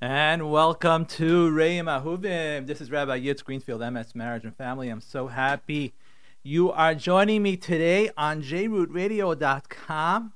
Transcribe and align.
And 0.00 0.52
welcome 0.52 1.06
to 1.06 1.50
Reim 1.50 1.86
Ahuvim. 1.86 2.68
This 2.68 2.80
is 2.80 2.88
Rabbi 2.88 3.18
Yitz 3.18 3.42
Greenfield, 3.42 3.80
MS 3.80 4.14
Marriage 4.14 4.44
and 4.44 4.56
Family. 4.56 4.90
I'm 4.90 5.00
so 5.00 5.26
happy 5.26 5.92
you 6.44 6.70
are 6.70 6.94
joining 6.94 7.42
me 7.42 7.56
today 7.56 8.08
on 8.16 8.40
jrootradio.com. 8.40 10.32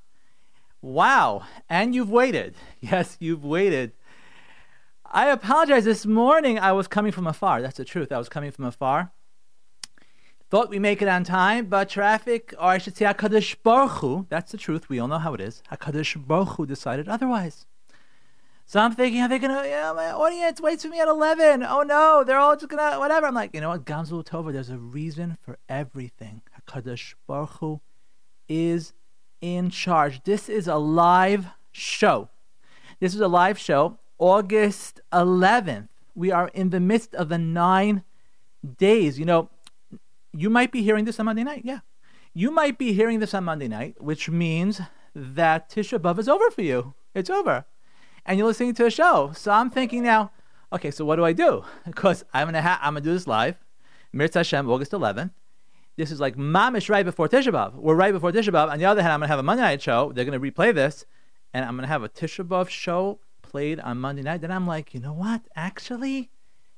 Wow, 0.80 1.44
and 1.70 1.94
you've 1.94 2.10
waited. 2.10 2.56
Yes, 2.80 3.16
you've 3.20 3.44
waited. 3.44 3.92
I 5.06 5.28
apologize. 5.28 5.84
This 5.84 6.06
morning 6.06 6.58
I 6.58 6.72
was 6.72 6.88
coming 6.88 7.12
from 7.12 7.28
afar. 7.28 7.62
That's 7.62 7.76
the 7.76 7.84
truth. 7.84 8.10
I 8.10 8.18
was 8.18 8.28
coming 8.28 8.50
from 8.50 8.64
afar. 8.64 9.12
Thought 10.50 10.70
we 10.70 10.80
make 10.80 11.00
it 11.00 11.06
on 11.06 11.22
time, 11.22 11.66
but 11.66 11.88
traffic, 11.88 12.52
or 12.58 12.70
I 12.70 12.78
should 12.78 12.96
say 12.96 13.04
HaKadosh 13.04 13.54
Baruch 13.62 13.98
Hu, 13.98 14.26
that's 14.28 14.50
the 14.50 14.58
truth. 14.58 14.88
We 14.88 14.98
all 14.98 15.06
know 15.06 15.18
how 15.18 15.34
it 15.34 15.40
is. 15.40 15.62
HaKadosh 15.70 16.26
Baruch 16.26 16.56
Hu 16.56 16.66
decided 16.66 17.08
otherwise. 17.08 17.66
So 18.66 18.80
I'm 18.80 18.94
thinking, 18.94 19.20
are 19.20 19.28
they 19.28 19.38
gonna? 19.38 19.64
Yeah, 19.64 19.92
my 19.94 20.12
audience 20.12 20.60
waits 20.60 20.82
for 20.82 20.88
me 20.88 21.00
at 21.00 21.08
eleven. 21.08 21.62
Oh 21.62 21.82
no, 21.82 22.24
they're 22.24 22.38
all 22.38 22.56
just 22.56 22.68
gonna 22.68 22.98
whatever. 22.98 23.26
I'm 23.26 23.34
like, 23.34 23.54
you 23.54 23.60
know 23.60 23.70
what, 23.70 23.84
Gamzu 23.84 24.24
Tova. 24.24 24.52
There's 24.52 24.70
a 24.70 24.78
reason 24.78 25.36
for 25.42 25.58
everything. 25.68 26.42
Hakadosh 26.58 27.14
Baruch 27.26 27.58
Hu 27.60 27.80
is 28.48 28.92
in 29.40 29.70
charge. 29.70 30.22
This 30.24 30.48
is 30.48 30.68
a 30.68 30.76
live 30.76 31.48
show. 31.70 32.30
This 33.00 33.14
is 33.14 33.20
a 33.20 33.28
live 33.28 33.58
show, 33.58 33.98
August 34.18 35.00
11th. 35.12 35.88
We 36.14 36.30
are 36.30 36.48
in 36.48 36.70
the 36.70 36.80
midst 36.80 37.14
of 37.14 37.28
the 37.28 37.38
nine 37.38 38.04
days. 38.78 39.18
You 39.18 39.24
know, 39.24 39.50
you 40.32 40.48
might 40.48 40.70
be 40.72 40.82
hearing 40.82 41.04
this 41.04 41.18
on 41.18 41.26
Monday 41.26 41.44
night. 41.44 41.62
Yeah, 41.64 41.80
you 42.32 42.50
might 42.50 42.78
be 42.78 42.92
hearing 42.92 43.18
this 43.18 43.34
on 43.34 43.44
Monday 43.44 43.68
night, 43.68 44.00
which 44.00 44.30
means 44.30 44.80
that 45.14 45.68
Tisha 45.68 45.98
B'av 45.98 46.18
is 46.18 46.28
over 46.28 46.50
for 46.50 46.62
you. 46.62 46.94
It's 47.14 47.28
over 47.28 47.66
and 48.26 48.38
you're 48.38 48.46
listening 48.46 48.74
to 48.74 48.86
a 48.86 48.90
show. 48.90 49.32
So 49.34 49.50
I'm 49.50 49.70
thinking 49.70 50.02
now, 50.02 50.32
okay, 50.72 50.90
so 50.90 51.04
what 51.04 51.16
do 51.16 51.24
I 51.24 51.32
do? 51.32 51.64
Because 51.84 52.24
I'm 52.32 52.46
gonna 52.48 52.62
ha- 52.62 52.80
I'm 52.82 52.94
gonna 52.94 53.04
do 53.04 53.12
this 53.12 53.26
live, 53.26 53.56
Mirz 54.14 54.34
Hashem, 54.34 54.68
August 54.68 54.92
11th. 54.92 55.30
This 55.96 56.10
is 56.10 56.20
like 56.20 56.36
mamish 56.36 56.88
right 56.88 57.04
before 57.04 57.28
Tisha 57.28 57.52
B'av. 57.52 57.74
We're 57.74 57.94
right 57.94 58.12
before 58.12 58.32
Tisha 58.32 58.48
B'av. 58.48 58.70
On 58.70 58.78
the 58.78 58.86
other 58.86 59.02
hand, 59.02 59.12
I'm 59.12 59.20
gonna 59.20 59.28
have 59.28 59.38
a 59.38 59.42
Monday 59.42 59.62
night 59.62 59.82
show. 59.82 60.12
They're 60.12 60.24
gonna 60.24 60.40
replay 60.40 60.74
this, 60.74 61.04
and 61.52 61.64
I'm 61.64 61.76
gonna 61.76 61.88
have 61.88 62.02
a 62.02 62.08
Tisha 62.08 62.46
B'av 62.46 62.68
show 62.68 63.20
played 63.42 63.78
on 63.80 63.98
Monday 63.98 64.22
night. 64.22 64.40
Then 64.40 64.50
I'm 64.50 64.66
like, 64.66 64.94
you 64.94 65.00
know 65.00 65.12
what? 65.12 65.42
Actually, 65.54 66.30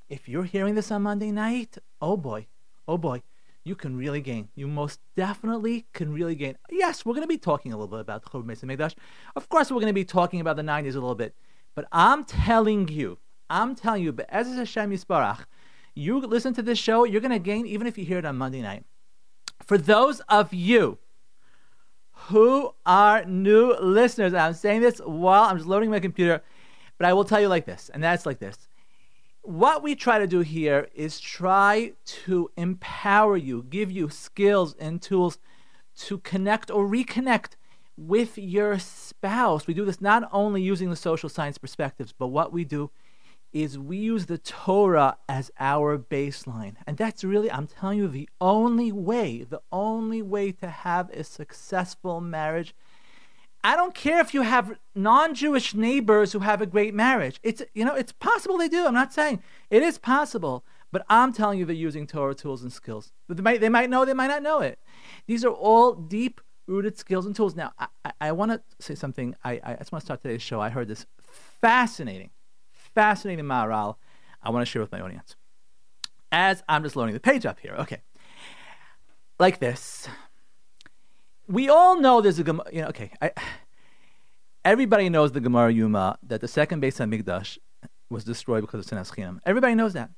if 0.08 0.28
you're 0.28 0.44
hearing 0.44 0.74
this 0.74 0.91
on 0.91 1.02
Monday 1.02 1.30
night, 1.30 1.78
oh 2.00 2.16
boy, 2.16 2.47
oh 2.88 2.98
boy, 2.98 3.22
you 3.64 3.74
can 3.74 3.96
really 3.96 4.20
gain. 4.20 4.48
You 4.54 4.68
most 4.68 5.00
definitely 5.16 5.86
can 5.94 6.12
really 6.12 6.34
gain. 6.34 6.56
Yes, 6.70 7.04
we're 7.04 7.14
going 7.14 7.24
to 7.24 7.28
be 7.28 7.38
talking 7.38 7.72
a 7.72 7.76
little 7.76 7.88
bit 7.88 8.00
about 8.00 8.24
Churban 8.24 8.44
Beis 8.44 8.62
Hamikdash. 8.62 8.94
Of 9.34 9.48
course, 9.48 9.70
we're 9.70 9.80
going 9.80 9.86
to 9.86 9.94
be 9.94 10.04
talking 10.04 10.40
about 10.40 10.56
the 10.56 10.62
90s 10.62 10.90
a 10.90 11.00
little 11.00 11.14
bit. 11.14 11.34
But 11.74 11.86
I'm 11.90 12.24
telling 12.24 12.88
you, 12.88 13.18
I'm 13.48 13.74
telling 13.74 14.02
you, 14.02 14.12
but 14.12 14.26
as 14.28 14.48
Hashem 14.48 14.90
Yisbarach, 14.90 15.46
you 15.94 16.18
listen 16.20 16.52
to 16.54 16.62
this 16.62 16.78
show, 16.78 17.04
you're 17.04 17.20
going 17.20 17.30
to 17.32 17.38
gain 17.38 17.66
even 17.66 17.86
if 17.86 17.96
you 17.96 18.04
hear 18.04 18.18
it 18.18 18.26
on 18.26 18.36
Monday 18.36 18.60
night. 18.60 18.84
For 19.64 19.78
those 19.78 20.20
of 20.28 20.52
you 20.52 20.98
who 22.12 22.74
are 22.84 23.24
new 23.24 23.74
listeners, 23.80 24.34
I'm 24.34 24.54
saying 24.54 24.82
this 24.82 24.98
while 24.98 25.44
I'm 25.44 25.56
just 25.56 25.68
loading 25.68 25.90
my 25.90 26.00
computer, 26.00 26.42
but 26.98 27.06
I 27.06 27.12
will 27.12 27.24
tell 27.24 27.40
you 27.40 27.48
like 27.48 27.64
this, 27.64 27.90
and 27.92 28.02
that's 28.02 28.26
like 28.26 28.38
this 28.38 28.68
what 29.45 29.83
we 29.83 29.95
try 29.95 30.19
to 30.19 30.27
do 30.27 30.41
here 30.41 30.89
is 30.95 31.20
try 31.20 31.92
to 32.05 32.50
empower 32.56 33.37
you, 33.37 33.62
give 33.62 33.91
you 33.91 34.09
skills 34.09 34.75
and 34.78 35.00
tools 35.00 35.39
to 35.97 36.19
connect 36.19 36.70
or 36.70 36.89
reconnect 36.89 37.50
with 37.97 38.39
your 38.39 38.78
spouse. 38.78 39.67
We 39.67 39.75
do 39.75 39.84
this 39.84 40.00
not 40.00 40.28
only 40.33 40.62
using 40.62 40.91
the 40.91 40.97
social 40.97 41.28
science 41.28 41.59
perspectives, 41.59 42.12
but 42.12 42.28
what 42.28 42.53
we 42.53 42.65
do 42.65 42.91
is 43.53 43.78
we 43.78 43.98
use 43.98 44.27
the 44.27 44.39
Torah 44.39 45.17
as 45.28 45.50
our 45.61 45.97
baseline. 45.97 46.75
And 46.87 46.97
that's 46.97 47.22
really, 47.22 47.53
I'm 47.53 47.69
telling 47.69 47.98
you, 47.98 48.09
the 48.09 48.28
only 48.41 48.91
way, 48.91 49.47
the 49.48 49.62
only 49.70 50.22
way 50.22 50.53
to 50.53 50.69
have 50.69 51.10
a 51.10 51.22
successful 51.22 52.21
marriage 52.21 52.75
I 53.64 53.76
don't 53.76 53.94
care 53.94 54.20
if 54.20 54.34
you 54.34 54.42
have 54.42 54.78
non-Jewish 54.94 55.75
neighbors 55.75 56.32
who 56.32 56.41
have 56.41 56.60
a 56.60 56.66
great 56.66 56.92
marriage. 56.92 57.41
It's 57.42 57.62
you 57.72 57.84
know, 57.84 57.94
it's 57.94 58.12
possible 58.12 58.58
they 58.58 58.69
do. 58.69 58.86
I'm 58.86 58.92
not 58.92 59.14
saying 59.14 59.42
it 59.70 59.82
is 59.82 59.97
possible, 59.97 60.66
but 60.92 61.06
I'm 61.08 61.32
telling 61.32 61.58
you 61.58 61.64
they're 61.64 61.74
using 61.74 62.06
Torah 62.06 62.34
tools 62.34 62.62
and 62.62 62.70
skills. 62.70 63.10
They 63.26 63.42
might 63.42 63.62
they 63.62 63.70
might 63.70 63.88
know, 63.88 64.04
they 64.04 64.12
might 64.12 64.26
not 64.26 64.42
know 64.42 64.60
it. 64.60 64.78
These 65.26 65.47
are 65.47 65.50
all 65.50 65.94
deep 65.94 66.42
rooted 66.66 66.98
skills 66.98 67.24
and 67.24 67.34
tools. 67.34 67.56
Now, 67.56 67.72
I, 67.78 67.86
I, 68.04 68.12
I 68.20 68.32
want 68.32 68.53
to 68.53 68.62
say 68.80 68.94
something. 68.94 69.34
I, 69.42 69.60
I 69.64 69.74
just 69.76 69.92
want 69.92 70.03
to 70.03 70.06
start 70.06 70.20
today's 70.20 70.42
show. 70.42 70.60
I 70.60 70.69
heard 70.69 70.88
this 70.88 71.06
fascinating, 71.60 72.30
fascinating 72.70 73.47
Maharal. 73.47 73.97
I 74.42 74.50
want 74.50 74.66
to 74.66 74.70
share 74.70 74.82
with 74.82 74.92
my 74.92 75.00
audience. 75.00 75.36
As 76.30 76.62
I'm 76.69 76.82
just 76.82 76.97
loading 76.97 77.14
the 77.14 77.20
page 77.20 77.47
up 77.47 77.60
here. 77.60 77.74
Okay. 77.78 78.03
Like 79.38 79.58
this 79.58 80.06
we 81.49 81.69
all 81.69 82.00
know 82.00 82.21
there's 82.21 82.38
a 82.38 82.44
Gemara. 82.44 82.66
You 82.72 82.82
know, 82.82 82.88
okay, 82.88 83.10
I, 83.21 83.32
everybody 84.65 85.09
knows 85.09 85.32
the 85.32 85.41
Gemara 85.41 85.72
Yuma 85.72 86.19
that 86.22 86.41
the 86.41 86.49
second 86.49 86.82
Beis 86.82 86.99
Hamikdash 86.99 87.59
was 88.10 88.25
destroyed 88.25 88.62
because 88.62 88.84
of 88.84 88.99
Sinas 88.99 89.15
Chinam. 89.15 89.38
Everybody 89.44 89.75
knows 89.75 89.93
that. 89.94 90.10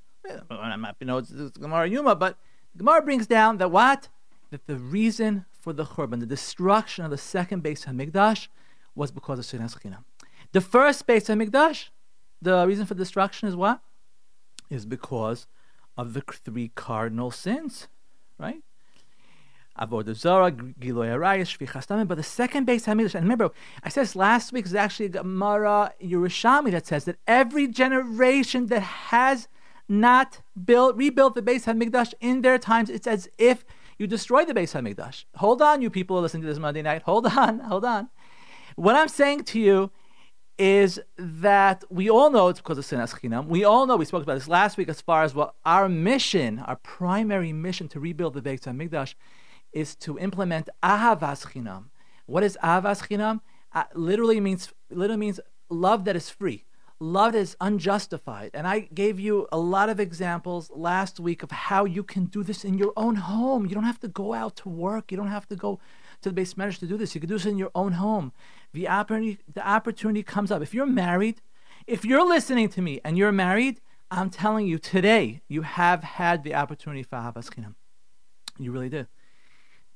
Not, 0.51 0.97
you 1.01 1.07
know, 1.07 1.19
it's, 1.19 1.31
it's 1.31 1.57
Gemara 1.57 1.89
Yuma, 1.89 2.17
but 2.17 2.37
Gemara 2.77 3.03
brings 3.03 3.27
down 3.27 3.59
that 3.59 3.71
what 3.71 4.09
that 4.51 4.67
the 4.67 4.77
reason 4.77 5.45
for 5.53 5.73
the 5.73 5.85
Churban, 5.85 6.21
the 6.21 6.27
destruction 6.27 7.05
of 7.05 7.11
the 7.11 7.19
second 7.19 7.63
Beis 7.63 7.87
Hamikdash, 7.87 8.49
was 8.95 9.11
because 9.11 9.39
of 9.39 9.45
Sinas 9.45 9.79
Chinam. 9.81 10.05
The 10.53 10.61
first 10.61 11.07
Beis 11.07 11.27
Hamikdash, 11.27 11.89
the 12.41 12.67
reason 12.67 12.87
for 12.87 12.95
destruction 12.95 13.49
is 13.49 13.57
what? 13.57 13.81
Is 14.71 14.85
because 14.85 15.47
of 15.97 16.13
the 16.13 16.23
three 16.45 16.69
cardinal 16.75 17.31
sins, 17.31 17.89
right? 18.39 18.63
Avodah 19.79 20.75
Giloy 20.79 21.09
Arayis, 21.09 21.57
Shvichas 21.57 22.09
But 22.09 22.17
the 22.17 22.23
second 22.23 22.67
Beis 22.67 22.85
Hamikdash, 22.85 23.15
and 23.15 23.25
remember, 23.25 23.51
I 23.83 23.89
said 23.89 24.03
this 24.03 24.17
last 24.17 24.53
week, 24.53 24.67
is 24.67 24.75
actually 24.75 25.07
a 25.07 25.11
Gemara 25.11 25.93
Yerushalmi 26.03 26.71
that 26.73 26.87
says 26.87 27.05
that 27.05 27.17
every 27.27 27.69
generation 27.69 28.67
that 28.67 28.81
has 28.81 29.49
not 29.89 30.41
built, 30.65 30.97
rebuilt 30.97 31.35
the 31.35 31.43
Beis 31.43 31.65
Hamikdash 31.65 32.15
in 32.21 32.43
their 32.43 32.59
times, 32.59 32.91
it's 32.91 33.07
as 33.07 33.29
if 33.39 33.65
you 33.99 34.07
destroy 34.07 34.45
the 34.45 34.55
Beis 34.55 34.73
Hamikdash. 34.73 35.25
Hold 35.37 35.63
on, 35.63 35.83
you 35.83 35.91
people 35.91 36.21
listening 36.21 36.43
to 36.43 36.49
this 36.49 36.59
Monday 36.59 36.83
night. 36.83 37.03
Hold 37.03 37.27
on, 37.27 37.61
hold 37.71 37.85
on. 37.85 38.09
What 38.77 38.97
I'm 38.97 39.09
saying 39.09 39.45
to 39.45 39.61
you 39.61 39.91
is 40.59 40.99
that 41.19 41.85
we 41.91 42.09
all 42.09 42.31
know 42.31 42.49
it's 42.49 42.61
because 42.61 42.79
of 42.79 42.85
Sinas 42.87 43.19
Chinam. 43.19 43.47
We 43.47 43.65
all 43.65 43.87
know, 43.87 43.97
we 43.97 44.07
spoke 44.07 44.23
about 44.23 44.35
this 44.35 44.49
last 44.49 44.77
week, 44.79 44.89
as 44.89 45.01
far 45.01 45.23
as 45.23 45.35
what 45.35 45.55
our 45.65 45.89
mission, 45.89 46.61
our 46.61 46.77
primary 46.77 47.53
mission 47.53 47.89
to 47.89 48.01
rebuild 48.01 48.35
the 48.35 48.43
Beis 48.43 48.61
Hamikdash 48.61 49.15
is 49.73 49.95
to 49.97 50.19
implement 50.19 50.69
ahavas 50.83 51.47
chinam. 51.53 51.87
What 52.27 52.43
is 52.43 52.59
ahavas 52.63 53.07
chinam? 53.09 53.41
Uh, 53.73 53.85
literally 53.95 54.41
means 54.41 54.73
literally 54.91 55.19
means 55.19 55.41
love 55.69 56.05
that 56.05 56.17
is 56.17 56.31
free, 56.31 56.65
love 56.99 57.33
that 57.33 57.39
is 57.41 57.57
unjustified. 57.61 58.51
And 58.55 58.67
I 58.67 58.81
gave 58.81 59.21
you 59.21 59.47
a 59.53 59.59
lot 59.59 59.89
of 59.89 60.01
examples 60.01 60.71
last 60.75 61.21
week 61.21 61.43
of 61.43 61.51
how 61.51 61.85
you 61.85 62.03
can 62.03 62.27
do 62.27 62.43
this 62.43 62.65
in 62.65 62.79
your 62.79 62.93
own 62.97 63.17
home. 63.17 63.67
You 63.67 63.75
don't 63.75 63.85
have 63.85 64.01
to 64.01 64.09
go 64.09 64.33
out 64.33 64.57
to 64.57 64.69
work. 64.69 65.11
You 65.11 65.17
don't 65.17 65.29
have 65.29 65.47
to 65.49 65.57
go 65.57 65.81
to 66.23 66.31
the 66.31 66.35
base 66.35 66.57
marriage 66.57 66.79
to 66.79 66.87
do 66.87 66.97
this. 66.97 67.15
You 67.15 67.21
can 67.21 67.29
do 67.29 67.35
this 67.35 67.47
in 67.47 67.59
your 67.59 67.71
own 67.75 67.93
home. 67.93 68.33
The 68.73 68.89
opportunity, 68.89 69.39
the 69.53 69.67
opportunity 69.69 70.23
comes 70.23 70.51
up. 70.51 70.63
If 70.63 70.73
you're 70.73 70.87
married, 70.87 71.43
if 71.87 72.05
you're 72.05 72.27
listening 72.27 72.69
to 72.71 72.83
me 72.83 73.01
and 73.05 73.19
you're 73.19 73.33
married, 73.33 73.81
I'm 74.11 74.31
telling 74.31 74.67
you 74.67 74.79
today, 74.79 75.43
you 75.49 75.63
have 75.63 76.03
had 76.03 76.45
the 76.45 76.55
opportunity 76.55 77.03
for 77.03 77.17
ahavas 77.17 77.51
chinam. 77.51 77.75
You 78.59 78.73
really 78.73 78.89
did. 78.89 79.09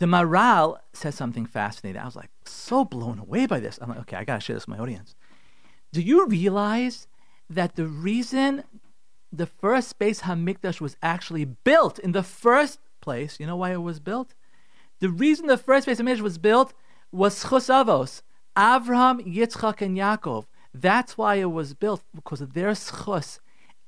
The 0.00 0.06
Maharal 0.06 0.78
says 0.94 1.14
something 1.14 1.44
fascinating. 1.44 2.00
I 2.00 2.06
was 2.06 2.16
like 2.16 2.30
so 2.46 2.86
blown 2.86 3.18
away 3.18 3.44
by 3.44 3.60
this. 3.60 3.78
I'm 3.80 3.90
like, 3.90 3.98
okay, 4.00 4.16
I 4.16 4.24
gotta 4.24 4.40
share 4.40 4.56
this 4.56 4.66
with 4.66 4.78
my 4.78 4.82
audience. 4.82 5.14
Do 5.92 6.00
you 6.00 6.26
realize 6.26 7.06
that 7.50 7.76
the 7.76 7.86
reason 7.86 8.64
the 9.30 9.44
first 9.44 9.98
Beis 9.98 10.22
Hamikdash 10.22 10.80
was 10.80 10.96
actually 11.02 11.44
built 11.44 11.98
in 11.98 12.12
the 12.12 12.22
first 12.22 12.80
place, 13.02 13.38
you 13.38 13.46
know 13.46 13.56
why 13.56 13.72
it 13.72 13.82
was 13.82 14.00
built? 14.00 14.32
The 15.00 15.10
reason 15.10 15.48
the 15.48 15.58
first 15.58 15.86
Beis 15.86 16.00
Hamikdash 16.00 16.22
was 16.22 16.38
built 16.38 16.72
was 17.12 17.44
Zchus 17.44 17.68
Avos, 17.68 18.22
Avraham, 18.56 19.20
Yitzchak, 19.20 19.82
and 19.82 19.98
Yaakov. 19.98 20.46
That's 20.72 21.18
why 21.18 21.34
it 21.34 21.52
was 21.52 21.74
built 21.74 22.02
because 22.14 22.40
of 22.40 22.54
their 22.54 22.70
schus, 22.70 23.38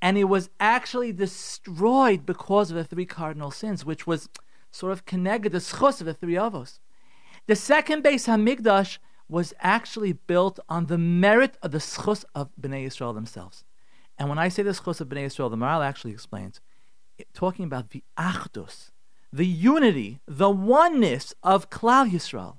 and 0.03 0.19
it 0.19 0.25
was 0.25 0.51
actually 0.61 1.13
destroyed 1.13 2.27
because 2.27 2.71
of 2.71 2.77
the 2.77 2.85
three 2.85 3.07
cardinal 3.07 3.51
sins, 3.51 3.87
which 3.87 4.07
was 4.07 4.29
sort 4.73 4.93
of 4.93 5.05
connected 5.05 5.53
the 5.53 5.59
schus 5.59 6.01
of 6.01 6.07
the 6.07 6.15
three 6.15 6.35
avos. 6.35 6.81
The 7.47 7.55
second 7.55 8.03
Beis 8.03 8.27
Hamikdash 8.27 8.99
was 9.29 9.55
actually 9.61 10.13
built 10.13 10.59
on 10.69 10.87
the 10.87 10.99
merit 10.99 11.57
of 11.63 11.71
the 11.71 11.79
schus 11.79 12.25
of 12.35 12.51
Bnei 12.61 12.87
Yisrael 12.87 13.15
themselves. 13.15 13.65
And 14.19 14.29
when 14.29 14.39
I 14.39 14.49
say 14.49 14.63
the 14.63 14.71
schus 14.71 15.01
of 15.01 15.09
Bnei 15.09 15.27
Yisrael, 15.27 15.51
the 15.51 15.57
Maharal 15.57 15.85
actually 15.85 16.13
explains, 16.13 16.61
it, 17.17 17.29
talking 17.33 17.65
about 17.65 17.91
the 17.91 18.03
achdus, 18.19 18.91
the 19.33 19.47
unity, 19.47 20.21
the 20.27 20.51
oneness 20.51 21.35
of 21.43 21.71
Klal 21.71 22.11
Yisrael. 22.11 22.59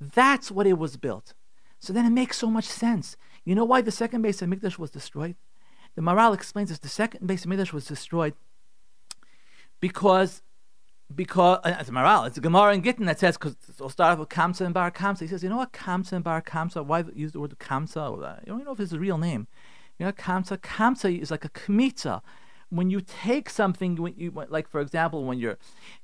That's 0.00 0.50
what 0.50 0.66
it 0.66 0.78
was 0.78 0.96
built. 0.96 1.34
So 1.78 1.92
then 1.92 2.06
it 2.06 2.10
makes 2.10 2.38
so 2.38 2.50
much 2.50 2.64
sense. 2.64 3.16
You 3.44 3.54
know 3.54 3.64
why 3.64 3.80
the 3.80 3.90
second 3.90 4.24
Beis 4.24 4.46
Hamikdash 4.46 4.78
was 4.78 4.90
destroyed? 4.90 5.36
The 5.96 6.02
Maharal 6.02 6.34
explains 6.34 6.68
this. 6.68 6.78
The 6.78 6.88
second 6.88 7.26
Beis 7.26 7.46
HaMikdash 7.46 7.72
was 7.72 7.86
destroyed 7.86 8.34
because 9.80 10.42
because 11.14 11.60
uh, 11.64 11.76
it's 11.78 11.90
moral. 11.90 12.24
it's 12.24 12.36
a 12.36 12.40
Gemara 12.40 12.74
in 12.74 12.82
Gittin 12.82 13.06
that 13.06 13.20
says 13.20 13.36
because 13.36 13.56
it'll 13.68 13.88
start 13.88 14.18
with 14.18 14.28
Kamsa 14.28 14.62
and 14.62 14.74
Bar 14.74 14.90
Kamsa. 14.90 15.20
He 15.20 15.26
says, 15.28 15.42
you 15.42 15.48
know 15.48 15.58
what 15.58 15.72
Kamsa 15.72 16.12
and 16.12 16.24
Bar 16.24 16.42
Kamsa? 16.42 16.84
Why 16.84 17.04
use 17.14 17.32
the 17.32 17.40
word 17.40 17.56
Kamsa? 17.58 18.10
You 18.40 18.46
don't 18.46 18.56
even 18.56 18.64
know 18.64 18.72
if 18.72 18.80
it's 18.80 18.92
a 18.92 18.98
real 18.98 19.18
name. 19.18 19.46
You 19.98 20.06
know 20.06 20.12
Kamsa. 20.12 20.58
Kamsa 20.58 21.20
is 21.20 21.30
like 21.30 21.44
a 21.44 21.48
kmitza. 21.48 22.22
When 22.68 22.90
you 22.90 23.00
take 23.00 23.48
something, 23.48 23.94
when 23.94 24.14
you 24.16 24.32
like 24.48 24.68
for 24.68 24.80
example, 24.80 25.24
when 25.24 25.38
you're 25.38 25.56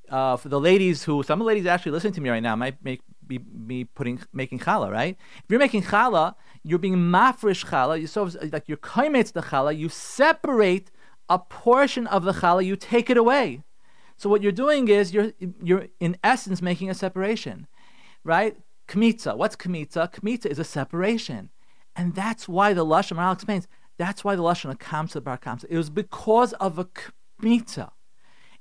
uh, 0.09 0.37
for 0.37 0.49
the 0.49 0.61
ladies 0.61 1.03
who 1.03 1.25
some 1.25 1.41
of 1.41 1.45
the 1.45 1.49
ladies 1.49 1.67
actually 1.67 1.91
listening 1.91 2.13
to 2.13 2.21
me 2.21 2.31
right 2.31 2.43
now 2.43 2.55
might 2.55 2.83
make 2.85 3.01
be, 3.27 3.85
putting 3.85 4.21
making 4.33 4.61
challah, 4.61 4.91
right? 4.91 5.17
If 5.39 5.45
you're 5.49 5.59
making 5.59 5.83
challah, 5.85 6.35
you're 6.63 6.79
being 6.79 6.95
mafresh 6.95 7.67
challah. 7.67 8.01
You 8.01 8.07
so 8.07 8.31
like 8.53 8.69
you're 8.69 8.77
the 8.77 9.43
challah. 9.43 9.77
You 9.77 9.89
separate 9.89 10.93
a 11.29 11.41
portion 11.41 12.07
of 12.07 12.25
the 12.25 12.33
challah. 12.33 12.65
You 12.65 12.77
take 12.77 13.11
it 13.11 13.17
away. 13.17 13.63
So 14.23 14.31
what 14.31 14.41
you're 14.41 14.53
doing 14.53 14.87
is 14.87 15.13
you're 15.13 15.33
you're 15.61 15.89
in 15.99 16.17
essence 16.23 16.63
making 16.63 16.89
a 16.89 16.95
separation, 16.95 17.67
right? 18.23 18.57
Kmitza. 18.87 19.37
What's 19.37 19.57
kmitza? 19.57 20.13
Kmitza 20.13 20.47
is 20.47 20.61
a 20.61 20.65
separation, 20.65 21.51
and 21.97 22.15
that's 22.15 22.49
why 22.49 22.73
the 22.73 22.87
lashon 22.87 23.17
Maharal 23.17 23.33
explains. 23.35 23.67
That's 23.99 24.23
why 24.23 24.37
the 24.37 24.43
lashon 24.45 24.71
of 24.71 24.79
kamsa 24.79 25.25
bar 25.25 25.39
kamsa. 25.39 25.65
It 25.69 25.77
was 25.77 25.91
because 25.91 26.53
of 26.53 26.79
a 26.79 26.85
kmitza. 26.85 27.91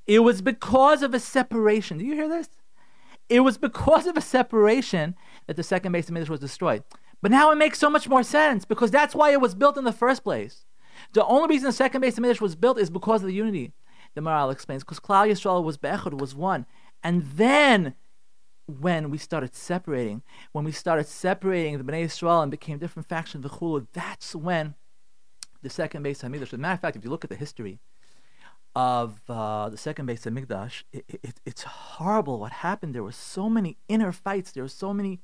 It 0.07 0.21
was 0.21 0.41
because 0.41 1.03
of 1.03 1.13
a 1.13 1.19
separation. 1.19 1.99
Do 1.99 2.05
you 2.05 2.15
hear 2.15 2.27
this? 2.27 2.49
It 3.29 3.41
was 3.41 3.59
because 3.59 4.07
of 4.07 4.17
a 4.17 4.21
separation 4.21 5.13
that 5.45 5.57
the 5.57 5.63
second 5.63 5.93
Beis 5.93 6.09
HaMikdash 6.09 6.29
was 6.29 6.39
destroyed. 6.39 6.83
But 7.21 7.29
now 7.29 7.51
it 7.51 7.55
makes 7.55 7.77
so 7.77 7.87
much 7.91 8.09
more 8.09 8.23
sense 8.23 8.65
because 8.65 8.89
that's 8.89 9.13
why 9.13 9.29
it 9.29 9.41
was 9.41 9.53
built 9.53 9.77
in 9.77 9.83
the 9.83 9.93
first 9.93 10.23
place. 10.23 10.65
The 11.13 11.23
only 11.23 11.49
reason 11.49 11.67
the 11.67 11.71
second 11.71 12.01
Beis 12.01 12.17
HaMikdash 12.17 12.41
was 12.41 12.55
built 12.55 12.79
is 12.79 12.89
because 12.89 13.21
of 13.21 13.27
the 13.27 13.35
unity 13.35 13.73
the 14.13 14.21
Maharal 14.21 14.51
explains, 14.51 14.83
because 14.83 14.99
Klal 14.99 15.29
Yisrael 15.29 15.63
was 15.63 15.77
Be'echad, 15.77 16.19
was 16.19 16.35
one. 16.35 16.65
And 17.03 17.23
then 17.23 17.95
when 18.67 19.09
we 19.09 19.17
started 19.17 19.55
separating, 19.55 20.21
when 20.51 20.63
we 20.63 20.71
started 20.71 21.07
separating 21.07 21.77
the 21.77 21.83
Bnei 21.83 22.05
Yisrael 22.05 22.41
and 22.41 22.51
became 22.51 22.77
different 22.77 23.07
factions, 23.07 23.43
the 23.43 23.49
Chulu, 23.49 23.87
that's 23.93 24.35
when 24.35 24.75
the 25.61 25.69
second 25.69 26.03
Beis 26.03 26.23
of 26.23 26.31
Hamikdash. 26.31 26.41
As 26.43 26.53
a 26.53 26.57
matter 26.57 26.73
of 26.73 26.81
fact, 26.81 26.95
if 26.95 27.03
you 27.03 27.09
look 27.09 27.23
at 27.23 27.29
the 27.29 27.35
history 27.35 27.79
of 28.75 29.19
uh, 29.27 29.69
the 29.69 29.77
second 29.77 30.07
Beis 30.07 30.23
HaMikdash, 30.23 30.83
it, 30.93 31.05
it, 31.23 31.39
it's 31.45 31.63
horrible 31.63 32.39
what 32.39 32.51
happened. 32.51 32.95
There 32.95 33.03
were 33.03 33.11
so 33.11 33.49
many 33.49 33.77
inner 33.87 34.11
fights. 34.11 34.51
There 34.51 34.63
were 34.63 34.69
so 34.69 34.93
many, 34.93 35.19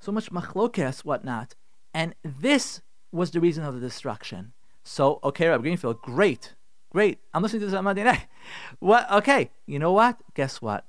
so 0.00 0.12
much 0.12 0.30
machlokes, 0.30 1.00
whatnot. 1.00 1.54
And 1.92 2.14
this 2.22 2.82
was 3.10 3.30
the 3.30 3.40
reason 3.40 3.64
of 3.64 3.74
the 3.74 3.80
destruction. 3.80 4.52
So, 4.82 5.18
okay, 5.24 5.48
Rabbi 5.48 5.62
Greenfield, 5.62 6.00
great. 6.02 6.54
Great. 6.94 7.18
I'm 7.34 7.42
listening 7.42 7.58
to 7.62 7.66
this 7.66 7.74
on 7.74 7.82
Monday 7.82 8.04
night. 8.04 8.26
What? 8.78 9.10
Okay. 9.10 9.50
You 9.66 9.80
know 9.80 9.90
what? 9.90 10.16
Guess 10.34 10.62
what? 10.62 10.86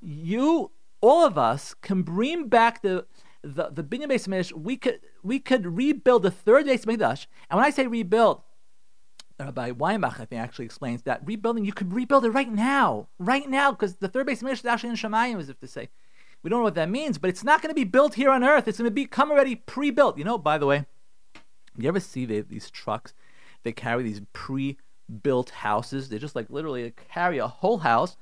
You, 0.00 0.70
all 1.02 1.26
of 1.26 1.36
us, 1.36 1.74
can 1.74 2.00
bring 2.00 2.48
back 2.48 2.80
the 2.80 3.04
the 3.42 3.68
the 3.68 3.84
binyan 3.84 4.06
Beis. 4.06 4.52
We 4.54 4.78
could 4.78 5.00
we 5.22 5.38
could 5.38 5.76
rebuild 5.76 6.22
the 6.22 6.30
third 6.30 6.64
Beis 6.64 6.86
Mikdash. 6.86 7.26
And 7.50 7.58
when 7.58 7.66
I 7.66 7.68
say 7.68 7.86
rebuild, 7.86 8.40
Rabbi 9.38 9.72
Weinbach, 9.72 10.18
I 10.18 10.24
think, 10.24 10.40
actually 10.40 10.64
explains 10.64 11.02
that 11.02 11.20
rebuilding, 11.26 11.66
you 11.66 11.74
could 11.74 11.92
rebuild 11.92 12.24
it 12.24 12.30
right 12.30 12.50
now, 12.50 13.08
right 13.18 13.46
now, 13.46 13.70
because 13.70 13.96
the 13.96 14.08
third 14.08 14.26
Beis 14.26 14.42
Mikdash 14.42 14.60
is 14.60 14.64
actually 14.64 14.90
in 14.90 14.96
Shemayim, 14.96 15.38
as 15.38 15.50
if 15.50 15.60
to 15.60 15.66
say. 15.66 15.90
We 16.42 16.48
don't 16.48 16.60
know 16.60 16.64
what 16.64 16.74
that 16.76 16.88
means, 16.88 17.18
but 17.18 17.28
it's 17.28 17.44
not 17.44 17.60
going 17.60 17.70
to 17.70 17.74
be 17.74 17.84
built 17.84 18.14
here 18.14 18.30
on 18.30 18.44
earth. 18.44 18.66
It's 18.66 18.78
going 18.78 18.88
to 18.88 18.94
become 18.94 19.30
already 19.30 19.56
pre-built. 19.56 20.16
You 20.16 20.24
know, 20.24 20.38
by 20.38 20.56
the 20.56 20.66
way, 20.66 20.86
you 21.76 21.88
ever 21.88 22.00
see 22.00 22.24
they, 22.24 22.40
these 22.40 22.70
trucks? 22.70 23.12
They 23.62 23.72
carry 23.72 24.02
these 24.02 24.22
pre 24.32 24.78
built 25.22 25.50
houses. 25.50 26.08
They 26.08 26.18
just 26.18 26.36
like 26.36 26.50
literally 26.50 26.92
carry 27.10 27.38
a 27.38 27.48
whole 27.48 27.78
house, 27.78 28.16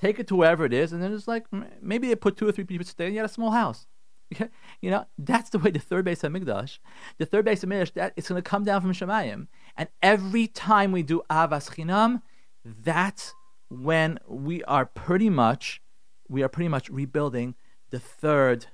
take 0.00 0.18
it 0.18 0.26
to 0.28 0.36
wherever 0.36 0.64
it 0.64 0.72
is, 0.72 0.92
and 0.92 1.02
then 1.02 1.12
it's 1.12 1.28
like 1.28 1.46
maybe 1.80 2.08
they 2.08 2.16
put 2.16 2.36
two 2.36 2.48
or 2.48 2.52
three 2.52 2.64
people 2.64 2.86
stay, 2.86 3.06
and 3.06 3.14
you 3.14 3.20
got 3.20 3.30
a 3.30 3.32
small 3.32 3.50
house. 3.50 3.86
you 4.80 4.90
know, 4.90 5.04
that's 5.18 5.50
the 5.50 5.58
way 5.58 5.70
the 5.70 5.78
third 5.78 6.06
Beis 6.06 6.20
HaMikdash, 6.20 6.78
the 7.18 7.26
third 7.26 7.46
Beis 7.46 7.64
HaMikdash, 7.64 7.92
that 7.94 8.12
it's 8.16 8.28
going 8.28 8.42
to 8.42 8.48
come 8.48 8.64
down 8.64 8.80
from 8.80 8.92
Shemayim. 8.92 9.48
And 9.76 9.88
every 10.02 10.46
time 10.46 10.92
we 10.92 11.02
do 11.02 11.22
Ahavas 11.30 11.74
Chinam, 11.74 12.22
that's 12.64 13.34
when 13.68 14.18
we 14.26 14.62
are 14.64 14.86
pretty 14.86 15.30
much, 15.30 15.82
we 16.28 16.42
are 16.42 16.48
pretty 16.48 16.68
much 16.68 16.88
rebuilding 16.88 17.54
the 17.90 17.98
third 17.98 18.66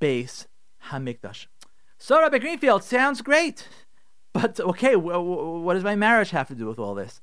Beis 0.00 0.46
Hamikdash. 0.86 1.46
So 1.98 2.20
Rabbi 2.20 2.38
Greenfield 2.38 2.82
sounds 2.82 3.20
great. 3.20 3.68
But 4.32 4.60
okay, 4.60 4.96
what 4.96 5.74
does 5.74 5.84
my 5.84 5.96
marriage 5.96 6.30
have 6.30 6.48
to 6.48 6.54
do 6.54 6.66
with 6.66 6.78
all 6.78 6.94
this? 6.94 7.20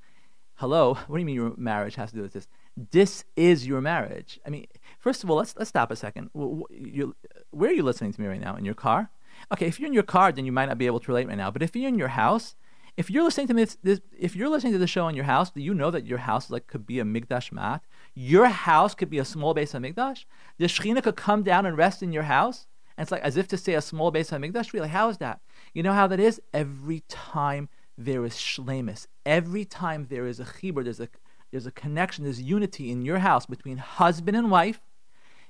Hello, 0.55 0.95
what 0.95 1.17
do 1.17 1.19
you 1.19 1.25
mean 1.25 1.35
your 1.35 1.53
marriage 1.55 1.95
has 1.95 2.09
to 2.11 2.17
do 2.17 2.23
with 2.23 2.33
this? 2.33 2.47
This 2.75 3.23
is 3.35 3.65
your 3.65 3.81
marriage. 3.81 4.39
I 4.45 4.49
mean, 4.49 4.67
first 4.99 5.23
of 5.23 5.29
all, 5.29 5.37
let's 5.37 5.55
let's 5.55 5.69
stop 5.69 5.91
a 5.91 5.95
second. 5.95 6.29
Where 6.33 7.69
are 7.69 7.73
you 7.73 7.83
listening 7.83 8.13
to 8.13 8.21
me 8.21 8.27
right 8.27 8.41
now? 8.41 8.55
In 8.55 8.65
your 8.65 8.75
car? 8.75 9.09
Okay, 9.53 9.67
if 9.67 9.79
you're 9.79 9.87
in 9.87 9.93
your 9.93 10.03
car, 10.03 10.31
then 10.31 10.45
you 10.45 10.51
might 10.51 10.67
not 10.67 10.77
be 10.77 10.87
able 10.87 10.99
to 10.99 11.07
relate 11.11 11.27
right 11.27 11.37
now. 11.37 11.51
But 11.51 11.61
if 11.63 11.75
you're 11.75 11.87
in 11.87 11.99
your 11.99 12.07
house, 12.09 12.55
if 12.97 13.11
you're 13.11 13.23
listening 13.23 13.47
to 13.47 13.53
this, 13.53 13.77
this 13.83 14.01
if 14.17 14.35
you're 14.35 14.49
listening 14.49 14.73
to 14.73 14.79
the 14.79 14.87
show 14.87 15.07
in 15.07 15.15
your 15.15 15.25
house, 15.25 15.51
do 15.51 15.61
you 15.61 15.73
know 15.73 15.91
that 15.91 16.07
your 16.07 16.17
house 16.17 16.49
like 16.49 16.67
could 16.67 16.85
be 16.85 16.99
a 16.99 17.03
migdash 17.03 17.51
mat? 17.51 17.83
Your 18.15 18.47
house 18.47 18.95
could 18.95 19.09
be 19.09 19.19
a 19.19 19.25
small 19.25 19.53
Beis 19.53 19.73
HaMikdash. 19.73 20.25
The 20.57 20.65
Shechina 20.65 21.03
could 21.03 21.15
come 21.15 21.43
down 21.43 21.65
and 21.67 21.77
rest 21.77 22.01
in 22.01 22.11
your 22.11 22.23
house, 22.23 22.65
and 22.97 23.03
it's 23.03 23.11
like 23.11 23.21
as 23.21 23.37
if 23.37 23.47
to 23.49 23.57
say 23.57 23.75
a 23.75 23.81
small 23.81 24.11
Beis 24.11 24.31
HaMikdash. 24.31 24.73
Really, 24.73 24.89
how 24.89 25.09
is 25.09 25.19
that? 25.19 25.39
You 25.77 25.83
know 25.83 25.93
how 25.93 26.07
that 26.07 26.19
is? 26.19 26.41
Every 26.55 27.03
time 27.07 27.69
there 27.99 28.25
is 28.25 28.33
shlemis, 28.33 29.05
every 29.27 29.63
time 29.63 30.07
there 30.09 30.25
is 30.25 30.39
a 30.39 30.43
chibur, 30.43 30.83
there's 30.83 30.99
a 30.99 31.07
there's 31.51 31.67
a 31.67 31.71
connection, 31.71 32.23
there's 32.23 32.41
unity 32.41 32.89
in 32.89 33.03
your 33.03 33.19
house 33.19 33.45
between 33.45 33.77
husband 33.77 34.35
and 34.35 34.49
wife. 34.49 34.81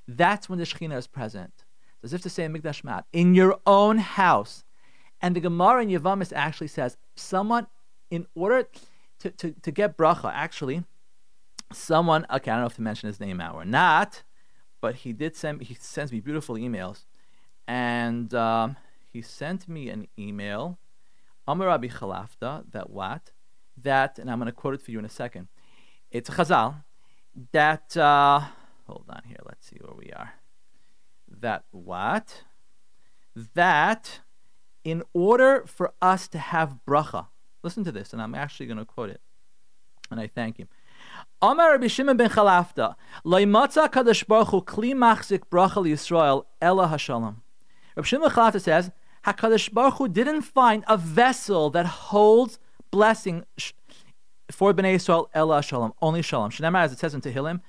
That's 0.06 0.50
when 0.50 0.60
the 0.60 0.66
Shekhinah 0.66 0.98
is 0.98 1.08
present. 1.08 1.64
As 2.04 2.12
if 2.12 2.24
to 2.24 2.30
say 2.30 2.44
in 2.44 2.52
Mikdash 2.52 2.84
Mat, 2.84 3.06
in 3.14 3.36
your 3.36 3.58
own 3.66 4.00
house. 4.00 4.66
And 5.22 5.34
the 5.34 5.40
Gemara 5.40 5.84
in 5.84 5.88
Yavamis 5.88 6.34
actually 6.36 6.68
says, 6.68 6.98
someone, 7.16 7.68
in 8.12 8.28
order 8.36 8.68
to, 9.20 9.32
to, 9.32 9.54
to 9.54 9.72
get 9.72 9.96
bracha, 9.96 10.30
actually, 10.34 10.84
someone, 11.72 12.26
okay, 12.30 12.52
I 12.52 12.56
don't 12.56 12.64
know 12.64 12.68
if 12.68 12.76
to 12.76 12.82
mention 12.82 13.08
his 13.08 13.22
name 13.22 13.38
now 13.38 13.54
or 13.54 13.64
not, 13.64 14.24
but 14.82 14.96
he 14.96 15.14
did 15.14 15.38
send 15.38 15.62
he 15.62 15.74
sends 15.76 16.12
me 16.12 16.20
beautiful 16.20 16.56
emails. 16.56 17.06
And 17.66 18.34
um, 18.34 18.76
he 19.12 19.22
sent 19.22 19.68
me 19.68 19.90
an 19.90 20.08
email, 20.18 20.80
Amar 21.48 21.68
Rabbi 21.68 21.88
Chalafta, 21.88 22.64
that 22.72 22.90
what? 22.90 23.32
That, 23.78 24.20
and 24.20 24.30
I'm 24.30 24.40
going 24.40 24.48
to 24.48 24.52
quote 24.52 24.74
it 24.74 24.82
for 24.82 24.92
you 24.92 25.00
in 25.00 25.06
a 25.06 25.10
second. 25.10 25.48
It's 26.12 26.30
chazal 26.30 26.84
that, 27.52 27.96
uh, 27.96 28.42
hold 28.86 29.06
on 29.10 29.22
here, 29.26 29.38
let's 29.46 29.68
see 29.68 29.78
where 29.80 29.96
we 29.96 30.12
are. 30.12 30.34
That 31.30 31.66
what? 31.72 32.44
That 33.54 34.22
in 34.84 35.04
order 35.14 35.66
for 35.68 35.94
us 36.02 36.28
to 36.30 36.38
have 36.38 36.78
bracha, 36.88 37.28
listen 37.62 37.84
to 37.84 37.92
this, 37.92 38.14
and 38.14 38.22
I'm 38.22 38.34
actually 38.34 38.68
going 38.68 38.80
to 38.80 38.86
quote 38.86 39.10
it, 39.10 39.22
and 40.10 40.20
I 40.20 40.28
thank 40.28 40.58
him. 40.58 40.70
Amar 41.42 41.72
Rabbi 41.72 41.88
Shimon 41.88 42.18
ben 42.18 42.30
Chalafta, 42.30 42.96
Leimatza 43.26 43.90
Kadosh 43.92 44.26
Baruch 44.26 44.48
Hu 44.50 44.62
Kli 44.62 44.94
Machzik 44.94 45.44
Bracha 45.52 45.84
Yisrael 45.86 46.46
Ela 46.62 46.88
Hashalom. 46.88 47.42
Rabbi 47.98 48.06
Shimon 48.06 48.30
Chalafta 48.30 48.62
says, 48.62 48.92
Hakadosh 49.26 49.74
Baruch 49.74 49.96
Hu 49.96 50.08
didn't 50.08 50.44
find 50.44 50.84
a 50.88 50.98
vessel 50.98 51.72
that 51.72 51.88
holds 51.88 52.60
blessing 52.92 53.44
for 54.52 54.72
Bnei 54.72 54.94
Yisrael 54.96 55.30
Ela 55.34 55.64
Shalom, 55.64 55.94
only 56.00 56.22
Shalom. 56.22 56.52
Shneimar, 56.52 56.84
as 56.84 56.94
it 56.94 57.00
says 57.00 57.16
in 57.16 57.22
Tehillim, 57.22 57.60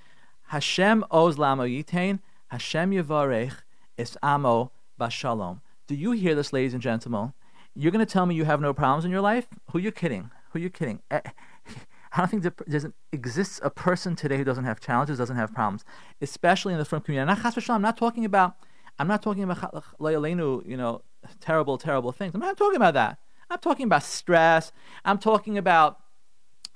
Hashem 0.49 1.03
oz 1.11 1.39
lamo 1.39 1.65
yitain, 1.65 2.19
Hashem 2.49 2.91
yavarech 2.91 3.55
es 3.97 4.19
amo 4.23 4.71
bashalom. 5.01 5.63
Do 5.87 5.95
you 5.95 6.13
hear 6.13 6.35
this, 6.35 6.53
ladies 6.53 6.75
and 6.75 6.83
gentlemen? 6.83 7.33
You're 7.75 7.93
going 7.93 8.05
to 8.05 8.13
tell 8.13 8.27
me 8.27 8.35
you 8.35 8.45
have 8.45 8.61
no 8.61 8.75
problems 8.75 9.07
in 9.07 9.11
your 9.11 9.23
life? 9.23 9.47
Who 9.71 9.79
are 9.79 9.81
you 9.81 9.93
kidding? 9.93 10.31
Who 10.51 10.59
are 10.59 10.63
you 10.63 10.69
kidding? 10.69 11.01
Eh, 11.11 11.21
I 12.13 12.19
don't 12.19 12.29
think 12.29 12.43
there 12.43 12.93
exists 13.13 13.61
a 13.63 13.71
person 13.71 14.15
today 14.15 14.37
who 14.37 14.45
doesn't 14.45 14.65
have 14.65 14.79
challenges, 14.79 15.17
doesn't 15.17 15.37
have 15.37 15.55
problems, 15.55 15.87
especially 16.21 16.75
in 16.75 16.79
the 16.79 16.85
frum 16.85 17.01
community. 17.01 17.41
I'm 17.71 17.83
not 17.83 17.97
talking 17.97 18.27
about 18.27 18.57
I'm 18.99 19.09
not 19.09 19.23
talking 19.23 19.45
about 19.45 19.85
you 20.01 20.77
know, 20.77 21.03
terrible, 21.41 21.79
terrible 21.79 22.13
things. 22.13 22.35
I'm 22.35 22.41
not 22.41 22.57
talking 22.57 22.77
about 22.77 22.95
that. 22.95 23.19
I'm 23.51 23.59
talking 23.59 23.85
about 23.85 24.03
stress. 24.03 24.73
I'm 25.05 25.19
talking 25.19 25.57
about 25.57 26.01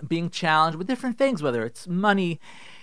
being 0.06 0.30
challenged 0.30 0.78
with 0.78 0.86
different 0.86 1.18
things, 1.18 1.42
whether 1.42 1.64
it's 1.64 1.86
money 1.86 2.40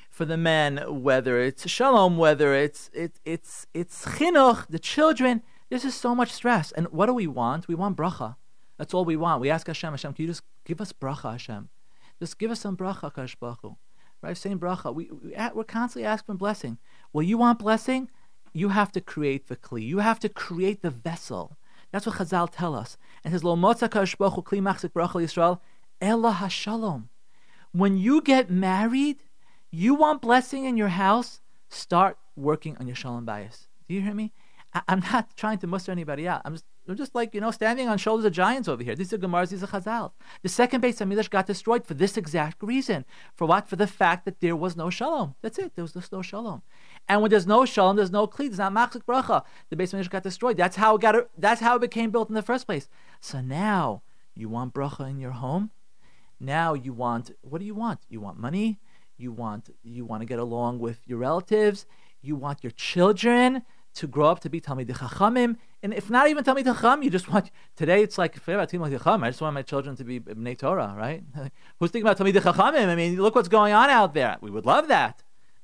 for 0.10 0.26
the 0.26 0.38
men, 0.38 1.02
whether 1.04 1.40
it's 1.40 1.68
shalom, 1.68 2.18
whether 2.18 2.54
it's 2.54 2.90
it, 2.94 3.20
it's 3.26 3.68
it's 3.74 4.06
chinuch, 4.06 4.68
the 4.70 4.80
children. 4.80 5.42
This 5.70 5.86
is 5.86 5.96
so 5.96 6.16
much 6.16 6.32
stress. 6.32 6.72
And 6.72 6.88
what 6.88 7.06
do 7.06 7.14
we 7.14 7.28
want? 7.28 7.68
We 7.68 7.76
want 7.76 7.96
bracha. 7.96 8.36
That's 8.78 8.94
all 8.94 9.06
we 9.06 9.18
want. 9.18 9.42
We 9.42 9.50
ask 9.50 9.68
Hashem, 9.68 9.92
Hashem, 9.92 10.14
can 10.14 10.24
you 10.24 10.30
just 10.30 10.44
give 10.66 10.82
us 10.82 10.94
bracha, 10.94 11.34
Hashem? 11.34 11.70
Just 12.20 12.40
give 12.40 12.52
us 12.52 12.60
some 12.60 12.76
bracha, 12.76 13.14
Kash 13.14 13.38
Right? 14.22 14.36
Same 14.36 14.60
bracha. 14.60 14.94
We, 14.94 15.10
we, 15.12 15.36
we're 15.54 15.64
constantly 15.64 16.06
asking 16.06 16.34
for 16.34 16.38
blessing. 16.38 16.78
Well, 17.14 17.24
you 17.24 17.38
want 17.38 17.60
blessing? 17.60 18.10
You 18.54 18.70
have 18.70 18.92
to 18.94 19.02
create 19.02 19.48
the 19.48 19.56
kli. 19.56 19.86
You 19.86 20.00
have 20.00 20.20
to 20.20 20.30
create 20.30 20.82
the 20.82 20.90
vessel. 20.90 21.58
That's 21.92 22.06
what 22.06 22.16
Chazal 22.16 22.50
tell 22.52 22.76
us. 22.76 22.98
And 23.24 23.34
says, 23.34 23.44
Lo 23.44 23.56
kli 23.56 24.62
machzik 24.62 24.92
Yisrael, 24.92 25.60
ella 26.02 26.38
hashalom. 26.40 27.10
When 27.72 27.98
you 27.98 28.22
get 28.22 28.50
married, 28.50 29.18
you 29.72 29.94
want 29.94 30.22
blessing 30.22 30.66
in 30.66 30.78
your 30.78 30.90
house, 30.90 31.42
start 31.70 32.18
working 32.36 32.76
on 32.78 32.88
your 32.88 32.96
shalom 32.96 33.26
bayis. 33.26 33.68
Do 33.88 33.94
you 33.94 34.02
hear 34.02 34.14
me? 34.14 34.34
I, 34.74 34.82
am 34.88 35.02
not 35.12 35.30
trying 35.36 35.60
to 35.60 35.68
muster 35.68 35.92
anybody 35.92 36.28
out. 36.28 36.42
I'm 36.46 36.54
just, 36.54 36.66
I'm 36.88 36.96
just 36.96 37.14
like, 37.14 37.36
you 37.36 37.42
know, 37.42 37.52
standing 37.52 37.88
on 37.88 38.00
shoulders 38.00 38.26
of 38.26 38.34
giants 38.34 38.68
over 38.68 38.84
here. 38.84 38.96
These 38.96 39.14
are 39.14 39.20
Gemaras, 39.20 39.50
these 39.50 39.64
are 39.64 39.68
Chazal. 39.68 40.12
The 40.42 40.50
second 40.50 40.82
Beit 40.82 40.96
HaMikdash 40.96 41.30
got 41.30 41.46
destroyed 41.46 41.86
for 41.86 41.94
this 41.94 42.18
exact 42.18 42.64
reason. 42.64 43.06
For 43.36 43.46
what? 43.46 43.68
For 43.68 43.76
the 43.76 43.88
fact 43.88 44.26
that 44.26 44.40
there 44.42 44.56
was 44.56 44.76
no 44.76 44.90
shalom. 44.90 45.36
That's 45.42 45.60
it. 45.60 45.76
There 45.76 45.84
was 45.84 45.94
just 45.94 46.12
no 46.12 46.24
shalom. 46.24 46.64
And 47.10 47.24
when 47.24 47.32
there's 47.32 47.48
no 47.48 47.66
shalom, 47.66 47.96
there's 47.96 48.12
no 48.12 48.28
kli. 48.28 48.48
There's 48.48 48.60
not 48.60 48.72
machzik 48.72 49.04
bracha. 49.04 49.44
The 49.70 49.76
Beit 49.76 49.90
HaMikdash 49.90 50.12
got 50.12 50.24
destroyed. 50.24 50.58
That's 50.58 50.76
how 50.76 50.96
it 50.96 51.02
got. 51.02 51.28
That's 51.36 51.60
how 51.60 51.76
it 51.76 51.82
became 51.82 52.12
built 52.12 52.30
in 52.30 52.36
the 52.36 52.44
first 52.44 52.68
place. 52.68 52.88
So 53.20 53.42
now 53.42 54.04
you 54.36 54.48
want 54.48 54.76
bracha 54.76 55.10
in 55.10 55.18
your 55.18 55.32
home. 55.32 55.72
Now 56.40 56.76
you 56.76 56.94
want. 56.94 57.32
What 57.42 57.60
do 57.60 57.66
you 57.66 57.74
want? 57.74 58.02
You 58.10 58.22
want 58.22 58.38
money. 58.40 58.80
You 59.18 59.32
want. 59.32 59.72
You 59.84 60.06
want 60.06 60.22
to 60.22 60.28
get 60.28 60.38
along 60.38 60.80
with 60.80 61.02
your 61.08 61.18
relatives. 61.18 61.88
You 62.22 62.36
want 62.36 62.64
your 62.64 62.72
children 62.72 63.64
to 63.96 64.08
grow 64.08 64.28
up 64.28 64.40
to 64.42 64.50
be 64.50 64.62
Talmidei 64.62 64.96
Chachamim. 64.96 65.58
And 65.82 65.96
if 65.96 66.12
not 66.12 66.28
even 66.28 66.44
Talmidei 66.44 66.76
Chacham, 66.76 67.02
you 67.02 67.10
just 67.10 67.28
want, 67.28 67.50
today 67.76 68.04
it's 68.04 68.20
like, 68.20 68.38
I 68.48 68.66
just 68.66 69.42
want 69.42 69.54
my 69.56 69.62
children 69.64 69.96
to 69.96 70.04
be 70.04 70.20
Bnei 70.20 70.58
Torah, 70.58 70.94
right? 70.96 71.24
Who's 71.80 71.90
thinking 71.90 72.08
about 72.08 72.20
Talmidei 72.20 72.42
Chachamim? 72.42 72.88
I 72.88 72.96
mean, 72.96 73.20
look 73.20 73.34
what's 73.34 73.50
going 73.50 73.74
on 73.74 73.90
out 73.90 74.14
there. 74.14 74.38
We 74.42 74.52
would 74.52 74.66
love 74.66 74.90
that. 74.90 75.24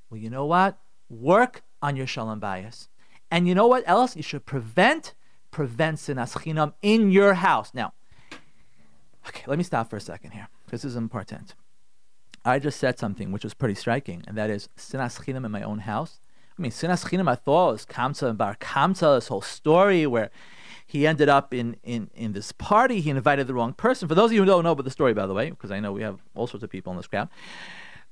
Well, 0.10 0.20
you 0.20 0.30
know 0.30 0.46
what? 0.46 0.78
Work 1.10 1.64
on 1.82 1.96
your 1.96 2.08
Shalom 2.08 2.40
bayis. 2.40 2.88
And 3.32 3.48
you 3.48 3.56
know 3.56 3.68
what 3.68 3.84
else? 3.86 4.16
You 4.16 4.24
should 4.24 4.46
prevent, 4.46 5.14
prevent 5.52 5.98
Sinas 5.98 6.34
Chinam 6.34 6.74
in 6.82 7.12
your 7.12 7.36
house. 7.36 7.72
Now, 7.74 7.94
okay, 9.28 9.44
let 9.48 9.58
me 9.58 9.64
stop 9.64 9.90
for 9.90 9.98
a 9.98 10.02
second 10.02 10.32
here, 10.32 10.48
this 10.70 10.86
is 10.86 10.96
important. 10.96 11.56
I 12.44 12.60
just 12.60 12.80
said 12.80 13.00
something 13.00 13.32
which 13.32 13.44
was 13.44 13.56
pretty 13.56 13.74
striking, 13.76 14.24
and 14.28 14.38
that 14.38 14.50
is 14.50 14.70
Sinas 14.78 15.20
Chinam 15.24 15.46
in 15.46 15.52
my 15.52 15.64
own 15.64 15.80
house 15.80 16.20
I 16.58 16.62
mean, 16.62 16.72
Sinas 16.72 17.06
Chinam, 17.06 17.30
I 17.30 17.36
thought 17.36 17.74
was 17.74 17.86
Kamsa 17.86 18.30
and 18.30 18.38
Bar 18.38 18.56
Kamsa, 18.56 19.18
this 19.18 19.28
whole 19.28 19.42
story 19.42 20.08
where 20.08 20.30
he 20.88 21.06
ended 21.06 21.28
up 21.28 21.54
in, 21.54 21.76
in, 21.84 22.10
in 22.16 22.32
this 22.32 22.54
party. 22.54 23.02
He 23.02 23.10
invited 23.10 23.48
the 23.48 23.54
wrong 23.54 23.74
person. 23.74 24.08
For 24.08 24.16
those 24.16 24.30
of 24.30 24.34
you 24.34 24.40
who 24.40 24.46
don't 24.46 24.64
know 24.64 24.72
about 24.72 24.86
the 24.86 24.92
story, 24.92 25.14
by 25.14 25.28
the 25.28 25.34
way, 25.34 25.50
because 25.50 25.70
I 25.70 25.82
know 25.82 25.92
we 25.92 26.04
have 26.04 26.20
all 26.34 26.48
sorts 26.48 26.64
of 26.64 26.70
people 26.70 26.94
in 26.94 26.98
this 26.98 27.08
crowd. 27.08 27.28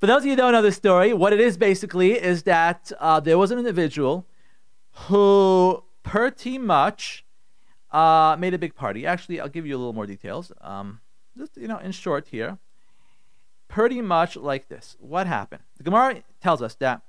For 0.03 0.07
those 0.07 0.23
of 0.23 0.25
you 0.25 0.31
who 0.31 0.35
don't 0.35 0.51
know 0.51 0.61
the 0.61 0.73
story, 0.73 1.13
what 1.13 1.31
it 1.31 1.39
is 1.39 1.55
basically 1.55 2.21
is 2.21 2.43
that 2.43 2.91
uh, 2.99 3.21
there 3.21 3.37
was 3.37 3.51
an 3.51 3.57
individual 3.57 4.27
who 5.07 5.81
pretty 6.03 6.57
much 6.57 7.25
uh, 7.89 8.35
made 8.37 8.53
a 8.53 8.57
big 8.57 8.75
party. 8.75 9.05
Actually, 9.05 9.39
I'll 9.39 9.47
give 9.47 9.65
you 9.65 9.77
a 9.77 9.79
little 9.79 9.93
more 9.93 10.05
details. 10.05 10.51
Um, 10.59 10.99
just, 11.37 11.55
you 11.55 11.69
know, 11.69 11.77
in 11.77 11.93
short 11.93 12.27
here, 12.27 12.57
pretty 13.69 14.01
much 14.01 14.35
like 14.35 14.67
this. 14.67 14.97
What 14.99 15.25
happened? 15.25 15.63
The 15.77 15.83
Gemara 15.83 16.23
tells 16.41 16.61
us 16.61 16.75
that 16.81 17.03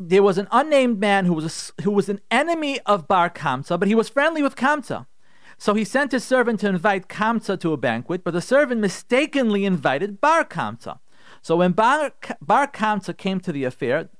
there 0.00 0.24
was 0.24 0.36
an 0.36 0.48
unnamed 0.50 0.98
man 0.98 1.26
who 1.26 1.34
was 1.34 1.72
a, 1.78 1.82
who 1.82 1.92
was 1.92 2.08
an 2.08 2.20
enemy 2.28 2.80
of 2.86 3.06
Bar 3.06 3.30
Kamsa, 3.30 3.78
but 3.78 3.86
he 3.86 3.94
was 3.94 4.08
friendly 4.08 4.42
with 4.42 4.56
Kamsa. 4.56 5.06
So 5.58 5.74
he 5.74 5.84
sent 5.84 6.12
his 6.12 6.24
servant 6.24 6.60
to 6.60 6.68
invite 6.68 7.08
Kamsa 7.08 7.58
to 7.60 7.72
a 7.72 7.76
banquet, 7.76 8.22
but 8.22 8.32
the 8.32 8.40
servant 8.40 8.80
mistakenly 8.80 9.64
invited 9.64 10.20
Bar 10.20 10.44
Kamsa. 10.44 10.98
So 11.40 11.56
when 11.56 11.72
Bar, 11.72 12.12
Bar 12.40 12.68
Kamsa 12.68 13.16
came 13.16 13.40
to 13.40 13.52
the 13.52 13.64
affair, 13.64 14.10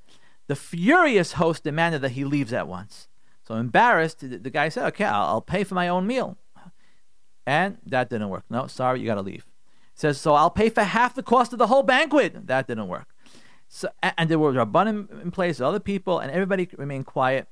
the 0.47 0.57
furious 0.57 1.33
host 1.33 1.65
demanded 1.65 2.01
that 2.03 2.13
he 2.13 2.25
leaves 2.25 2.53
at 2.53 2.69
once. 2.69 3.09
So 3.43 3.55
embarrassed, 3.55 4.21
the, 4.21 4.51
guy 4.51 4.69
said, 4.69 4.87
"Okay, 4.89 5.05
I'll, 5.05 5.27
I'll, 5.27 5.41
pay 5.41 5.63
for 5.63 5.75
my 5.75 5.89
own 5.89 6.07
meal," 6.07 6.37
and 7.47 7.79
that 7.87 8.11
didn't 8.11 8.29
work. 8.29 8.45
No, 8.51 8.67
sorry, 8.67 9.01
you 9.01 9.07
got 9.07 9.17
to 9.17 9.23
leave. 9.23 9.45
He 9.93 10.01
says, 10.01 10.21
"So 10.21 10.35
I'll 10.35 10.51
pay 10.51 10.69
for 10.69 10.83
half 10.83 11.15
the 11.15 11.23
cost 11.23 11.53
of 11.53 11.59
the 11.59 11.67
whole 11.67 11.83
banquet." 11.83 12.47
That 12.47 12.67
didn't 12.67 12.89
work. 12.89 13.07
So, 13.69 13.89
and 14.17 14.31
there 14.31 14.39
were 14.39 14.53
Rabbanim 14.53 15.23
in 15.23 15.31
place, 15.31 15.61
other 15.61 15.81
people, 15.81 16.19
and 16.19 16.31
everybody 16.31 16.69
remained 16.77 17.07
quiet. 17.07 17.49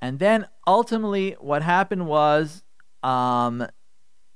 And 0.00 0.18
then 0.18 0.48
ultimately, 0.66 1.36
what 1.40 1.62
happened 1.62 2.06
was 2.06 2.63
um, 3.04 3.66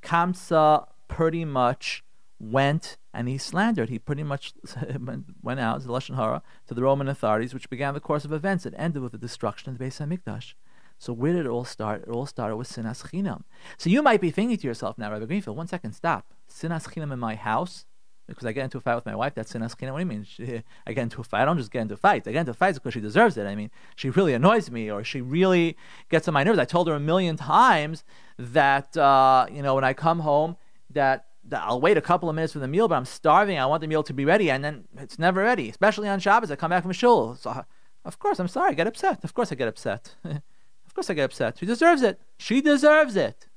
Kamsa 0.03 0.87
pretty 1.09 1.45
much 1.45 2.05
went 2.39 2.99
and 3.13 3.29
he 3.29 3.39
slandered. 3.39 3.89
He 3.89 3.99
pretty 3.99 4.23
much 4.23 4.53
went 5.43 5.61
out, 5.61 5.83
Lashon 5.83 6.17
Hara, 6.17 6.43
to 6.67 6.75
the 6.75 6.83
Roman 6.83 7.09
authorities, 7.09 7.55
which 7.55 7.71
began 7.71 7.95
the 7.95 8.01
course 8.01 8.25
of 8.25 8.33
events. 8.33 8.67
It 8.67 8.75
ended 8.77 9.03
with 9.03 9.13
the 9.13 9.19
destruction 9.19 9.73
of 9.73 9.79
the 9.79 9.85
Beis 9.85 9.99
Hamikdash. 9.99 10.55
So 10.99 11.13
where 11.13 11.33
did 11.33 11.47
it 11.47 11.49
all 11.49 11.65
start? 11.65 12.03
It 12.03 12.09
all 12.09 12.27
started 12.27 12.57
with 12.57 12.69
Sinas 12.69 13.09
Chinam. 13.09 13.45
So 13.77 13.89
you 13.89 14.03
might 14.03 14.21
be 14.21 14.31
thinking 14.31 14.57
to 14.59 14.67
yourself 14.67 14.99
now, 14.99 15.11
Rabbi 15.11 15.27
Greenfield, 15.27 15.57
one 15.57 15.69
second, 15.69 15.93
stop. 15.93 16.35
Sinas 16.51 16.89
Chinam 16.93 17.13
in 17.13 17.19
my 17.19 17.37
house? 17.37 17.87
Because 18.29 18.45
I 18.45 18.53
get 18.53 18.65
into 18.65 18.79
a 18.79 18.81
fight 18.81 18.95
with 18.95 19.07
my 19.07 19.17
wife, 19.17 19.35
that's 19.35 19.53
sinas 19.53 19.71
What 19.71 19.93
do 19.93 19.99
you 19.99 20.07
mean? 20.07 20.25
She, 20.25 20.63
I 20.87 20.93
get 20.93 21.03
into 21.03 21.21
a 21.21 21.25
fight. 21.25 21.43
I 21.43 21.45
don't 21.47 21.57
just 21.57 21.71
get 21.71 21.83
into 21.83 21.97
fights. 21.97 22.29
I 22.29 22.33
get 22.33 22.41
into 22.41 22.55
fights 22.55 22.79
because 22.79 22.93
she 22.93 23.01
deserves 23.01 23.37
it. 23.37 23.47
I 23.47 23.55
mean, 23.55 23.71
she 23.97 24.11
really 24.11 24.35
annoys 24.35 24.71
me, 24.71 24.91
or 24.91 25.03
she 25.03 25.21
really 25.21 25.77
gets 26.11 26.29
on 26.29 26.35
my 26.35 26.45
nerves. 26.45 26.59
I 26.59 26.67
told 26.67 26.89
her 26.89 26.95
a 26.95 27.01
million 27.01 27.37
times 27.37 28.05
that 28.39 28.97
uh, 28.97 29.47
you 29.51 29.63
know 29.63 29.75
when 29.75 29.85
I 29.85 29.95
come 29.95 30.21
home 30.21 30.57
that, 30.91 31.27
that 31.45 31.63
I'll 31.65 31.81
wait 31.81 31.97
a 31.97 32.03
couple 32.03 32.29
of 32.29 32.35
minutes 32.35 32.53
for 32.53 32.59
the 32.59 32.69
meal, 32.69 32.87
but 32.87 32.97
I'm 32.97 33.07
starving. 33.07 33.59
I 33.59 33.67
want 33.67 33.81
the 33.81 33.89
meal 33.89 34.03
to 34.03 34.13
be 34.13 34.25
ready, 34.25 34.51
and 34.51 34.63
then 34.63 34.85
it's 34.97 35.19
never 35.19 35.43
ready. 35.43 35.69
Especially 35.71 36.09
on 36.09 36.21
Shabbos, 36.21 36.51
I 36.51 36.57
come 36.57 36.71
back 36.71 36.83
from 36.83 36.93
shul. 36.93 37.35
So, 37.35 37.65
of 38.05 38.19
course, 38.19 38.39
I'm 38.39 38.49
sorry. 38.49 38.71
I 38.71 38.75
get 38.75 38.87
upset. 38.87 39.25
Of 39.25 39.35
course, 39.35 39.51
I 39.51 39.55
get 39.55 39.69
upset. 39.69 40.15
of 40.25 40.95
course, 40.95 41.09
I 41.11 41.15
get 41.15 41.25
upset. 41.25 41.59
She 41.59 41.67
deserves 41.67 42.03
it. 42.03 42.21
She 42.37 42.61
deserves 42.61 43.17
it. 43.17 43.48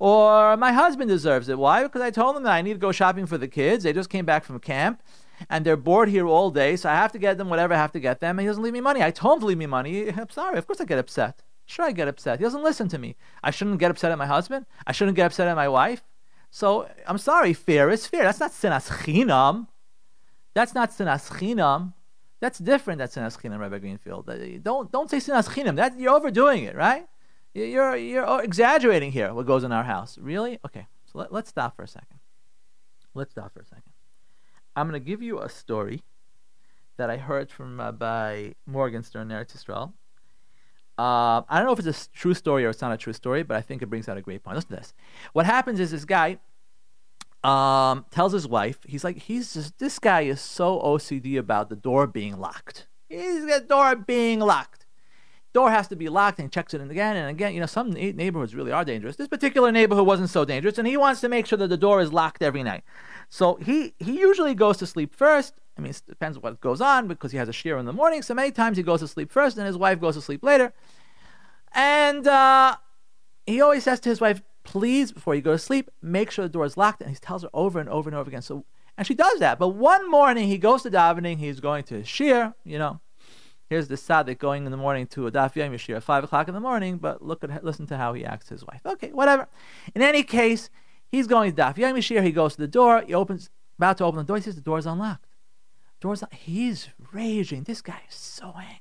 Or 0.00 0.56
my 0.56 0.72
husband 0.72 1.10
deserves 1.10 1.50
it. 1.50 1.58
Why? 1.58 1.82
Because 1.82 2.00
I 2.00 2.10
told 2.10 2.34
them 2.34 2.42
that 2.44 2.52
I 2.52 2.62
need 2.62 2.72
to 2.72 2.78
go 2.78 2.90
shopping 2.90 3.26
for 3.26 3.36
the 3.36 3.46
kids. 3.46 3.84
They 3.84 3.92
just 3.92 4.08
came 4.08 4.24
back 4.24 4.44
from 4.44 4.58
camp 4.58 5.02
and 5.50 5.64
they're 5.64 5.76
bored 5.76 6.08
here 6.08 6.26
all 6.26 6.50
day, 6.50 6.74
so 6.76 6.88
I 6.88 6.94
have 6.94 7.12
to 7.12 7.18
get 7.18 7.36
them 7.36 7.50
whatever 7.50 7.74
I 7.74 7.76
have 7.76 7.92
to 7.92 8.00
get 8.00 8.20
them, 8.20 8.38
and 8.38 8.40
he 8.40 8.46
doesn't 8.46 8.62
leave 8.62 8.72
me 8.72 8.80
money. 8.80 9.02
I 9.02 9.10
told 9.10 9.36
him 9.36 9.40
to 9.40 9.46
leave 9.46 9.58
me 9.58 9.66
money. 9.66 10.08
I'm 10.16 10.30
sorry. 10.30 10.58
Of 10.58 10.66
course 10.66 10.80
I 10.80 10.84
get 10.86 10.98
upset. 10.98 11.42
Sure, 11.66 11.84
I 11.84 11.92
get 11.92 12.08
upset. 12.08 12.38
He 12.38 12.44
doesn't 12.44 12.62
listen 12.62 12.88
to 12.88 12.98
me. 12.98 13.14
I 13.44 13.50
shouldn't 13.50 13.78
get 13.78 13.90
upset 13.90 14.10
at 14.10 14.18
my 14.18 14.26
husband. 14.26 14.66
I 14.86 14.92
shouldn't 14.92 15.16
get 15.16 15.26
upset 15.26 15.46
at 15.46 15.54
my 15.54 15.68
wife. 15.68 16.02
So 16.50 16.88
I'm 17.06 17.18
sorry. 17.18 17.52
Fear 17.52 17.90
is 17.90 18.06
fear. 18.06 18.22
That's 18.22 18.40
not 18.40 18.52
sinas 18.52 18.88
chinam. 18.88 19.68
That's 20.54 20.74
not 20.74 20.90
sinas 20.90 21.30
chinam. 21.30 21.92
That's 22.40 22.58
different. 22.58 22.98
That's 22.98 23.14
sinas 23.14 23.38
chinam, 23.40 23.60
Rabbi 23.60 23.78
Greenfield. 23.78 24.26
Don't 24.64 24.90
don't 24.90 25.08
say 25.10 25.18
sinas 25.18 25.48
chinam. 25.48 25.76
That 25.76 26.00
you're 26.00 26.14
overdoing 26.14 26.64
it, 26.64 26.74
right? 26.74 27.06
You're, 27.54 27.96
you're 27.96 28.42
exaggerating 28.42 29.12
here 29.12 29.34
what 29.34 29.46
goes 29.46 29.64
in 29.64 29.72
our 29.72 29.84
house. 29.84 30.18
Really? 30.18 30.58
Okay, 30.64 30.86
so 31.04 31.18
let, 31.18 31.32
let's 31.32 31.50
stop 31.50 31.74
for 31.76 31.82
a 31.82 31.88
second. 31.88 32.20
Let's 33.14 33.32
stop 33.32 33.52
for 33.52 33.60
a 33.60 33.66
second. 33.66 33.92
I'm 34.76 34.88
going 34.88 35.00
to 35.00 35.04
give 35.04 35.20
you 35.20 35.40
a 35.40 35.48
story 35.48 36.02
that 36.96 37.10
I 37.10 37.16
heard 37.16 37.50
from 37.50 37.80
uh, 37.80 37.92
by 37.92 38.54
Morgenstern 38.66 39.28
Eretz 39.28 39.56
Yisrael. 39.56 39.92
Uh, 40.96 41.42
I 41.48 41.56
don't 41.56 41.66
know 41.66 41.72
if 41.72 41.78
it's 41.84 42.06
a 42.06 42.10
true 42.10 42.34
story 42.34 42.64
or 42.64 42.68
it's 42.68 42.82
not 42.82 42.92
a 42.92 42.96
true 42.96 43.12
story, 43.12 43.42
but 43.42 43.56
I 43.56 43.62
think 43.62 43.82
it 43.82 43.86
brings 43.86 44.08
out 44.08 44.16
a 44.16 44.22
great 44.22 44.44
point. 44.44 44.56
Listen 44.56 44.70
to 44.70 44.76
this. 44.76 44.92
What 45.32 45.46
happens 45.46 45.80
is 45.80 45.90
this 45.90 46.04
guy 46.04 46.38
um, 47.42 48.04
tells 48.10 48.32
his 48.32 48.46
wife, 48.46 48.78
he's 48.86 49.02
like, 49.02 49.16
he's 49.16 49.54
just, 49.54 49.78
this 49.78 49.98
guy 49.98 50.22
is 50.22 50.40
so 50.40 50.78
OCD 50.80 51.38
about 51.38 51.68
the 51.68 51.76
door 51.76 52.06
being 52.06 52.38
locked. 52.38 52.86
He's 53.08 53.46
the 53.46 53.64
door 53.66 53.96
being 53.96 54.40
locked 54.40 54.79
door 55.52 55.70
has 55.70 55.88
to 55.88 55.96
be 55.96 56.08
locked 56.08 56.38
and 56.38 56.50
checks 56.52 56.74
it 56.74 56.80
in 56.80 56.90
again 56.90 57.16
and 57.16 57.28
again. 57.28 57.54
You 57.54 57.60
know, 57.60 57.66
some 57.66 57.90
neighborhoods 57.90 58.54
really 58.54 58.72
are 58.72 58.84
dangerous. 58.84 59.16
This 59.16 59.28
particular 59.28 59.72
neighborhood 59.72 60.06
wasn't 60.06 60.30
so 60.30 60.44
dangerous, 60.44 60.78
and 60.78 60.86
he 60.86 60.96
wants 60.96 61.20
to 61.22 61.28
make 61.28 61.46
sure 61.46 61.58
that 61.58 61.68
the 61.68 61.76
door 61.76 62.00
is 62.00 62.12
locked 62.12 62.42
every 62.42 62.62
night. 62.62 62.84
So 63.28 63.56
he 63.56 63.94
he 63.98 64.18
usually 64.18 64.54
goes 64.54 64.76
to 64.78 64.86
sleep 64.86 65.14
first. 65.14 65.54
I 65.76 65.80
mean, 65.80 65.90
it 65.90 66.02
depends 66.08 66.38
what 66.38 66.60
goes 66.60 66.80
on 66.80 67.08
because 67.08 67.32
he 67.32 67.38
has 67.38 67.48
a 67.48 67.52
shiur 67.52 67.78
in 67.80 67.86
the 67.86 67.92
morning. 67.92 68.22
So 68.22 68.34
many 68.34 68.50
times 68.50 68.76
he 68.76 68.82
goes 68.82 69.00
to 69.00 69.08
sleep 69.08 69.32
first, 69.32 69.56
and 69.56 69.66
his 69.66 69.76
wife 69.76 70.00
goes 70.00 70.14
to 70.16 70.20
sleep 70.20 70.42
later. 70.44 70.72
And 71.72 72.26
uh, 72.26 72.76
he 73.46 73.60
always 73.60 73.84
says 73.84 74.00
to 74.00 74.08
his 74.08 74.20
wife, 74.20 74.42
"Please, 74.62 75.12
before 75.12 75.34
you 75.34 75.40
go 75.40 75.52
to 75.52 75.58
sleep, 75.58 75.90
make 76.02 76.30
sure 76.30 76.44
the 76.44 76.48
door 76.48 76.64
is 76.64 76.76
locked." 76.76 77.00
And 77.00 77.10
he 77.10 77.16
tells 77.16 77.42
her 77.42 77.50
over 77.52 77.80
and 77.80 77.88
over 77.88 78.08
and 78.08 78.16
over 78.16 78.28
again. 78.28 78.42
So 78.42 78.64
and 78.96 79.06
she 79.06 79.14
does 79.14 79.38
that. 79.40 79.58
But 79.58 79.68
one 79.68 80.08
morning 80.10 80.48
he 80.48 80.58
goes 80.58 80.82
to 80.82 80.90
davening. 80.90 81.38
He's 81.38 81.60
going 81.60 81.84
to 81.84 81.94
his 81.94 82.06
shiur, 82.06 82.54
you 82.64 82.78
know 82.78 83.00
Here's 83.70 83.86
the 83.86 83.94
tzaddik 83.94 84.38
going 84.38 84.66
in 84.66 84.72
the 84.72 84.76
morning 84.76 85.06
to 85.06 85.28
a 85.28 85.30
daf 85.30 85.54
yom 85.54 85.72
at 85.72 86.02
five 86.02 86.24
o'clock 86.24 86.48
in 86.48 86.54
the 86.54 86.60
morning, 86.60 86.98
but 86.98 87.22
look 87.22 87.44
at 87.44 87.64
listen 87.64 87.86
to 87.86 87.96
how 87.96 88.12
he 88.14 88.24
acts 88.24 88.48
his 88.48 88.66
wife. 88.66 88.80
Okay, 88.84 89.12
whatever. 89.12 89.48
In 89.94 90.02
any 90.02 90.24
case, 90.24 90.70
he's 91.06 91.28
going 91.28 91.54
to 91.54 91.62
daf 91.62 91.78
yom 91.78 91.94
yashir. 91.94 92.20
He 92.24 92.32
goes 92.32 92.56
to 92.56 92.60
the 92.60 92.66
door. 92.66 93.04
He 93.06 93.14
opens, 93.14 93.48
about 93.78 93.98
to 93.98 94.04
open 94.04 94.18
the 94.18 94.24
door. 94.24 94.38
He 94.38 94.42
says 94.42 94.56
the 94.56 94.60
door 94.60 94.78
is 94.78 94.86
unlocked. 94.86 95.24
Door's 96.00 96.24
un- 96.24 96.30
he's 96.32 96.88
raging. 97.12 97.62
This 97.62 97.80
guy 97.80 98.00
is 98.08 98.16
so 98.16 98.48
angry. 98.56 98.80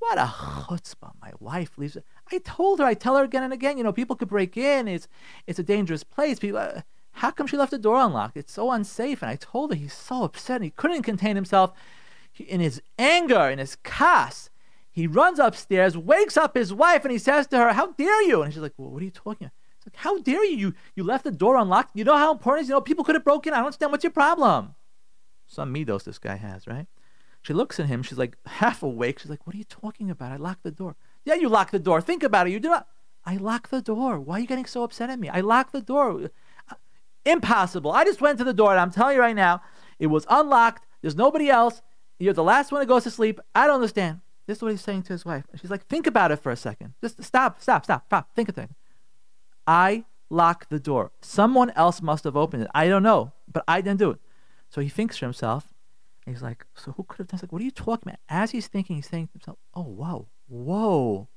What 0.00 0.18
a 0.18 0.22
chutzpah! 0.22 1.12
My 1.22 1.30
wife 1.38 1.78
leaves. 1.78 1.96
I 2.32 2.38
told 2.38 2.80
her. 2.80 2.84
I 2.84 2.94
tell 2.94 3.16
her 3.16 3.22
again 3.22 3.44
and 3.44 3.52
again. 3.52 3.78
You 3.78 3.84
know, 3.84 3.92
people 3.92 4.16
could 4.16 4.28
break 4.28 4.56
in. 4.56 4.88
It's 4.88 5.06
it's 5.46 5.60
a 5.60 5.62
dangerous 5.62 6.02
place. 6.02 6.40
People. 6.40 6.58
Uh, 6.58 6.80
how 7.12 7.30
come 7.30 7.46
she 7.46 7.56
left 7.56 7.70
the 7.70 7.78
door 7.78 8.00
unlocked? 8.00 8.36
It's 8.36 8.52
so 8.52 8.72
unsafe. 8.72 9.22
And 9.22 9.30
I 9.30 9.36
told 9.36 9.70
her 9.70 9.76
he's 9.76 9.94
so 9.94 10.24
upset. 10.24 10.56
And 10.56 10.64
he 10.64 10.70
couldn't 10.70 11.04
contain 11.04 11.36
himself 11.36 11.72
in 12.40 12.60
his 12.60 12.80
anger, 12.98 13.48
in 13.48 13.58
his 13.58 13.76
kas, 13.76 14.50
He 14.90 15.06
runs 15.06 15.38
upstairs, 15.38 15.96
wakes 15.96 16.36
up 16.36 16.56
his 16.56 16.72
wife, 16.72 17.04
and 17.04 17.12
he 17.12 17.18
says 17.18 17.46
to 17.48 17.58
her, 17.58 17.72
How 17.72 17.92
dare 17.92 18.22
you? 18.22 18.42
And 18.42 18.52
she's 18.52 18.62
like, 18.62 18.74
well, 18.76 18.90
What 18.90 19.02
are 19.02 19.04
you 19.04 19.10
talking 19.10 19.46
about? 19.46 19.52
He's 19.78 19.86
like, 19.86 19.96
How 19.96 20.18
dare 20.18 20.44
you? 20.44 20.56
you? 20.56 20.74
You 20.94 21.04
left 21.04 21.24
the 21.24 21.30
door 21.30 21.56
unlocked. 21.56 21.90
You 21.94 22.04
know 22.04 22.16
how 22.16 22.32
important 22.32 22.60
it 22.60 22.64
is? 22.64 22.68
You 22.68 22.74
know, 22.74 22.80
people 22.80 23.04
could 23.04 23.14
have 23.14 23.24
broken. 23.24 23.52
I 23.52 23.56
don't 23.56 23.66
understand. 23.66 23.92
What's 23.92 24.04
your 24.04 24.10
problem? 24.12 24.74
Some 25.46 25.72
midos 25.72 26.04
this 26.04 26.18
guy 26.18 26.36
has, 26.36 26.66
right? 26.66 26.86
She 27.42 27.52
looks 27.52 27.78
at 27.78 27.86
him. 27.86 28.02
She's 28.02 28.18
like 28.18 28.36
half 28.46 28.82
awake. 28.82 29.18
She's 29.18 29.30
like, 29.30 29.46
What 29.46 29.54
are 29.54 29.58
you 29.58 29.64
talking 29.64 30.10
about? 30.10 30.32
I 30.32 30.36
locked 30.36 30.62
the 30.62 30.70
door. 30.70 30.96
Yeah, 31.24 31.34
you 31.34 31.48
locked 31.48 31.72
the 31.72 31.78
door. 31.78 32.00
Think 32.00 32.22
about 32.22 32.46
it. 32.46 32.50
You 32.52 32.60
do 32.60 32.70
not. 32.70 32.88
I 33.24 33.36
locked 33.36 33.70
the 33.72 33.82
door. 33.82 34.20
Why 34.20 34.36
are 34.36 34.40
you 34.40 34.46
getting 34.46 34.66
so 34.66 34.84
upset 34.84 35.10
at 35.10 35.18
me? 35.18 35.28
I 35.28 35.40
locked 35.40 35.72
the 35.72 35.82
door. 35.82 36.30
Impossible. 37.24 37.90
I 37.90 38.04
just 38.04 38.20
went 38.20 38.38
to 38.38 38.44
the 38.44 38.54
door, 38.54 38.70
and 38.70 38.78
I'm 38.80 38.92
telling 38.92 39.16
you 39.16 39.20
right 39.20 39.34
now, 39.34 39.60
it 39.98 40.06
was 40.06 40.24
unlocked. 40.30 40.86
There's 41.02 41.16
nobody 41.16 41.50
else. 41.50 41.82
You're 42.18 42.32
the 42.32 42.42
last 42.42 42.72
one 42.72 42.80
that 42.80 42.86
goes 42.86 43.04
to 43.04 43.10
sleep. 43.10 43.40
I 43.54 43.66
don't 43.66 43.76
understand. 43.76 44.20
This 44.46 44.58
is 44.58 44.62
what 44.62 44.70
he's 44.70 44.80
saying 44.80 45.02
to 45.04 45.12
his 45.12 45.24
wife. 45.24 45.44
And 45.50 45.60
she's 45.60 45.70
like, 45.70 45.86
think 45.86 46.06
about 46.06 46.30
it 46.30 46.36
for 46.36 46.52
a 46.52 46.56
second. 46.56 46.94
Just 47.00 47.22
stop, 47.22 47.60
stop, 47.60 47.84
stop, 47.84 48.06
stop. 48.06 48.34
Think 48.34 48.48
of 48.48 48.58
it. 48.58 48.70
I 49.66 50.04
locked 50.30 50.70
the 50.70 50.78
door. 50.78 51.12
Someone 51.20 51.70
else 51.70 52.00
must 52.00 52.24
have 52.24 52.36
opened 52.36 52.62
it. 52.62 52.70
I 52.74 52.88
don't 52.88 53.02
know, 53.02 53.32
but 53.52 53.64
I 53.66 53.80
didn't 53.80 53.98
do 53.98 54.10
it. 54.10 54.20
So 54.70 54.80
he 54.80 54.88
thinks 54.88 55.18
to 55.18 55.24
himself, 55.24 55.74
he's 56.24 56.42
like, 56.42 56.64
so 56.74 56.92
who 56.92 57.02
could 57.02 57.18
have 57.18 57.26
done? 57.28 57.38
He's 57.38 57.42
like, 57.42 57.52
what 57.52 57.62
are 57.62 57.64
you 57.64 57.70
talking 57.70 58.08
about? 58.10 58.20
As 58.28 58.52
he's 58.52 58.68
thinking, 58.68 58.96
he's 58.96 59.08
saying 59.08 59.26
to 59.28 59.32
himself, 59.34 59.58
oh, 59.74 59.82
whoa, 59.82 60.28
whoa, 60.48 61.28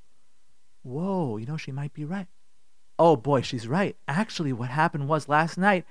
whoa, 0.82 1.36
you 1.36 1.46
know, 1.46 1.56
she 1.56 1.72
might 1.72 1.92
be 1.92 2.04
right. 2.04 2.26
Oh 2.98 3.16
boy, 3.16 3.40
she's 3.40 3.66
right. 3.66 3.96
Actually, 4.06 4.52
what 4.52 4.68
happened 4.68 5.08
was 5.08 5.28
last 5.28 5.56
night, 5.56 5.84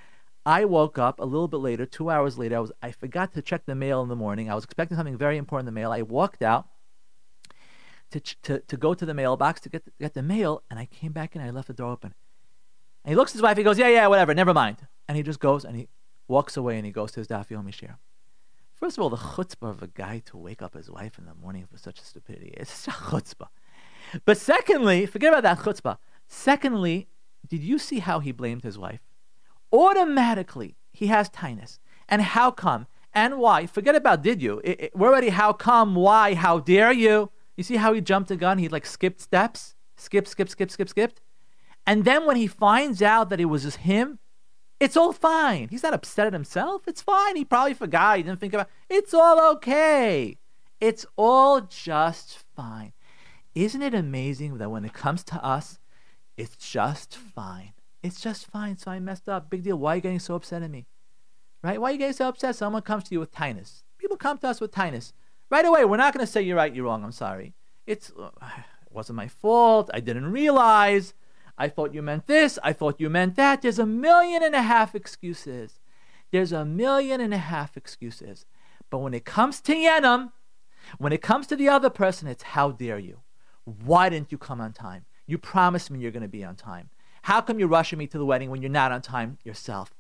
I 0.49 0.65
woke 0.65 0.97
up 0.97 1.19
a 1.19 1.25
little 1.25 1.47
bit 1.47 1.57
later, 1.57 1.85
two 1.85 2.09
hours 2.09 2.39
later. 2.39 2.55
I 2.55 2.59
was 2.59 2.71
I 2.81 2.91
forgot 2.91 3.33
to 3.33 3.41
check 3.43 3.67
the 3.67 3.75
mail 3.75 4.01
in 4.01 4.09
the 4.09 4.15
morning. 4.15 4.49
I 4.49 4.55
was 4.55 4.63
expecting 4.63 4.97
something 4.97 5.15
very 5.15 5.37
important 5.37 5.67
in 5.67 5.75
the 5.75 5.79
mail. 5.79 5.91
I 5.91 6.01
walked 6.01 6.41
out 6.41 6.67
to 8.09 8.19
to, 8.19 8.57
to 8.57 8.75
go 8.75 8.95
to 8.95 9.05
the 9.05 9.13
mailbox 9.13 9.61
to 9.61 9.69
get 9.69 9.85
the, 9.85 9.91
get 9.99 10.15
the 10.15 10.23
mail, 10.23 10.63
and 10.67 10.79
I 10.79 10.85
came 10.87 11.11
back 11.11 11.35
in. 11.35 11.41
I 11.43 11.51
left 11.51 11.67
the 11.67 11.75
door 11.75 11.91
open. 11.91 12.15
And 13.05 13.11
he 13.11 13.15
looks 13.15 13.31
at 13.31 13.35
his 13.35 13.43
wife. 13.43 13.57
He 13.57 13.63
goes, 13.63 13.77
"Yeah, 13.77 13.89
yeah, 13.89 14.07
whatever, 14.07 14.33
never 14.33 14.55
mind." 14.55 14.87
And 15.07 15.15
he 15.15 15.21
just 15.21 15.39
goes 15.39 15.63
and 15.63 15.75
he 15.75 15.87
walks 16.27 16.57
away 16.57 16.77
and 16.77 16.85
he 16.85 16.91
goes 16.91 17.11
to 17.11 17.19
his 17.19 17.27
daf 17.27 17.49
yomi. 17.49 17.95
First 18.73 18.97
of 18.97 19.03
all, 19.03 19.11
the 19.11 19.17
chutzpah 19.17 19.69
of 19.69 19.83
a 19.83 19.87
guy 19.87 20.17
to 20.25 20.37
wake 20.37 20.63
up 20.63 20.73
his 20.73 20.89
wife 20.89 21.19
in 21.19 21.25
the 21.25 21.35
morning 21.35 21.67
for 21.69 21.77
such 21.77 21.99
a 21.99 22.03
stupidity. 22.03 22.55
It's 22.57 22.87
a 22.87 22.91
chutzpah. 22.91 23.49
But 24.25 24.37
secondly, 24.39 25.05
forget 25.05 25.31
about 25.31 25.43
that 25.43 25.59
chutzpah. 25.59 25.97
Secondly, 26.27 27.07
did 27.47 27.61
you 27.61 27.77
see 27.77 27.99
how 27.99 28.19
he 28.19 28.31
blamed 28.31 28.63
his 28.63 28.79
wife? 28.79 29.01
Automatically, 29.71 30.75
he 30.91 31.07
has 31.07 31.29
tinus. 31.29 31.79
And 32.07 32.21
how 32.21 32.51
come? 32.51 32.88
And 33.13 33.38
why? 33.38 33.65
Forget 33.65 33.95
about 33.95 34.21
did 34.21 34.41
you. 34.41 34.61
It, 34.63 34.81
it, 34.81 34.91
we're 34.95 35.09
already 35.09 35.29
how 35.29 35.53
come, 35.53 35.95
why, 35.95 36.35
how 36.35 36.59
dare 36.59 36.91
you. 36.91 37.31
You 37.55 37.63
see 37.63 37.75
how 37.75 37.93
he 37.93 38.01
jumped 38.01 38.31
a 38.31 38.35
gun? 38.35 38.57
He 38.57 38.69
like 38.69 38.85
skipped 38.85 39.21
steps, 39.21 39.75
skip, 39.97 40.27
skip, 40.27 40.49
skip, 40.49 40.71
skip, 40.71 40.89
skipped. 40.89 41.21
And 41.85 42.05
then 42.05 42.25
when 42.25 42.35
he 42.35 42.47
finds 42.47 43.01
out 43.01 43.29
that 43.29 43.39
it 43.39 43.45
was 43.45 43.63
just 43.63 43.77
him, 43.77 44.19
it's 44.79 44.95
all 44.95 45.11
fine. 45.11 45.67
He's 45.69 45.83
not 45.83 45.93
upset 45.93 46.27
at 46.27 46.33
himself. 46.33 46.88
It's 46.88 47.01
fine. 47.01 47.35
He 47.35 47.43
probably 47.43 47.73
forgot. 47.73 48.17
He 48.17 48.23
didn't 48.23 48.39
think 48.39 48.53
about 48.53 48.69
it. 48.89 48.95
It's 48.95 49.13
all 49.13 49.53
okay. 49.53 50.38
It's 50.79 51.05
all 51.17 51.61
just 51.61 52.38
fine. 52.55 52.93
Isn't 53.55 53.81
it 53.81 53.93
amazing 53.93 54.57
that 54.57 54.69
when 54.69 54.85
it 54.85 54.93
comes 54.93 55.23
to 55.25 55.43
us, 55.43 55.79
it's 56.38 56.55
just 56.55 57.15
fine? 57.15 57.73
It's 58.01 58.21
just 58.21 58.47
fine. 58.47 58.77
So 58.77 58.91
I 58.91 58.99
messed 58.99 59.27
up. 59.27 59.49
Big 59.49 59.63
deal. 59.63 59.77
Why 59.77 59.93
are 59.93 59.95
you 59.95 60.01
getting 60.01 60.19
so 60.19 60.35
upset 60.35 60.63
at 60.63 60.71
me? 60.71 60.87
Right? 61.61 61.79
Why 61.79 61.89
are 61.89 61.91
you 61.93 61.97
getting 61.97 62.13
so 62.13 62.29
upset? 62.29 62.55
Someone 62.55 62.81
comes 62.81 63.05
to 63.05 63.15
you 63.15 63.19
with 63.19 63.31
tinus. 63.31 63.83
People 63.97 64.17
come 64.17 64.37
to 64.39 64.47
us 64.47 64.61
with 64.61 64.71
tinus. 64.71 65.13
Right 65.51 65.65
away, 65.65 65.83
we're 65.83 65.97
not 65.97 66.13
going 66.13 66.25
to 66.25 66.31
say 66.31 66.41
you're 66.41 66.55
right, 66.55 66.73
you're 66.73 66.85
wrong, 66.85 67.03
I'm 67.03 67.11
sorry. 67.11 67.53
It's, 67.87 68.11
uh, 68.17 68.29
it 68.45 68.91
wasn't 68.91 69.17
my 69.17 69.27
fault. 69.27 69.89
I 69.93 69.99
didn't 69.99 70.31
realize. 70.31 71.13
I 71.57 71.67
thought 71.67 71.93
you 71.93 72.01
meant 72.01 72.27
this. 72.27 72.57
I 72.63 72.71
thought 72.71 73.01
you 73.01 73.09
meant 73.09 73.35
that. 73.35 73.61
There's 73.61 73.79
a 73.79 73.85
million 73.85 74.43
and 74.43 74.55
a 74.55 74.61
half 74.61 74.95
excuses. 74.95 75.79
There's 76.31 76.51
a 76.51 76.63
million 76.63 77.19
and 77.19 77.33
a 77.33 77.39
half 77.39 77.75
excuses. 77.75 78.45
But 78.89 78.99
when 78.99 79.13
it 79.13 79.25
comes 79.25 79.59
to 79.62 79.73
Yenim, 79.75 80.31
when 80.97 81.12
it 81.12 81.21
comes 81.21 81.47
to 81.47 81.55
the 81.55 81.67
other 81.67 81.89
person, 81.89 82.27
it's 82.27 82.43
how 82.43 82.71
dare 82.71 82.99
you? 82.99 83.19
Why 83.65 84.09
didn't 84.09 84.31
you 84.31 84.38
come 84.38 84.62
on 84.62 84.71
time? 84.71 85.05
You 85.27 85.38
promised 85.38 85.91
me 85.91 85.99
you're 85.99 86.12
going 86.12 86.23
to 86.23 86.29
be 86.29 86.43
on 86.43 86.55
time. 86.55 86.89
How 87.23 87.41
come 87.41 87.60
you're 87.60 87.67
rushing 87.67 87.99
me 87.99 88.08
to 88.08 88.17
the 88.17 88.25
wedding 88.25 88.49
when 88.49 88.62
you're 88.62 88.69
not 88.69 88.91
on 88.91 89.01
time 89.01 89.38
yourself? 89.43 89.93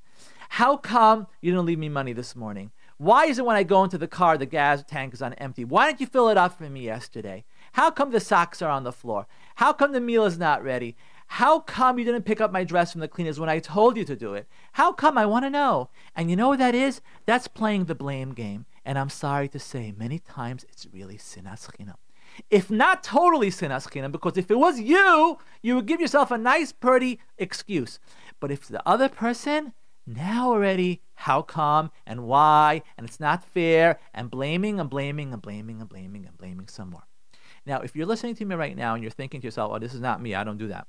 How 0.49 0.77
come 0.77 1.27
you 1.41 1.51
didn't 1.51 1.65
leave 1.65 1.79
me 1.79 1.89
money 1.89 2.13
this 2.13 2.35
morning? 2.35 2.71
Why 2.97 3.25
is 3.27 3.39
it 3.39 3.45
when 3.45 3.55
I 3.55 3.63
go 3.63 3.83
into 3.83 3.97
the 3.97 4.07
car, 4.07 4.37
the 4.37 4.45
gas 4.45 4.83
tank 4.85 5.13
is 5.13 5.21
on 5.21 5.33
empty? 5.35 5.63
Why 5.63 5.87
didn't 5.87 6.01
you 6.01 6.07
fill 6.07 6.27
it 6.29 6.37
up 6.37 6.57
for 6.57 6.69
me 6.69 6.81
yesterday? 6.81 7.45
How 7.73 7.91
come 7.91 8.11
the 8.11 8.19
socks 8.19 8.61
are 8.61 8.69
on 8.69 8.83
the 8.83 8.91
floor? 8.91 9.27
How 9.55 9.71
come 9.71 9.93
the 9.93 10.01
meal 10.01 10.25
is 10.25 10.37
not 10.37 10.63
ready? 10.63 10.97
How 11.27 11.59
come 11.59 11.99
you 11.99 12.05
didn't 12.05 12.23
pick 12.23 12.41
up 12.41 12.51
my 12.51 12.63
dress 12.63 12.91
from 12.91 13.01
the 13.01 13.07
cleaners 13.07 13.39
when 13.39 13.49
I 13.49 13.59
told 13.59 13.95
you 13.95 14.03
to 14.03 14.15
do 14.15 14.33
it? 14.33 14.47
How 14.73 14.91
come? 14.91 15.17
I 15.17 15.27
want 15.27 15.45
to 15.45 15.49
know. 15.49 15.89
And 16.15 16.29
you 16.29 16.35
know 16.35 16.49
what 16.49 16.59
that 16.59 16.73
is? 16.73 17.01
That's 17.25 17.47
playing 17.47 17.85
the 17.85 17.95
blame 17.95 18.33
game. 18.33 18.65
And 18.83 18.97
I'm 18.97 19.09
sorry 19.09 19.47
to 19.49 19.59
say, 19.59 19.93
many 19.95 20.17
times 20.17 20.65
it's 20.67 20.87
really 20.91 21.17
sinas 21.17 21.69
chinam. 21.69 21.95
If 22.49 22.69
not 22.69 23.03
totally 23.03 23.49
sinas 23.49 23.89
chinam, 23.89 24.11
because 24.11 24.37
if 24.37 24.49
it 24.49 24.57
was 24.57 24.79
you, 24.79 25.37
you 25.61 25.75
would 25.75 25.85
give 25.85 26.01
yourself 26.01 26.31
a 26.31 26.37
nice, 26.37 26.71
pretty 26.71 27.19
excuse. 27.37 27.99
But 28.39 28.51
if 28.51 28.67
the 28.67 28.81
other 28.87 29.09
person, 29.09 29.73
now 30.05 30.49
already, 30.51 31.01
how 31.15 31.41
come 31.41 31.91
and 32.05 32.23
why, 32.23 32.81
and 32.97 33.07
it's 33.07 33.19
not 33.19 33.43
fair, 33.43 33.99
and 34.13 34.31
blaming 34.31 34.79
and 34.79 34.89
blaming 34.89 35.33
and 35.33 35.41
blaming 35.41 35.79
and 35.79 35.89
blaming 35.89 36.25
and 36.25 36.37
blaming 36.37 36.67
some 36.67 36.91
more. 36.91 37.03
Now, 37.65 37.81
if 37.81 37.95
you're 37.95 38.05
listening 38.05 38.35
to 38.35 38.45
me 38.45 38.55
right 38.55 38.75
now 38.75 38.93
and 38.93 39.03
you're 39.03 39.11
thinking 39.11 39.41
to 39.41 39.47
yourself, 39.47 39.71
oh, 39.73 39.79
this 39.79 39.93
is 39.93 40.01
not 40.01 40.21
me, 40.21 40.33
I 40.35 40.43
don't 40.43 40.57
do 40.57 40.69
that. 40.69 40.87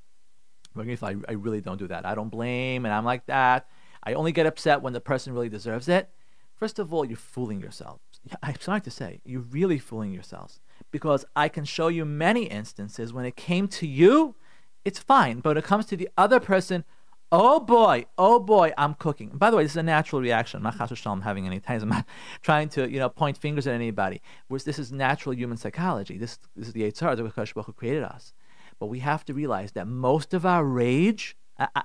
I, 0.76 1.16
I 1.28 1.32
really 1.32 1.60
don't 1.60 1.78
do 1.78 1.88
that. 1.88 2.06
I 2.06 2.14
don't 2.14 2.28
blame, 2.28 2.84
and 2.84 2.94
I'm 2.94 3.04
like 3.04 3.26
that. 3.26 3.68
I 4.02 4.14
only 4.14 4.32
get 4.32 4.46
upset 4.46 4.82
when 4.82 4.92
the 4.92 5.00
person 5.00 5.32
really 5.32 5.48
deserves 5.48 5.88
it. 5.88 6.10
First 6.54 6.78
of 6.78 6.92
all, 6.92 7.04
you're 7.04 7.16
fooling 7.16 7.60
yourselves. 7.60 8.02
I'm 8.42 8.60
sorry 8.60 8.80
to 8.82 8.90
say, 8.90 9.20
you're 9.24 9.40
really 9.40 9.78
fooling 9.78 10.12
yourselves. 10.12 10.60
Because 10.90 11.24
I 11.36 11.48
can 11.48 11.64
show 11.64 11.88
you 11.88 12.04
many 12.04 12.44
instances 12.44 13.12
when 13.12 13.24
it 13.24 13.36
came 13.36 13.68
to 13.68 13.86
you, 13.86 14.34
it's 14.84 14.98
fine. 14.98 15.40
But 15.40 15.50
when 15.50 15.56
it 15.58 15.64
comes 15.64 15.86
to 15.86 15.96
the 15.96 16.08
other 16.16 16.40
person, 16.40 16.84
oh 17.32 17.60
boy, 17.60 18.06
oh 18.18 18.40
boy, 18.40 18.72
I'm 18.76 18.94
cooking. 18.94 19.30
by 19.34 19.50
the 19.50 19.56
way, 19.56 19.62
this 19.62 19.72
is 19.72 19.76
a 19.76 19.82
natural 19.82 20.20
reaction. 20.20 20.58
I'm 20.58 20.76
not 20.76 21.22
having 21.22 21.46
any 21.46 21.60
times. 21.60 21.82
I'm 21.82 21.88
not 21.90 22.06
trying 22.42 22.68
to, 22.70 22.90
you 22.90 22.98
know, 22.98 23.08
point 23.08 23.36
fingers 23.36 23.66
at 23.66 23.74
anybody. 23.74 24.20
Whereas 24.48 24.64
this 24.64 24.78
is 24.78 24.90
natural 24.90 25.34
human 25.34 25.56
psychology. 25.56 26.18
This, 26.18 26.38
this 26.56 26.68
is 26.68 26.72
the 26.72 26.82
Yitzhar, 26.82 27.16
the 27.16 27.22
Kodesh 27.24 27.64
who 27.64 27.72
created 27.72 28.02
us. 28.02 28.32
But 28.78 28.86
we 28.86 29.00
have 29.00 29.24
to 29.26 29.34
realize 29.34 29.72
that 29.72 29.86
most 29.86 30.34
of 30.34 30.46
our 30.46 30.64
rage, 30.64 31.36
uh, 31.58 31.66
uh, 31.76 31.82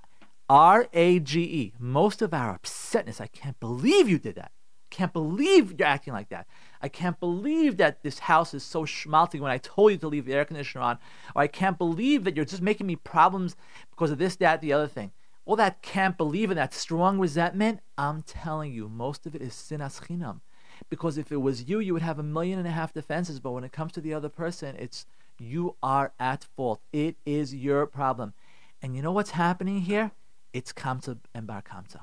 R 0.47 0.87
A 0.93 1.19
G 1.19 1.41
E, 1.41 1.73
most 1.79 2.21
of 2.21 2.33
our 2.33 2.57
upsetness, 2.57 3.19
I 3.19 3.27
can't 3.27 3.59
believe 3.59 4.07
you 4.07 4.17
did 4.17 4.35
that. 4.35 4.51
Can't 4.89 5.11
believe 5.11 5.75
you're 5.77 5.87
acting 5.87 6.13
like 6.13 6.29
that. 6.29 6.47
I 6.81 6.89
can't 6.89 7.19
believe 7.19 7.77
that 7.77 8.03
this 8.03 8.19
house 8.19 8.53
is 8.53 8.63
so 8.63 8.83
schmaltzy 8.83 9.39
when 9.39 9.51
I 9.51 9.57
told 9.57 9.91
you 9.91 9.97
to 9.97 10.07
leave 10.07 10.25
the 10.25 10.33
air 10.33 10.45
conditioner 10.45 10.83
on. 10.83 10.99
Or 11.35 11.41
I 11.41 11.47
can't 11.47 11.77
believe 11.77 12.23
that 12.23 12.35
you're 12.35 12.45
just 12.45 12.61
making 12.61 12.87
me 12.87 12.95
problems 12.95 13.55
because 13.89 14.11
of 14.11 14.17
this, 14.17 14.35
that, 14.37 14.61
the 14.61 14.73
other 14.73 14.87
thing. 14.87 15.11
All 15.45 15.55
that 15.55 15.81
can't 15.81 16.17
believe 16.17 16.49
and 16.49 16.57
that 16.57 16.73
strong 16.73 17.19
resentment, 17.19 17.79
I'm 17.97 18.23
telling 18.23 18.73
you, 18.73 18.89
most 18.89 19.25
of 19.25 19.35
it 19.35 19.41
is 19.41 19.53
sinas 19.53 20.01
chinam. 20.01 20.41
Because 20.89 21.17
if 21.17 21.31
it 21.31 21.37
was 21.37 21.69
you, 21.69 21.79
you 21.79 21.93
would 21.93 22.01
have 22.01 22.19
a 22.19 22.23
million 22.23 22.59
and 22.59 22.67
a 22.67 22.71
half 22.71 22.93
defenses. 22.93 23.39
But 23.39 23.51
when 23.51 23.63
it 23.63 23.71
comes 23.71 23.91
to 23.93 24.01
the 24.01 24.13
other 24.13 24.29
person, 24.29 24.75
it's 24.77 25.05
you 25.39 25.75
are 25.83 26.13
at 26.19 26.43
fault. 26.55 26.81
It 26.91 27.17
is 27.25 27.53
your 27.53 27.85
problem. 27.85 28.33
And 28.81 28.95
you 28.95 29.01
know 29.01 29.11
what's 29.11 29.31
happening 29.31 29.81
here? 29.81 30.11
It's 30.53 30.73
kamsa 30.73 31.19
and 31.33 31.47
bar 31.47 31.61
kamsa. 31.61 32.01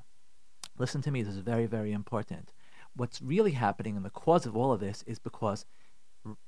Listen 0.78 1.02
to 1.02 1.10
me, 1.10 1.22
this 1.22 1.34
is 1.34 1.40
very, 1.40 1.66
very 1.66 1.92
important. 1.92 2.52
What's 2.94 3.22
really 3.22 3.52
happening 3.52 3.96
and 3.96 4.04
the 4.04 4.10
cause 4.10 4.46
of 4.46 4.56
all 4.56 4.72
of 4.72 4.80
this 4.80 5.02
is 5.06 5.18
because 5.18 5.64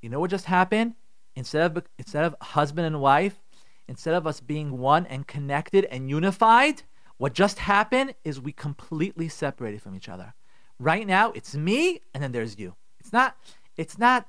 you 0.01 0.09
know 0.09 0.21
what 0.21 0.31
just 0.31 0.47
happened? 0.47 0.95
Instead 1.37 1.77
of 1.77 1.85
instead 1.99 2.25
of 2.25 2.37
husband 2.41 2.87
and 2.87 3.01
wife, 3.01 3.41
instead 3.89 4.15
of 4.15 4.27
us 4.27 4.41
being 4.41 4.79
one 4.79 5.07
and 5.07 5.27
connected 5.27 5.85
and 5.87 6.09
unified, 6.09 6.83
what 7.17 7.33
just 7.33 7.59
happened 7.61 8.15
is 8.25 8.41
we 8.41 8.53
completely 8.53 9.29
separated 9.29 9.83
from 9.83 9.97
each 9.97 10.09
other. 10.09 10.35
Right 10.79 11.07
now, 11.07 11.33
it's 11.33 11.55
me 11.55 12.01
and 12.13 12.23
then 12.23 12.33
there's 12.33 12.59
you. 12.59 12.75
It's 13.01 13.13
not 13.13 13.37
it's 13.77 13.99
not 13.99 14.27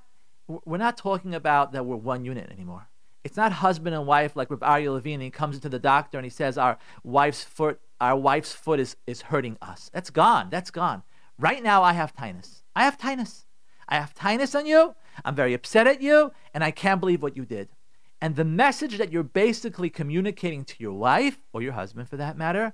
we're 0.47 0.77
not 0.77 0.97
talking 0.97 1.33
about 1.33 1.71
that 1.73 1.85
we're 1.85 1.95
one 1.95 2.25
unit 2.25 2.49
anymore. 2.51 2.87
It's 3.23 3.37
not 3.37 3.51
husband 3.51 3.95
and 3.95 4.05
wife 4.05 4.35
like 4.35 4.51
with 4.51 4.59
Aryeh 4.59 4.93
Levine. 4.93 5.19
He 5.19 5.31
comes 5.31 5.55
into 5.55 5.69
the 5.69 5.79
doctor 5.79 6.19
and 6.19 6.25
he 6.25 6.29
says 6.29 6.59
our 6.59 6.77
wife's 7.03 7.43
foot, 7.43 7.79
our 7.99 8.15
wife's 8.15 8.53
foot 8.53 8.79
is, 8.79 8.95
is 9.07 9.23
hurting 9.23 9.57
us. 9.63 9.89
That's 9.91 10.11
gone. 10.11 10.49
That's 10.51 10.69
gone. 10.69 11.01
Right 11.37 11.61
now, 11.61 11.83
I 11.83 11.93
have 11.93 12.15
tinus. 12.15 12.63
I 12.75 12.83
have 12.83 12.97
tinus. 12.97 13.45
I 13.87 13.95
have 13.95 14.13
tinus 14.13 14.55
on 14.55 14.65
you. 14.65 14.95
I'm 15.23 15.35
very 15.35 15.53
upset 15.53 15.87
at 15.87 16.01
you, 16.01 16.31
and 16.53 16.63
I 16.63 16.71
can't 16.71 16.99
believe 16.99 17.21
what 17.21 17.37
you 17.37 17.45
did. 17.45 17.69
And 18.21 18.35
the 18.35 18.45
message 18.45 18.97
that 18.97 19.11
you're 19.11 19.23
basically 19.23 19.89
communicating 19.89 20.63
to 20.65 20.75
your 20.79 20.93
wife, 20.93 21.39
or 21.53 21.61
your 21.61 21.73
husband 21.73 22.09
for 22.09 22.17
that 22.17 22.37
matter, 22.37 22.73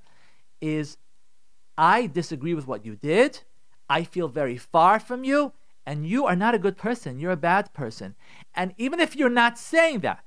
is 0.62 0.98
I 1.78 2.08
disagree 2.08 2.54
with 2.54 2.68
what 2.68 2.86
you 2.86 2.96
did. 2.96 3.42
I 3.90 4.04
feel 4.04 4.28
very 4.28 4.58
far 4.58 5.00
from 5.00 5.24
you, 5.24 5.54
and 5.86 6.08
you 6.08 6.26
are 6.26 6.36
not 6.36 6.56
a 6.56 6.60
good 6.60 6.78
person. 6.78 7.20
You're 7.20 7.32
a 7.32 7.38
bad 7.38 7.74
person. 7.74 8.16
And 8.54 8.74
even 8.78 9.00
if 9.00 9.16
you're 9.16 9.30
not 9.30 9.58
saying 9.58 10.00
that, 10.02 10.24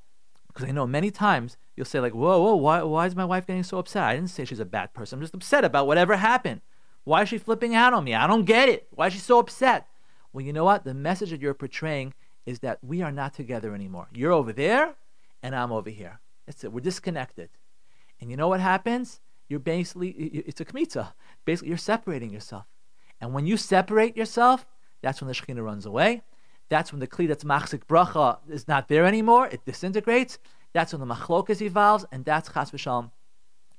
because 0.49 0.68
I 0.68 0.73
know 0.73 0.87
many 0.87 1.11
times 1.11 1.57
you'll 1.77 1.87
say, 1.87 2.01
like, 2.01 2.14
whoa, 2.14 2.40
whoa, 2.40 2.57
why, 2.57 2.83
why 2.83 3.07
is 3.07 3.16
my 3.16 3.25
wife 3.25 3.47
getting 3.47 3.62
so 3.62 3.79
upset? 3.79 4.03
I 4.03 4.14
didn't 4.14 4.31
say 4.31 4.44
she's 4.44 4.61
a 4.61 4.64
bad 4.64 4.92
person. 4.92 5.18
I'm 5.18 5.23
just 5.23 5.35
upset 5.35 5.64
about 5.64 5.87
whatever 5.87 6.16
happened. 6.16 6.61
Why 7.05 7.23
is 7.23 7.29
she 7.29 7.38
flipping 7.38 7.75
out 7.75 7.93
on 7.93 8.05
me? 8.05 8.14
I 8.14 8.27
don't 8.27 8.45
get 8.45 8.69
it. 8.69 8.88
Why 8.90 9.09
is 9.09 9.12
she 9.12 9.19
so 9.19 9.38
upset? 9.38 9.87
Well, 10.33 10.45
you 10.45 10.53
know 10.53 10.64
what? 10.64 10.85
The 10.85 10.95
message 10.95 11.31
that 11.31 11.40
you're 11.40 11.55
portraying 11.55 12.14
is 12.47 12.61
that 12.61 12.83
we 12.83 13.03
are 13.03 13.12
not 13.12 13.35
together 13.35 13.75
anymore. 13.75 14.09
You're 14.12 14.33
over 14.33 14.53
there, 14.53 14.95
and 15.43 15.55
I'm 15.55 15.73
over 15.73 15.90
here. 15.90 16.21
That's 16.47 16.64
it. 16.64 16.73
We're 16.73 16.81
disconnected. 16.81 17.51
And 18.21 18.31
you 18.31 18.37
know 18.37 18.49
what 18.49 18.61
happens? 18.61 19.21
You're 19.49 19.61
basically, 19.61 20.11
it's 20.11 20.61
a 20.61 20.64
kmitza. 20.64 21.12
Basically, 21.45 21.69
you're 21.69 21.79
separating 21.79 22.31
yourself. 22.31 22.64
And 23.21 23.33
when 23.33 23.47
you 23.47 23.57
separate 23.57 24.17
yourself, 24.17 24.67
that's 25.03 25.21
when 25.21 25.29
the 25.29 25.35
Shekhinah 25.35 25.64
runs 25.64 25.87
away. 25.87 26.23
That's 26.71 26.93
when 26.93 27.01
the 27.01 27.07
Kli 27.07 27.29
that's 27.29 27.45
machzik 27.45 27.85
bracha 27.85 28.38
is 28.49 28.67
not 28.67 28.88
there 28.88 29.05
anymore. 29.05 29.47
It 29.49 29.64
disintegrates. 29.64 30.38
That's 30.73 30.93
when 30.93 31.07
the 31.07 31.14
machlokas 31.14 31.61
evolves, 31.61 32.05
and 32.11 32.25
that's 32.25 32.49
chas 32.49 32.71
v'shalom, 32.71 33.12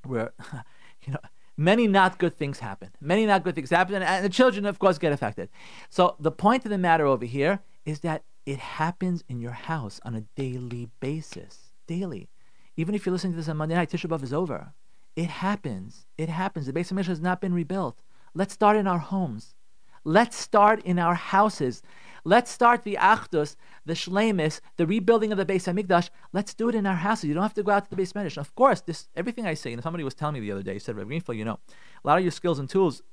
where, 0.04 0.32
you 1.06 1.14
know, 1.14 1.20
many 1.58 1.88
not 1.88 2.18
good 2.18 2.36
things 2.36 2.60
happen. 2.60 2.90
Many 3.02 3.26
not 3.26 3.44
good 3.44 3.56
things 3.56 3.70
happen, 3.70 4.02
and 4.02 4.26
the 4.26 4.30
children, 4.30 4.66
of 4.66 4.80
course, 4.80 4.98
get 4.98 5.14
affected. 5.14 5.50
So 5.90 6.16
the 6.20 6.32
point 6.32 6.66
of 6.66 6.72
the 6.72 6.78
matter 6.78 7.06
over 7.06 7.26
here 7.26 7.60
is 7.86 8.02
that 8.02 8.24
it 8.46 8.60
happens 8.60 9.24
in 9.28 9.40
your 9.40 9.52
house 9.52 10.00
on 10.04 10.16
a 10.16 10.22
daily 10.36 10.90
basis. 11.00 11.72
Daily. 11.88 12.30
Even 12.78 12.94
if 12.94 13.06
you're 13.06 13.14
listening 13.14 13.34
to 13.34 13.38
this 13.38 13.50
on 13.50 13.58
Monday 13.58 13.76
night, 13.76 13.90
Tisha 13.90 14.10
B'Av 14.10 14.24
is 14.24 14.34
over. 14.34 14.74
It 15.16 15.30
happens. 15.30 16.06
It 16.18 16.30
happens. 16.30 16.66
The 16.66 16.74
Beis 16.74 16.92
Hamikdash 16.92 17.08
has 17.08 17.22
not 17.22 17.40
been 17.40 17.54
rebuilt. 17.54 18.02
Let's 18.34 18.54
start 18.54 18.76
in 18.76 18.86
our 18.86 19.00
homes. 19.00 19.56
Let's 20.04 20.36
start 20.36 20.84
in 20.84 21.00
our 21.00 21.16
houses. 21.16 21.82
Let's 22.28 22.50
start 22.50 22.84
the 22.84 22.98
Achdus, 23.00 23.56
the 23.86 23.94
Shlemis, 23.94 24.60
the 24.78 24.88
rebuilding 24.88 25.32
of 25.32 25.38
the 25.38 25.46
Beis 25.46 25.72
Hamikdash. 25.72 26.10
Let's 26.34 26.56
do 26.56 26.68
it 26.70 26.76
in 26.76 26.88
our 26.88 26.96
houses. 26.96 27.26
You 27.26 27.36
don't 27.36 27.44
have 27.44 27.54
to 27.54 27.62
go 27.62 27.72
out 27.72 27.88
to 27.88 27.96
the 27.96 28.02
Beis 28.02 28.14
Hamikdash. 28.14 28.38
Of 28.38 28.56
course, 28.56 28.82
this 28.82 29.08
everything 29.16 29.46
I 29.46 29.54
say. 29.54 29.72
And 29.72 29.84
somebody 29.84 30.04
was 30.04 30.16
telling 30.16 30.34
me 30.34 30.40
the 30.40 30.52
other 30.52 30.64
day. 30.64 30.74
He 30.74 30.80
said, 30.80 30.96
Rabbi 30.96 31.08
Greenfield, 31.08 31.38
you 31.38 31.46
know, 31.46 31.60
a 32.04 32.08
lot 32.08 32.18
of 32.18 32.24
your 32.24 32.32
skills 32.32 32.58
and 32.58 32.68
tools. 32.68 33.04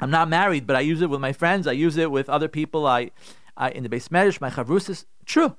I'm 0.00 0.10
not 0.10 0.30
married, 0.30 0.66
but 0.66 0.74
I 0.74 0.80
use 0.80 1.02
it 1.02 1.10
with 1.10 1.20
my 1.20 1.34
friends. 1.34 1.66
I 1.66 1.72
use 1.72 1.98
it 1.98 2.10
with 2.10 2.30
other 2.30 2.48
people. 2.48 2.86
I, 2.86 3.10
I 3.58 3.72
in 3.72 3.82
the 3.82 3.90
Beis 3.90 4.08
Hamikdash, 4.08 4.40
my 4.40 4.48
chavrusis. 4.48 5.04
True, 5.26 5.54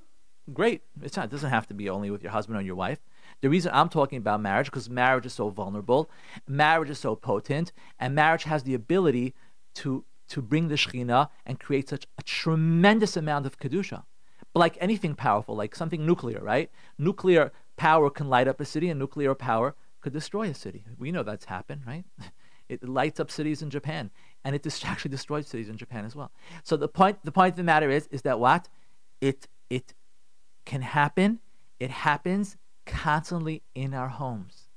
great. 0.51 0.81
It's 1.03 1.15
not. 1.15 1.25
It 1.25 1.31
doesn't 1.31 1.51
have 1.51 1.67
to 1.67 1.75
be 1.75 1.87
only 1.87 2.09
with 2.09 2.23
your 2.23 2.31
husband 2.31 2.57
or 2.57 2.63
your 2.63 2.75
wife. 2.75 2.99
The 3.41 3.49
reason 3.49 3.71
I'm 3.75 3.89
talking 3.89 4.17
about 4.17 4.41
marriage 4.41 4.65
because 4.65 4.89
marriage 4.89 5.27
is 5.27 5.33
so 5.33 5.49
vulnerable, 5.49 6.09
marriage 6.47 6.89
is 6.89 6.97
so 6.97 7.15
potent, 7.15 7.71
and 7.99 8.15
marriage 8.15 8.43
has 8.45 8.63
the 8.63 8.73
ability 8.73 9.35
to 9.75 10.03
to 10.31 10.41
bring 10.41 10.69
the 10.69 10.75
Shekhinah 10.75 11.29
and 11.45 11.59
create 11.59 11.89
such 11.89 12.07
a 12.17 12.23
tremendous 12.23 13.17
amount 13.17 13.45
of 13.45 13.59
kedusha. 13.59 14.03
But 14.53 14.61
like 14.61 14.77
anything 14.79 15.15
powerful, 15.15 15.55
like 15.55 15.75
something 15.75 16.05
nuclear, 16.05 16.39
right? 16.41 16.71
Nuclear 16.97 17.51
power 17.75 18.09
can 18.09 18.29
light 18.29 18.47
up 18.47 18.61
a 18.61 18.65
city, 18.65 18.89
and 18.89 18.97
nuclear 18.99 19.35
power 19.35 19.75
could 19.99 20.13
destroy 20.13 20.49
a 20.49 20.53
city. 20.53 20.85
We 20.97 21.11
know 21.11 21.23
that's 21.23 21.45
happened, 21.45 21.81
right? 21.85 22.05
It 22.69 22.87
lights 22.87 23.19
up 23.19 23.29
cities 23.29 23.61
in 23.61 23.69
Japan, 23.69 24.11
and 24.45 24.55
it 24.55 24.65
actually 24.85 25.11
destroys 25.11 25.45
cities 25.45 25.67
in 25.67 25.75
Japan 25.75 26.05
as 26.05 26.15
well. 26.15 26.31
So 26.63 26.77
the 26.77 26.87
point, 26.87 27.17
the 27.25 27.31
point 27.33 27.51
of 27.51 27.57
the 27.57 27.63
matter 27.63 27.89
is, 27.89 28.07
is 28.11 28.21
that 28.21 28.39
what 28.39 28.69
it 29.19 29.49
it 29.69 29.93
can 30.63 30.81
happen. 30.81 31.39
It 31.81 31.91
happens 31.91 32.55
constantly 32.85 33.63
in 33.75 33.93
our 33.93 34.07
homes. 34.07 34.69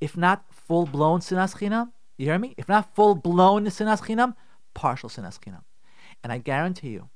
If 0.00 0.16
not 0.16 0.46
full 0.50 0.86
blown 0.86 1.20
sinas 1.20 1.54
chinam, 1.58 1.92
you 2.16 2.24
hear 2.26 2.38
me? 2.38 2.54
If 2.56 2.68
not 2.70 2.94
full 2.94 3.14
blown 3.14 3.66
sinas 3.66 4.00
chinam, 4.06 4.34
partial 4.74 5.08
sinas. 5.08 5.38
And 6.22 6.32
I 6.32 6.38
guarantee 6.38 6.90
you, 6.90 7.10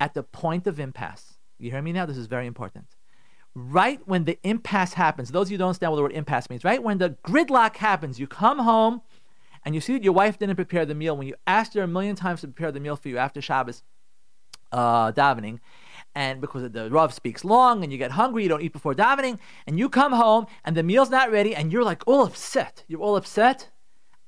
at 0.00 0.14
the 0.14 0.22
point 0.22 0.66
of 0.66 0.80
impasse, 0.80 1.38
you 1.58 1.70
hear 1.70 1.82
me 1.82 1.92
now? 1.92 2.06
This 2.06 2.16
is 2.16 2.26
very 2.26 2.46
important. 2.46 2.86
Right 3.54 4.00
when 4.06 4.24
the 4.24 4.38
impasse 4.42 4.94
happens, 4.94 5.30
those 5.30 5.48
of 5.48 5.52
you 5.52 5.56
who 5.56 5.58
don't 5.58 5.68
understand 5.68 5.92
what 5.92 5.96
the 5.96 6.02
word 6.02 6.12
impasse 6.12 6.48
means, 6.48 6.64
right 6.64 6.82
when 6.82 6.98
the 6.98 7.10
gridlock 7.24 7.76
happens, 7.76 8.18
you 8.18 8.26
come 8.26 8.58
home 8.58 9.02
and 9.64 9.74
you 9.74 9.80
see 9.80 9.92
that 9.92 10.02
your 10.02 10.12
wife 10.12 10.38
didn't 10.38 10.56
prepare 10.56 10.84
the 10.86 10.94
meal 10.94 11.16
when 11.16 11.28
you 11.28 11.34
asked 11.46 11.74
her 11.74 11.82
a 11.82 11.86
million 11.86 12.16
times 12.16 12.40
to 12.40 12.48
prepare 12.48 12.72
the 12.72 12.80
meal 12.80 12.96
for 12.96 13.08
you 13.08 13.18
after 13.18 13.40
Shabbos 13.40 13.82
uh, 14.72 15.12
davening, 15.12 15.60
and 16.14 16.40
because 16.40 16.70
the 16.70 16.90
Rav 16.90 17.14
speaks 17.14 17.44
long 17.44 17.82
and 17.82 17.92
you 17.92 17.98
get 17.98 18.12
hungry, 18.12 18.42
you 18.42 18.48
don't 18.48 18.62
eat 18.62 18.72
before 18.72 18.94
davening, 18.94 19.38
and 19.66 19.78
you 19.78 19.88
come 19.88 20.12
home 20.12 20.46
and 20.64 20.76
the 20.76 20.82
meal's 20.82 21.10
not 21.10 21.30
ready 21.30 21.54
and 21.54 21.72
you're 21.72 21.84
like 21.84 22.02
all 22.06 22.24
upset. 22.24 22.84
You're 22.88 23.00
all 23.00 23.16
upset. 23.16 23.70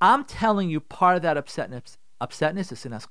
I'm 0.01 0.23
telling 0.23 0.69
you, 0.69 0.79
part 0.79 1.15
of 1.15 1.21
that 1.23 1.37
upsetness, 1.37 1.97
upsetness 2.21 2.71
is 2.71 2.79
sinas 2.79 3.07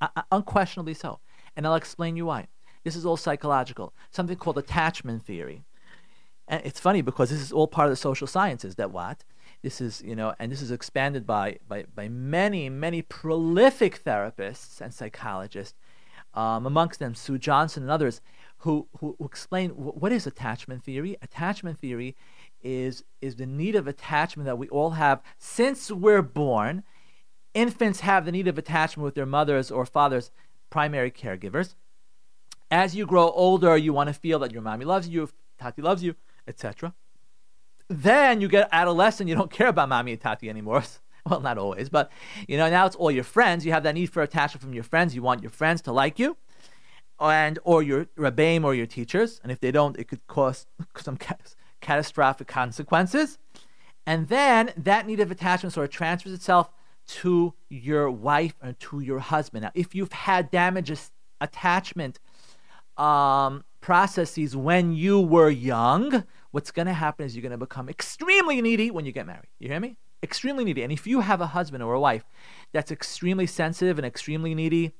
uh, 0.00 0.08
uh, 0.16 0.22
unquestionably 0.32 0.94
so. 0.94 1.20
And 1.56 1.66
I'll 1.66 1.74
explain 1.74 2.16
you 2.16 2.26
why. 2.26 2.48
This 2.84 2.96
is 2.96 3.06
all 3.06 3.16
psychological, 3.16 3.94
something 4.10 4.36
called 4.36 4.58
attachment 4.58 5.22
theory. 5.24 5.64
And 6.46 6.60
it's 6.64 6.80
funny 6.80 7.00
because 7.00 7.30
this 7.30 7.40
is 7.40 7.52
all 7.52 7.66
part 7.66 7.86
of 7.86 7.90
the 7.92 7.96
social 7.96 8.26
sciences 8.26 8.74
that 8.74 8.90
what? 8.90 9.24
This 9.62 9.80
is, 9.80 10.02
you 10.02 10.14
know, 10.14 10.34
and 10.38 10.52
this 10.52 10.60
is 10.60 10.70
expanded 10.70 11.26
by, 11.26 11.58
by, 11.66 11.84
by 11.94 12.08
many, 12.08 12.68
many 12.68 13.00
prolific 13.00 14.04
therapists 14.04 14.80
and 14.80 14.92
psychologists 14.92 15.74
um, 16.34 16.66
amongst 16.66 16.98
them 17.00 17.14
Sue 17.14 17.38
Johnson 17.38 17.84
and 17.84 17.90
others, 17.90 18.20
who, 18.58 18.88
who, 18.98 19.16
who 19.18 19.24
explain 19.24 19.70
what 19.70 20.12
is 20.12 20.26
attachment 20.26 20.84
theory. 20.84 21.16
Attachment 21.22 21.78
theory 21.78 22.16
is, 22.62 23.04
is 23.22 23.36
the 23.36 23.46
need 23.46 23.74
of 23.74 23.86
attachment 23.86 24.46
that 24.46 24.58
we 24.58 24.68
all 24.68 24.90
have 24.90 25.22
since 25.38 25.90
we're 25.90 26.22
born. 26.22 26.82
Infants 27.54 28.00
have 28.00 28.24
the 28.24 28.32
need 28.32 28.48
of 28.48 28.58
attachment 28.58 29.04
with 29.04 29.14
their 29.14 29.26
mothers 29.26 29.70
or 29.70 29.86
fathers, 29.86 30.30
primary 30.70 31.10
caregivers. 31.10 31.76
As 32.70 32.96
you 32.96 33.06
grow 33.06 33.30
older, 33.30 33.76
you 33.76 33.92
want 33.92 34.08
to 34.08 34.14
feel 34.14 34.40
that 34.40 34.52
your 34.52 34.62
mommy 34.62 34.84
loves 34.84 35.08
you, 35.08 35.30
Tati 35.58 35.80
loves 35.80 36.02
you, 36.02 36.16
etc. 36.48 36.94
Then 37.88 38.40
you 38.40 38.48
get 38.48 38.68
adolescent, 38.72 39.28
you 39.28 39.36
don't 39.36 39.50
care 39.50 39.68
about 39.68 39.88
mommy 39.88 40.12
and 40.12 40.20
Tati 40.20 40.50
anymore. 40.50 40.82
well, 41.26 41.40
not 41.40 41.58
always, 41.58 41.88
but 41.88 42.10
you 42.48 42.56
know, 42.56 42.68
now 42.68 42.86
it's 42.86 42.96
all 42.96 43.10
your 43.10 43.24
friends. 43.24 43.64
You 43.64 43.72
have 43.72 43.84
that 43.84 43.94
need 43.94 44.06
for 44.10 44.22
attachment 44.22 44.62
from 44.62 44.74
your 44.74 44.82
friends. 44.82 45.14
You 45.14 45.22
want 45.22 45.42
your 45.42 45.50
friends 45.50 45.80
to 45.82 45.92
like 45.92 46.18
you, 46.18 46.36
and 47.20 47.58
or 47.62 47.82
your 47.82 48.06
rabbeim 48.16 48.64
or 48.64 48.74
your 48.74 48.86
teachers. 48.86 49.40
And 49.42 49.52
if 49.52 49.60
they 49.60 49.70
don't, 49.70 49.96
it 49.96 50.08
could 50.08 50.26
cause 50.26 50.66
some 50.96 51.16
ca- 51.16 51.36
catastrophic 51.80 52.48
consequences. 52.48 53.38
And 54.06 54.28
then 54.28 54.72
that 54.76 55.06
need 55.06 55.20
of 55.20 55.30
attachment 55.30 55.72
sort 55.72 55.84
of 55.84 55.90
transfers 55.90 56.32
itself 56.32 56.70
to 57.06 57.54
your 57.68 58.10
wife 58.10 58.54
and 58.62 58.78
to 58.80 59.00
your 59.00 59.18
husband. 59.18 59.62
Now, 59.62 59.72
if 59.74 59.94
you've 59.94 60.12
had 60.12 60.50
damages 60.50 61.10
attachment 61.40 62.18
um, 62.96 63.64
processes 63.80 64.56
when 64.56 64.92
you 64.92 65.20
were 65.20 65.50
young, 65.50 66.24
what's 66.50 66.70
going 66.70 66.86
to 66.86 66.92
happen 66.92 67.26
is 67.26 67.34
you're 67.34 67.42
going 67.42 67.52
to 67.52 67.58
become 67.58 67.88
extremely 67.88 68.62
needy 68.62 68.90
when 68.90 69.04
you 69.04 69.12
get 69.12 69.26
married. 69.26 69.48
You 69.58 69.68
hear 69.68 69.80
me? 69.80 69.96
extremely 70.24 70.64
needy. 70.64 70.82
And 70.82 70.90
if 70.90 71.06
you 71.06 71.20
have 71.20 71.40
a 71.40 71.46
husband 71.46 71.84
or 71.84 71.94
a 71.94 72.00
wife 72.00 72.24
that's 72.72 72.90
extremely 72.90 73.46
sensitive 73.46 73.98
and 73.98 74.06
extremely 74.06 74.54
needy, 74.56 74.92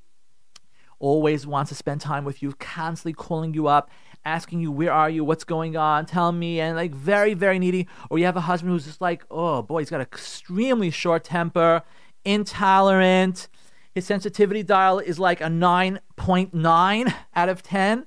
always 0.98 1.46
wants 1.46 1.70
to 1.70 1.74
spend 1.74 2.00
time 2.00 2.24
with 2.24 2.42
you, 2.42 2.52
constantly 2.58 3.12
calling 3.12 3.54
you 3.54 3.66
up, 3.66 3.90
asking 4.24 4.60
you, 4.60 4.70
Where 4.70 4.92
are 4.92 5.10
you? 5.10 5.24
What's 5.24 5.44
going 5.44 5.76
on? 5.76 6.06
Tell 6.06 6.32
me. 6.32 6.60
And 6.60 6.76
like 6.76 6.94
very, 6.94 7.34
very 7.34 7.58
needy. 7.58 7.88
Or 8.10 8.18
you 8.18 8.24
have 8.24 8.36
a 8.36 8.42
husband 8.42 8.72
who's 8.72 8.86
just 8.86 9.00
like, 9.00 9.24
Oh 9.30 9.62
boy, 9.62 9.80
he's 9.80 9.90
got 9.90 9.96
an 9.96 10.02
extremely 10.02 10.90
short 10.90 11.24
temper, 11.24 11.82
intolerant. 12.24 13.48
His 13.94 14.04
sensitivity 14.04 14.62
dial 14.62 14.98
is 14.98 15.18
like 15.18 15.40
a 15.40 15.44
9.9 15.44 17.14
out 17.36 17.48
of 17.48 17.62
10. 17.62 18.06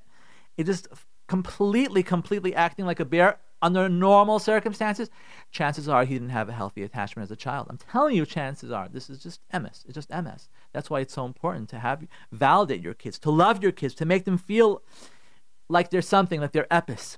It 0.58 0.66
just 0.66 0.88
completely, 1.28 2.04
completely 2.04 2.54
acting 2.56 2.86
like 2.86 3.00
a 3.00 3.06
bear 3.06 3.40
under 3.62 3.90
normal 3.90 4.40
circumstances, 4.40 5.10
chances 5.52 5.90
are 5.90 6.06
he 6.06 6.16
didn't 6.16 6.30
have 6.30 6.50
a 6.50 6.54
healthy 6.54 6.84
attachment 6.84 7.26
as 7.26 7.32
a 7.32 7.36
child. 7.36 7.68
I'm 7.70 7.78
telling 7.78 8.16
you, 8.16 8.26
chances 8.26 8.72
are 8.72 8.88
this 8.88 9.10
is 9.10 9.20
just 9.20 9.42
MS. 9.54 9.84
It's 9.86 9.94
just 9.94 10.10
MS. 10.10 10.50
That's 10.74 10.90
why 10.90 11.00
it's 11.00 11.14
so 11.14 11.26
important 11.26 11.70
to 11.70 11.80
have 11.80 12.06
validate 12.32 12.82
your 12.82 12.94
kids, 12.94 13.18
to 13.20 13.32
love 13.32 13.64
your 13.64 13.72
kids, 13.72 13.96
to 13.96 14.06
make 14.06 14.26
them 14.26 14.38
feel 14.38 14.84
like 15.70 15.90
they're 15.90 16.02
something, 16.02 16.40
like 16.40 16.52
they're 16.52 16.68
epis. 16.72 17.18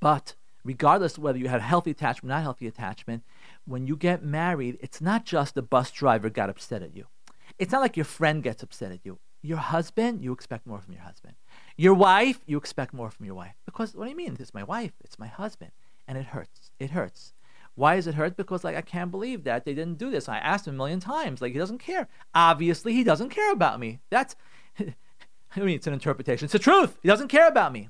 But 0.00 0.34
regardless 0.64 1.18
whether 1.18 1.38
you 1.38 1.48
had 1.48 1.62
healthy 1.62 1.90
attachment, 1.90 2.30
not 2.30 2.42
healthy 2.42 2.66
attachment, 2.66 3.24
when 3.64 3.86
you 3.86 3.96
get 3.96 4.22
married, 4.22 4.78
it's 4.80 5.00
not 5.00 5.24
just 5.24 5.54
the 5.54 5.62
bus 5.62 5.90
driver 5.90 6.28
got 6.30 6.50
upset 6.50 6.82
at 6.82 6.94
you. 6.94 7.06
It's 7.58 7.72
not 7.72 7.80
like 7.80 7.96
your 7.96 8.04
friend 8.04 8.42
gets 8.42 8.62
upset 8.62 8.92
at 8.92 9.04
you. 9.04 9.18
Your 9.42 9.58
husband, 9.58 10.22
you 10.22 10.32
expect 10.32 10.66
more 10.66 10.80
from 10.80 10.92
your 10.92 11.02
husband. 11.02 11.34
Your 11.80 11.94
wife, 11.94 12.40
you 12.44 12.58
expect 12.58 12.92
more 12.92 13.10
from 13.10 13.24
your 13.24 13.34
wife. 13.34 13.54
Because 13.64 13.94
what 13.94 14.04
do 14.04 14.10
you 14.10 14.16
mean? 14.16 14.36
It's 14.38 14.52
my 14.52 14.62
wife, 14.62 14.92
it's 15.02 15.18
my 15.18 15.28
husband. 15.28 15.70
And 16.06 16.18
it 16.18 16.26
hurts. 16.26 16.72
It 16.78 16.90
hurts. 16.90 17.32
Why 17.74 17.96
does 17.96 18.06
it 18.06 18.16
hurt? 18.16 18.36
Because 18.36 18.64
like 18.64 18.76
I 18.76 18.82
can't 18.82 19.10
believe 19.10 19.44
that 19.44 19.64
they 19.64 19.72
didn't 19.72 19.96
do 19.96 20.10
this. 20.10 20.28
I 20.28 20.36
asked 20.36 20.68
him 20.68 20.74
a 20.74 20.76
million 20.76 21.00
times. 21.00 21.40
Like 21.40 21.52
he 21.52 21.58
doesn't 21.58 21.78
care. 21.78 22.06
Obviously, 22.34 22.92
he 22.92 23.02
doesn't 23.02 23.30
care 23.30 23.50
about 23.50 23.80
me. 23.80 24.00
That's 24.10 24.36
I 24.78 24.84
mean 25.56 25.76
it's 25.76 25.86
an 25.86 25.94
interpretation. 25.94 26.44
It's 26.44 26.52
the 26.52 26.58
truth. 26.58 26.98
He 27.00 27.08
doesn't 27.08 27.28
care 27.28 27.48
about 27.48 27.72
me. 27.72 27.88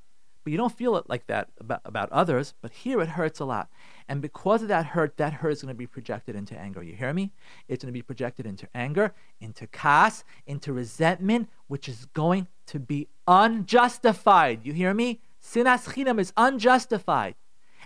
But 0.50 0.54
you 0.54 0.58
don't 0.58 0.76
feel 0.76 0.96
it 0.96 1.08
like 1.08 1.28
that 1.28 1.48
about, 1.60 1.82
about 1.84 2.10
others. 2.10 2.54
But 2.60 2.72
here 2.72 3.00
it 3.00 3.10
hurts 3.10 3.38
a 3.38 3.44
lot. 3.44 3.68
And 4.08 4.20
because 4.20 4.62
of 4.62 4.68
that 4.68 4.84
hurt, 4.84 5.16
that 5.18 5.32
hurt 5.32 5.50
is 5.52 5.62
going 5.62 5.72
to 5.72 5.78
be 5.78 5.86
projected 5.86 6.34
into 6.34 6.58
anger. 6.58 6.82
You 6.82 6.96
hear 6.96 7.12
me? 7.12 7.30
It's 7.68 7.84
going 7.84 7.92
to 7.92 7.96
be 7.96 8.02
projected 8.02 8.46
into 8.46 8.66
anger, 8.74 9.14
into 9.40 9.68
kas, 9.68 10.24
into 10.48 10.72
resentment, 10.72 11.48
which 11.68 11.88
is 11.88 12.06
going 12.14 12.48
to 12.66 12.80
be 12.80 13.06
unjustified. 13.28 14.66
You 14.66 14.72
hear 14.72 14.92
me? 14.92 15.20
Sinas 15.40 15.86
chinam 15.94 16.18
is 16.18 16.32
unjustified. 16.36 17.36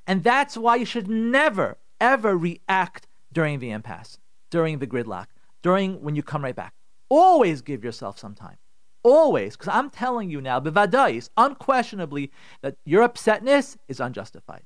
And 0.06 0.24
that's 0.24 0.56
why 0.56 0.76
you 0.76 0.86
should 0.86 1.06
never, 1.06 1.76
ever 2.00 2.34
react 2.34 3.06
during 3.30 3.58
the 3.58 3.72
impasse, 3.72 4.18
during 4.48 4.78
the 4.78 4.86
gridlock, 4.86 5.26
during 5.62 6.00
when 6.00 6.16
you 6.16 6.22
come 6.22 6.42
right 6.42 6.56
back. 6.56 6.72
Always 7.10 7.60
give 7.60 7.84
yourself 7.84 8.18
some 8.18 8.34
time. 8.34 8.56
Always. 9.04 9.56
Because 9.56 9.72
I'm 9.72 9.90
telling 9.90 10.30
you 10.30 10.40
now, 10.40 10.58
bivadais, 10.58 11.28
unquestionably, 11.36 12.32
that 12.62 12.76
your 12.84 13.06
upsetness 13.06 13.76
is 13.86 14.00
unjustified. 14.00 14.62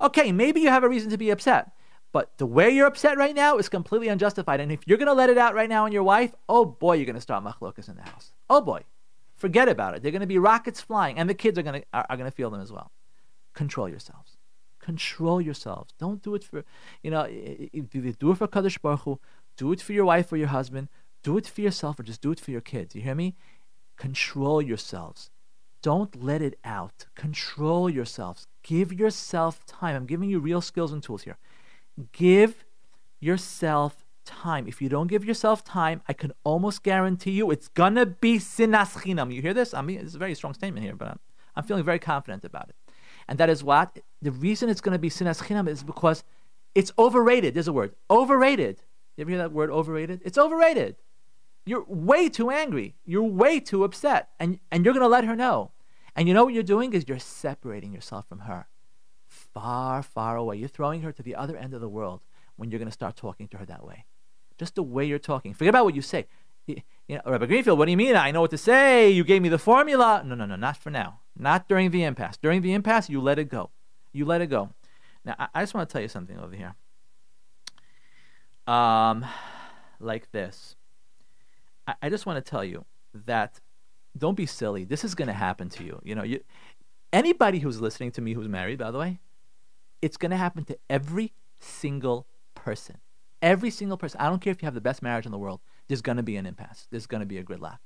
Okay, 0.00 0.32
maybe 0.32 0.60
you 0.60 0.68
have 0.68 0.84
a 0.84 0.88
reason 0.88 1.10
to 1.10 1.18
be 1.18 1.30
upset, 1.30 1.72
but 2.12 2.36
the 2.38 2.46
way 2.46 2.70
you're 2.70 2.86
upset 2.86 3.18
right 3.18 3.34
now 3.34 3.58
is 3.58 3.68
completely 3.68 4.08
unjustified. 4.08 4.60
And 4.60 4.72
if 4.72 4.80
you're 4.86 4.98
going 4.98 5.06
to 5.06 5.12
let 5.12 5.30
it 5.30 5.38
out 5.38 5.54
right 5.54 5.68
now 5.68 5.84
on 5.84 5.92
your 5.92 6.02
wife, 6.02 6.34
oh 6.48 6.64
boy, 6.64 6.94
you're 6.94 7.06
going 7.06 7.14
to 7.14 7.20
start 7.20 7.44
machlokas 7.44 7.88
in 7.88 7.96
the 7.96 8.02
house. 8.02 8.32
Oh 8.48 8.60
boy. 8.62 8.84
Forget 9.36 9.68
about 9.68 9.96
it. 9.96 10.02
They're 10.02 10.12
going 10.12 10.20
to 10.20 10.26
be 10.26 10.38
rockets 10.38 10.80
flying, 10.80 11.18
and 11.18 11.28
the 11.28 11.34
kids 11.34 11.58
are 11.58 11.62
going 11.62 11.80
to 11.80 11.86
are, 11.92 12.06
are 12.08 12.16
going 12.16 12.30
to 12.30 12.36
feel 12.36 12.48
them 12.50 12.60
as 12.60 12.70
well. 12.70 12.92
Control 13.54 13.88
yourselves. 13.88 14.36
Control 14.78 15.40
yourselves. 15.40 15.92
Don't 15.98 16.22
do 16.22 16.34
it 16.36 16.44
for, 16.44 16.64
you 17.02 17.10
know, 17.10 17.26
do 17.26 18.30
it 18.30 18.38
for 18.38 18.46
Kadosh 18.46 18.80
Baruch 18.80 19.00
Hu, 19.00 19.20
do 19.56 19.72
it 19.72 19.80
for 19.80 19.92
your 19.92 20.04
wife 20.04 20.32
or 20.32 20.36
your 20.36 20.48
husband, 20.48 20.88
do 21.22 21.36
it 21.38 21.46
for 21.46 21.60
yourself, 21.60 21.98
or 21.98 22.02
just 22.02 22.20
do 22.20 22.32
it 22.32 22.40
for 22.40 22.50
your 22.50 22.60
kids. 22.60 22.94
You 22.94 23.02
hear 23.02 23.14
me? 23.14 23.36
Control 24.02 24.60
yourselves. 24.60 25.30
Don't 25.80 26.24
let 26.24 26.42
it 26.42 26.58
out. 26.64 27.06
Control 27.14 27.88
yourselves. 27.88 28.48
Give 28.64 28.92
yourself 28.92 29.64
time. 29.64 29.94
I'm 29.94 30.06
giving 30.06 30.28
you 30.28 30.40
real 30.40 30.60
skills 30.60 30.92
and 30.92 31.00
tools 31.00 31.22
here. 31.22 31.38
Give 32.10 32.64
yourself 33.20 34.04
time. 34.24 34.66
If 34.66 34.82
you 34.82 34.88
don't 34.88 35.06
give 35.06 35.24
yourself 35.24 35.62
time, 35.62 36.02
I 36.08 36.14
can 36.14 36.32
almost 36.42 36.82
guarantee 36.82 37.30
you 37.30 37.52
it's 37.52 37.68
gonna 37.68 38.04
be 38.04 38.40
sinas 38.40 38.92
chinam. 39.00 39.32
You 39.32 39.40
hear 39.40 39.54
this? 39.54 39.72
I 39.72 39.82
mean, 39.82 40.00
it's 40.00 40.16
a 40.16 40.18
very 40.18 40.34
strong 40.34 40.52
statement 40.52 40.84
here, 40.84 40.96
but 40.96 41.06
I'm, 41.06 41.20
I'm 41.54 41.62
feeling 41.62 41.84
very 41.84 42.00
confident 42.00 42.44
about 42.44 42.70
it. 42.70 42.74
And 43.28 43.38
that 43.38 43.50
is 43.50 43.62
what 43.62 44.00
the 44.20 44.32
reason 44.32 44.68
it's 44.68 44.80
gonna 44.80 44.98
be 44.98 45.10
sinas 45.10 45.44
chinam 45.44 45.68
is 45.68 45.84
because 45.84 46.24
it's 46.74 46.90
overrated. 46.98 47.54
There's 47.54 47.68
a 47.68 47.72
word 47.72 47.94
overrated. 48.10 48.82
You 49.16 49.22
ever 49.22 49.30
hear 49.30 49.38
that 49.38 49.52
word 49.52 49.70
overrated? 49.70 50.22
It's 50.24 50.38
overrated. 50.38 50.96
You're 51.64 51.84
way 51.86 52.28
too 52.28 52.50
angry. 52.50 52.96
You're 53.04 53.22
way 53.22 53.60
too 53.60 53.84
upset. 53.84 54.30
And, 54.40 54.58
and 54.70 54.84
you're 54.84 54.94
going 54.94 55.04
to 55.04 55.08
let 55.08 55.24
her 55.24 55.36
know. 55.36 55.72
And 56.16 56.28
you 56.28 56.34
know 56.34 56.44
what 56.44 56.54
you're 56.54 56.62
doing 56.62 56.92
is 56.92 57.04
you're 57.08 57.18
separating 57.18 57.92
yourself 57.92 58.28
from 58.28 58.40
her 58.40 58.66
far, 59.26 60.02
far 60.02 60.36
away. 60.36 60.56
You're 60.56 60.68
throwing 60.68 61.02
her 61.02 61.12
to 61.12 61.22
the 61.22 61.34
other 61.34 61.56
end 61.56 61.74
of 61.74 61.80
the 61.80 61.88
world 61.88 62.20
when 62.56 62.70
you're 62.70 62.78
going 62.78 62.88
to 62.88 62.92
start 62.92 63.16
talking 63.16 63.48
to 63.48 63.56
her 63.58 63.66
that 63.66 63.84
way. 63.84 64.04
Just 64.58 64.74
the 64.74 64.82
way 64.82 65.04
you're 65.04 65.18
talking. 65.18 65.54
Forget 65.54 65.70
about 65.70 65.84
what 65.84 65.94
you 65.94 66.02
say. 66.02 66.26
You 66.66 66.82
know, 67.08 67.22
Rabbi 67.26 67.46
Greenfield, 67.46 67.78
what 67.78 67.86
do 67.86 67.90
you 67.90 67.96
mean? 67.96 68.14
I 68.14 68.30
know 68.30 68.42
what 68.42 68.50
to 68.50 68.58
say. 68.58 69.10
You 69.10 69.24
gave 69.24 69.42
me 69.42 69.48
the 69.48 69.58
formula. 69.58 70.22
No, 70.24 70.34
no, 70.34 70.46
no, 70.46 70.56
not 70.56 70.76
for 70.76 70.90
now. 70.90 71.20
Not 71.36 71.68
during 71.68 71.90
the 71.90 72.04
impasse. 72.04 72.36
During 72.36 72.62
the 72.62 72.72
impasse, 72.72 73.08
you 73.08 73.20
let 73.20 73.38
it 73.38 73.48
go. 73.48 73.70
You 74.12 74.24
let 74.24 74.40
it 74.40 74.46
go. 74.46 74.70
Now, 75.24 75.34
I, 75.38 75.48
I 75.54 75.62
just 75.62 75.74
want 75.74 75.88
to 75.88 75.92
tell 75.92 76.02
you 76.02 76.08
something 76.08 76.38
over 76.38 76.54
here. 76.54 76.74
Um, 78.72 79.24
like 79.98 80.30
this. 80.30 80.76
I, 81.86 81.94
I 82.02 82.08
just 82.08 82.26
want 82.26 82.44
to 82.44 82.50
tell 82.50 82.64
you 82.64 82.84
that 83.26 83.60
don't 84.16 84.36
be 84.36 84.46
silly. 84.46 84.84
This 84.84 85.04
is 85.04 85.14
going 85.14 85.28
to 85.28 85.34
happen 85.34 85.68
to 85.70 85.84
you. 85.84 86.00
You 86.04 86.14
know, 86.14 86.22
you, 86.22 86.40
anybody 87.12 87.58
who's 87.60 87.80
listening 87.80 88.12
to 88.12 88.20
me 88.20 88.34
who's 88.34 88.48
married, 88.48 88.78
by 88.78 88.90
the 88.90 88.98
way, 88.98 89.20
it's 90.00 90.16
going 90.16 90.30
to 90.30 90.36
happen 90.36 90.64
to 90.64 90.78
every 90.90 91.32
single 91.60 92.26
person. 92.54 92.98
Every 93.40 93.70
single 93.70 93.96
person. 93.96 94.20
I 94.20 94.28
don't 94.28 94.40
care 94.40 94.50
if 94.50 94.62
you 94.62 94.66
have 94.66 94.74
the 94.74 94.80
best 94.80 95.02
marriage 95.02 95.26
in 95.26 95.32
the 95.32 95.38
world. 95.38 95.60
There's 95.88 96.02
going 96.02 96.16
to 96.16 96.22
be 96.22 96.36
an 96.36 96.46
impasse. 96.46 96.86
There's 96.90 97.06
going 97.06 97.20
to 97.20 97.26
be 97.26 97.38
a 97.38 97.44
gridlock. 97.44 97.78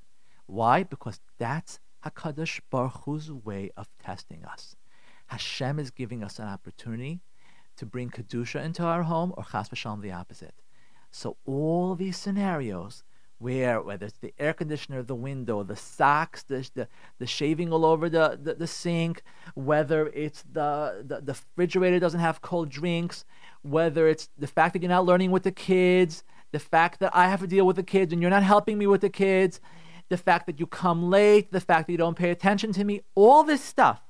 Why? 0.47 0.83
Because 0.83 1.21
that's 1.39 1.81
Hakadosh 2.05 2.61
Baruch 2.71 3.05
Hu's 3.05 3.33
way 3.33 3.71
of 3.77 3.89
testing 4.03 4.45
us. 4.45 4.77
Hashem 5.29 5.79
is 5.79 5.91
giving 5.91 6.23
us 6.23 6.39
an 6.39 6.47
opportunity 6.47 7.21
to 7.77 7.87
bring 7.87 8.11
kedusha 8.11 8.65
into 8.65 8.83
our 8.83 9.03
home, 9.03 9.35
or 9.37 9.45
chas 9.45 9.69
v'shalom 9.69 10.01
the 10.03 10.13
opposite. 10.13 10.63
So 11.11 11.37
all 11.45 11.95
these 11.95 12.17
scenarios 12.17 13.03
where 13.38 13.81
whether 13.83 14.07
it's 14.07 14.18
the 14.18 14.35
air 14.38 14.53
conditioner, 14.53 15.03
the 15.03 15.14
window, 15.14 15.62
the 15.62 15.77
socks, 15.77 16.42
the 16.42 16.68
the, 16.75 16.88
the 17.18 17.27
shaving 17.27 17.72
all 17.72 17.85
over 17.85 18.09
the, 18.09 18.38
the, 18.42 18.55
the 18.55 18.66
sink, 18.66 19.22
whether 19.55 20.09
it's 20.09 20.42
the, 20.53 21.05
the 21.07 21.20
the 21.20 21.33
refrigerator 21.33 21.99
doesn't 21.99 22.20
have 22.20 22.40
cold 22.40 22.68
drinks, 22.68 23.25
whether 23.62 24.09
it's 24.09 24.29
the 24.38 24.46
fact 24.46 24.72
that 24.72 24.83
you're 24.83 24.88
not 24.88 25.05
learning 25.05 25.31
with 25.31 25.42
the 25.42 25.53
kids, 25.53 26.25
the 26.53 26.59
fact 26.59 27.01
that 27.01 27.14
I 27.14 27.29
have 27.29 27.40
to 27.40 27.46
deal 27.46 27.66
with 27.66 27.77
the 27.77 27.83
kids 27.83 28.12
and 28.12 28.22
you're 28.22 28.31
not 28.31 28.42
helping 28.42 28.79
me 28.79 28.87
with 28.87 29.03
the 29.03 29.11
kids, 29.11 29.61
the 30.09 30.16
fact 30.16 30.46
that 30.46 30.59
you 30.59 30.66
come 30.66 31.11
late, 31.11 31.53
the 31.53 31.61
fact 31.61 31.87
that 31.87 31.92
you 31.92 31.99
don't 31.99 32.16
pay 32.16 32.31
attention 32.31 32.72
to 32.72 32.85
me, 32.85 33.03
all 33.14 33.42
this 33.42 33.62
stuff 33.62 34.01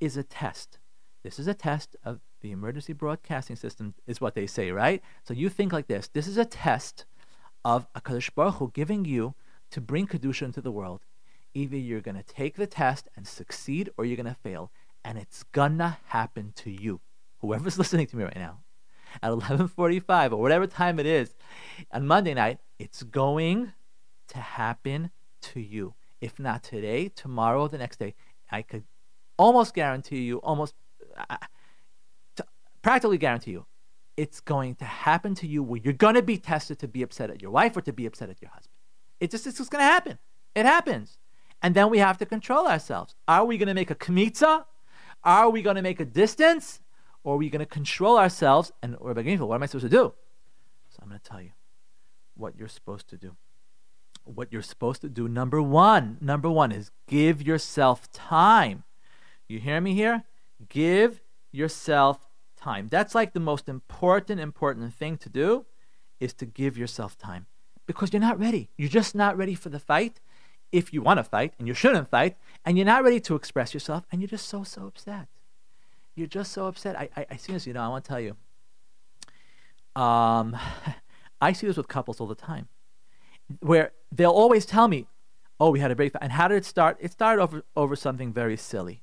is 0.00 0.16
a 0.16 0.22
test. 0.22 0.78
This 1.22 1.38
is 1.38 1.46
a 1.46 1.54
test 1.54 1.96
of 2.04 2.20
the 2.40 2.52
emergency 2.52 2.92
broadcasting 2.92 3.56
system, 3.56 3.94
is 4.06 4.20
what 4.20 4.34
they 4.34 4.46
say, 4.46 4.70
right? 4.70 5.02
So 5.24 5.34
you 5.34 5.48
think 5.48 5.72
like 5.72 5.88
this 5.88 6.08
this 6.08 6.26
is 6.26 6.38
a 6.38 6.44
test 6.44 7.04
of 7.66 7.92
Akadosh 7.94 8.32
Baruch 8.32 8.54
Hu 8.54 8.70
giving 8.72 9.04
you 9.04 9.34
to 9.72 9.80
bring 9.80 10.06
Kedusha 10.06 10.42
into 10.42 10.60
the 10.60 10.70
world. 10.70 11.00
Either 11.52 11.76
you're 11.76 12.00
going 12.00 12.16
to 12.16 12.22
take 12.22 12.54
the 12.54 12.66
test 12.68 13.08
and 13.16 13.26
succeed 13.26 13.90
or 13.98 14.04
you're 14.04 14.16
going 14.16 14.24
to 14.24 14.40
fail. 14.40 14.70
And 15.04 15.18
it's 15.18 15.44
to 15.52 15.98
happen 16.06 16.52
to 16.58 16.70
you. 16.70 17.00
Whoever's 17.40 17.76
listening 17.82 18.06
to 18.06 18.16
me 18.16 18.22
right 18.22 18.36
now, 18.36 18.60
at 19.20 19.32
11:45 19.32 20.32
or 20.32 20.36
whatever 20.36 20.68
time 20.68 21.00
it 21.00 21.06
is 21.06 21.34
on 21.90 22.06
Monday 22.06 22.34
night, 22.34 22.58
it's 22.78 23.02
going 23.02 23.72
to 24.28 24.38
happen 24.38 25.10
to 25.42 25.60
you. 25.60 25.94
If 26.20 26.38
not 26.38 26.62
today, 26.62 27.08
tomorrow, 27.08 27.66
the 27.66 27.78
next 27.78 27.98
day, 27.98 28.14
I 28.48 28.62
could 28.62 28.84
almost 29.36 29.74
guarantee 29.74 30.22
you, 30.22 30.38
almost 30.38 30.74
uh, 31.28 31.36
practically 32.82 33.18
guarantee 33.18 33.52
you, 33.52 33.66
it's 34.16 34.40
going 34.40 34.74
to 34.76 34.84
happen 34.84 35.34
to 35.36 35.46
you 35.46 35.62
where 35.62 35.80
you're 35.82 35.92
going 35.92 36.14
to 36.14 36.22
be 36.22 36.38
tested 36.38 36.78
to 36.78 36.88
be 36.88 37.02
upset 37.02 37.30
at 37.30 37.42
your 37.42 37.50
wife 37.50 37.76
or 37.76 37.82
to 37.82 37.92
be 37.92 38.06
upset 38.06 38.30
at 38.30 38.40
your 38.40 38.50
husband. 38.50 38.72
It 39.20 39.30
just, 39.30 39.46
it's 39.46 39.58
just 39.58 39.70
going 39.70 39.82
to 39.82 39.86
happen. 39.86 40.18
It 40.54 40.64
happens. 40.64 41.18
And 41.62 41.74
then 41.74 41.90
we 41.90 41.98
have 41.98 42.18
to 42.18 42.26
control 42.26 42.66
ourselves. 42.66 43.14
Are 43.28 43.44
we 43.44 43.58
going 43.58 43.68
to 43.68 43.74
make 43.74 43.90
a 43.90 43.94
kmitza? 43.94 44.64
Are 45.24 45.50
we 45.50 45.62
going 45.62 45.76
to 45.76 45.82
make 45.82 46.00
a 46.00 46.04
distance? 46.04 46.80
Or 47.24 47.34
are 47.34 47.38
we 47.38 47.50
going 47.50 47.60
to 47.60 47.66
control 47.66 48.18
ourselves? 48.18 48.72
And 48.82 48.96
or 49.00 49.12
what 49.12 49.54
am 49.54 49.62
I 49.62 49.66
supposed 49.66 49.84
to 49.84 49.88
do? 49.88 50.12
So 50.90 50.98
I'm 51.02 51.08
going 51.08 51.20
to 51.20 51.28
tell 51.28 51.42
you 51.42 51.52
what 52.34 52.56
you're 52.56 52.68
supposed 52.68 53.08
to 53.08 53.16
do. 53.16 53.36
What 54.24 54.52
you're 54.52 54.62
supposed 54.62 55.02
to 55.02 55.08
do, 55.08 55.28
number 55.28 55.62
one, 55.62 56.18
number 56.20 56.50
one 56.50 56.72
is 56.72 56.90
give 57.06 57.42
yourself 57.42 58.10
time. 58.12 58.84
You 59.48 59.60
hear 59.60 59.80
me 59.80 59.94
here? 59.94 60.24
Give 60.68 61.20
yourself 61.52 62.25
time. 62.66 62.88
That's 62.88 63.14
like 63.14 63.32
the 63.32 63.46
most 63.52 63.68
important, 63.68 64.40
important 64.40 64.92
thing 64.94 65.16
to 65.18 65.28
do 65.28 65.66
is 66.18 66.32
to 66.40 66.46
give 66.46 66.76
yourself 66.76 67.16
time 67.16 67.46
because 67.86 68.12
you're 68.12 68.28
not 68.30 68.38
ready. 68.46 68.70
You're 68.76 68.96
just 69.00 69.14
not 69.14 69.36
ready 69.36 69.54
for 69.54 69.68
the 69.68 69.78
fight 69.78 70.20
if 70.72 70.92
you 70.92 71.00
want 71.00 71.18
to 71.18 71.24
fight 71.24 71.52
and 71.58 71.68
you 71.68 71.74
shouldn't 71.74 72.10
fight 72.10 72.36
and 72.64 72.76
you're 72.76 72.92
not 72.94 73.04
ready 73.04 73.20
to 73.20 73.36
express 73.36 73.72
yourself 73.72 74.02
and 74.10 74.20
you're 74.20 74.34
just 74.36 74.48
so, 74.48 74.64
so 74.64 74.86
upset. 74.86 75.28
You're 76.16 76.34
just 76.38 76.50
so 76.52 76.66
upset. 76.66 76.98
I, 76.98 77.08
I, 77.16 77.26
I 77.30 77.36
this, 77.36 77.66
you 77.66 77.74
know, 77.74 77.82
I 77.82 77.88
want 77.88 78.04
to 78.04 78.08
tell 78.08 78.20
you. 78.20 78.36
Um, 80.02 80.56
I 81.40 81.52
see 81.52 81.66
this 81.66 81.76
with 81.76 81.88
couples 81.88 82.20
all 82.20 82.26
the 82.26 82.34
time 82.34 82.68
where 83.60 83.92
they'll 84.10 84.30
always 84.44 84.66
tell 84.66 84.88
me, 84.88 85.06
oh, 85.60 85.70
we 85.70 85.80
had 85.80 85.90
a 85.90 85.96
break. 85.96 86.12
And 86.20 86.32
how 86.32 86.48
did 86.48 86.56
it 86.56 86.64
start? 86.64 86.96
It 87.00 87.12
started 87.12 87.42
over, 87.42 87.62
over 87.76 87.94
something 87.94 88.32
very 88.32 88.56
silly. 88.56 89.02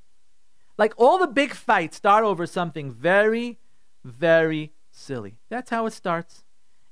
Like 0.77 0.93
all 0.97 1.17
the 1.17 1.27
big 1.27 1.53
fights 1.53 1.97
start 1.97 2.23
over 2.23 2.45
something 2.47 2.91
very, 2.91 3.59
very 4.03 4.73
silly. 4.91 5.37
That's 5.49 5.69
how 5.69 5.85
it 5.85 5.93
starts. 5.93 6.43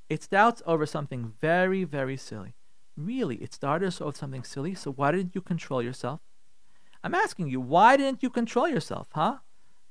It 0.10 0.24
starts 0.24 0.62
over 0.66 0.86
something 0.86 1.34
very, 1.40 1.84
very 1.84 2.18
silly. 2.18 2.56
Really, 2.98 3.38
it 3.38 3.54
started 3.54 4.02
over 4.02 4.16
something 4.16 4.44
silly, 4.44 4.76
so 4.76 4.92
why 4.92 5.12
didn't 5.12 5.34
you 5.34 5.42
control 5.42 5.82
yourself? 5.82 6.20
I'm 7.04 7.16
asking 7.16 7.48
you, 7.48 7.60
why 7.60 7.98
didn't 7.98 8.22
you 8.22 8.30
control 8.30 8.68
yourself, 8.68 9.08
huh? 9.14 9.38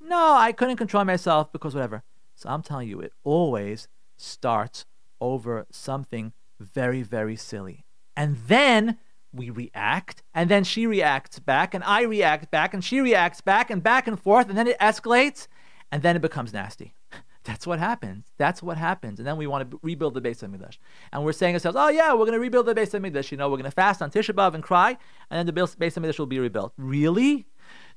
No, 0.01 0.35
I 0.35 0.53
couldn't 0.53 0.77
control 0.77 1.05
myself 1.05 1.53
because 1.53 1.75
whatever. 1.75 2.03
So 2.37 2.49
I'm 2.49 2.63
telling 2.63 2.89
you, 2.89 3.01
it 3.01 3.13
always 3.25 3.89
starts 4.17 4.87
over 5.21 5.67
something 5.71 6.33
very, 6.59 7.03
very 7.03 7.37
silly. 7.37 7.85
And 8.17 8.37
then 8.47 8.99
we 9.33 9.51
react, 9.51 10.23
and 10.35 10.51
then 10.51 10.65
she 10.65 10.87
reacts 10.87 11.39
back, 11.39 11.75
and 11.75 11.85
I 11.85 12.03
react 12.03 12.51
back, 12.51 12.75
and 12.75 12.85
she 12.85 13.01
reacts 13.01 13.41
back, 13.41 13.71
and 13.71 13.83
back 13.83 14.07
and 14.07 14.21
forth, 14.21 14.49
and 14.49 14.59
then 14.59 14.67
it 14.67 14.79
escalates, 14.79 15.47
and 15.93 16.03
then 16.03 16.17
it 16.17 16.23
becomes 16.23 16.53
nasty. 16.53 16.95
That's 17.45 17.67
what 17.67 17.79
happens. 17.79 18.27
That's 18.37 18.63
what 18.63 18.77
happens. 18.77 19.19
And 19.19 19.27
then 19.27 19.37
we 19.37 19.47
want 19.47 19.71
to 19.71 19.81
rebuild 19.83 20.15
the 20.15 20.21
Beis 20.21 20.43
of 20.43 20.51
Hamikdash. 20.51 20.79
And 21.13 21.25
we're 21.25 21.33
saying 21.33 21.55
ourselves, 21.55 21.77
oh 21.81 21.89
yeah, 21.89 22.13
we're 22.13 22.27
going 22.27 22.33
to 22.33 22.41
rebuild 22.41 22.67
the 22.67 22.75
Beis 22.75 22.93
of 22.93 23.03
Hamikdash. 23.03 23.31
You 23.31 23.39
know, 23.39 23.49
we're 23.49 23.57
going 23.57 23.65
to 23.65 23.71
fast 23.71 24.03
on 24.03 24.11
Tisha 24.11 24.35
B'Av 24.35 24.55
and 24.55 24.63
cry, 24.63 24.99
and 25.31 25.39
then 25.39 25.47
the 25.47 25.53
Beis 25.53 25.97
of 25.97 26.03
Hamikdash 26.03 26.19
will 26.19 26.27
be 26.27 26.39
rebuilt. 26.39 26.73
Really? 26.77 27.47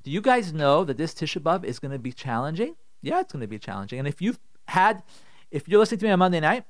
Do 0.04 0.12
you 0.12 0.22
guys 0.22 0.54
know 0.54 0.84
that 0.84 0.98
this 0.98 1.14
Tisha 1.14 1.42
B'Av 1.42 1.64
is 1.64 1.80
going 1.80 1.92
to 1.92 2.00
be 2.00 2.12
challenging? 2.12 2.76
Yeah, 3.02 3.20
it's 3.20 3.34
going 3.34 3.42
to 3.42 3.48
be 3.48 3.60
challenging. 3.60 4.00
And 4.00 4.08
if 4.08 4.22
you've 4.22 4.40
had, 4.68 5.04
if 5.52 5.68
you're 5.68 5.80
listening 5.80 6.00
to 6.00 6.06
me 6.06 6.12
on 6.12 6.20
Monday 6.20 6.40
night, 6.40 6.66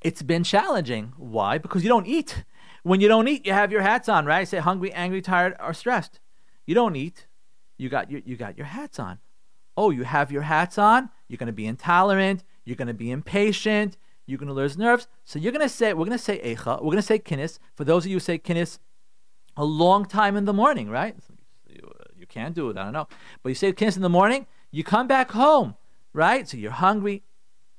it's 0.00 0.22
been 0.22 0.44
challenging. 0.44 1.12
Why? 1.16 1.58
Because 1.58 1.82
you 1.82 1.88
don't 1.88 2.06
eat. 2.06 2.44
When 2.88 3.02
you 3.02 3.08
don't 3.08 3.28
eat, 3.28 3.44
you 3.44 3.52
have 3.52 3.70
your 3.70 3.82
hats 3.82 4.08
on, 4.08 4.24
right? 4.24 4.48
say 4.48 4.60
hungry, 4.60 4.90
angry, 4.94 5.20
tired, 5.20 5.54
or 5.60 5.74
stressed. 5.74 6.20
You 6.66 6.74
don't 6.74 6.96
eat. 6.96 7.26
You 7.76 7.90
got 7.90 8.10
your, 8.10 8.22
you 8.24 8.34
got 8.34 8.56
your 8.56 8.64
hats 8.64 8.98
on. 8.98 9.18
Oh, 9.76 9.90
you 9.90 10.04
have 10.04 10.32
your 10.32 10.40
hats 10.40 10.78
on. 10.78 11.10
You're 11.28 11.36
going 11.36 11.48
to 11.48 11.52
be 11.52 11.66
intolerant. 11.66 12.44
You're 12.64 12.76
going 12.76 12.88
to 12.88 12.94
be 12.94 13.10
impatient. 13.10 13.98
You're 14.24 14.38
going 14.38 14.48
to 14.48 14.54
lose 14.54 14.78
nerves. 14.78 15.06
So 15.26 15.38
you're 15.38 15.52
going 15.52 15.66
to 15.66 15.68
say, 15.68 15.92
we're 15.92 16.06
going 16.06 16.16
to 16.16 16.24
say 16.24 16.40
Eicha. 16.40 16.76
We're 16.76 16.92
going 16.92 16.96
to 16.96 17.02
say 17.02 17.18
Kinnis. 17.18 17.58
For 17.76 17.84
those 17.84 18.06
of 18.06 18.10
you 18.10 18.16
who 18.16 18.20
say 18.20 18.38
Kinnis 18.38 18.78
a 19.54 19.66
long 19.66 20.06
time 20.06 20.34
in 20.34 20.46
the 20.46 20.54
morning, 20.54 20.88
right? 20.88 21.14
You, 21.68 21.92
you 22.18 22.26
can't 22.26 22.54
do 22.54 22.70
it. 22.70 22.78
I 22.78 22.84
don't 22.84 22.94
know. 22.94 23.08
But 23.42 23.50
you 23.50 23.54
say 23.54 23.70
Kinnis 23.74 23.96
in 23.96 24.02
the 24.02 24.08
morning. 24.08 24.46
You 24.70 24.82
come 24.82 25.06
back 25.06 25.32
home, 25.32 25.76
right? 26.14 26.48
So 26.48 26.56
you're 26.56 26.70
hungry. 26.70 27.22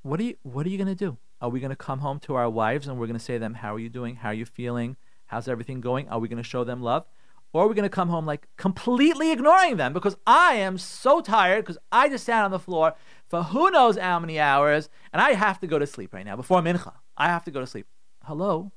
What 0.04 0.20
are 0.20 0.24
you, 0.24 0.36
what 0.44 0.68
are 0.68 0.70
you 0.70 0.78
going 0.78 0.88
to 0.88 0.94
do? 0.94 1.18
Are 1.42 1.50
we 1.50 1.60
going 1.60 1.70
to 1.70 1.76
come 1.76 2.00
home 2.00 2.20
to 2.22 2.36
our 2.36 2.50
wives 2.50 2.88
and 2.88 3.00
we're 3.00 3.08
going 3.08 3.18
to 3.18 3.24
say 3.24 3.34
to 3.34 3.40
them, 3.40 3.56
How 3.56 3.76
are 3.76 3.80
you 3.80 3.90
doing? 3.90 4.18
How 4.18 4.30
are 4.30 4.34
you 4.34 4.46
feeling? 4.46 4.98
How's 5.28 5.48
everything 5.48 5.80
going? 5.80 6.10
Are 6.10 6.20
we 6.20 6.28
going 6.28 6.42
to 6.42 6.44
show 6.44 6.64
them 6.64 6.82
love? 6.82 7.06
Or 7.54 7.64
are 7.64 7.68
we 7.68 7.76
going 7.76 7.84
to 7.84 7.90
come 7.90 8.10
home 8.10 8.26
like 8.26 8.48
completely 8.58 9.32
ignoring 9.32 9.78
them 9.78 9.94
because 9.94 10.18
I 10.28 10.56
am 10.56 10.78
so 10.78 11.22
tired 11.22 11.66
because 11.66 11.80
I 11.92 12.10
just 12.10 12.26
sat 12.26 12.46
on 12.46 12.52
the 12.52 12.60
floor 12.60 12.94
for 13.28 13.44
who 13.44 13.72
knows 13.72 13.98
how 13.98 14.20
many 14.20 14.40
hours 14.40 14.90
and 15.14 15.22
I 15.22 15.34
have 15.34 15.60
to 15.62 15.68
go 15.68 15.80
to 15.80 15.88
sleep 15.88 16.14
right 16.14 16.26
now 16.26 16.36
before 16.36 16.62
Mincha. 16.62 16.94
I 17.18 17.28
have 17.28 17.44
to 17.46 17.52
go 17.52 17.60
to 17.60 17.68
sleep. 17.68 17.88
Hello? 18.24 18.72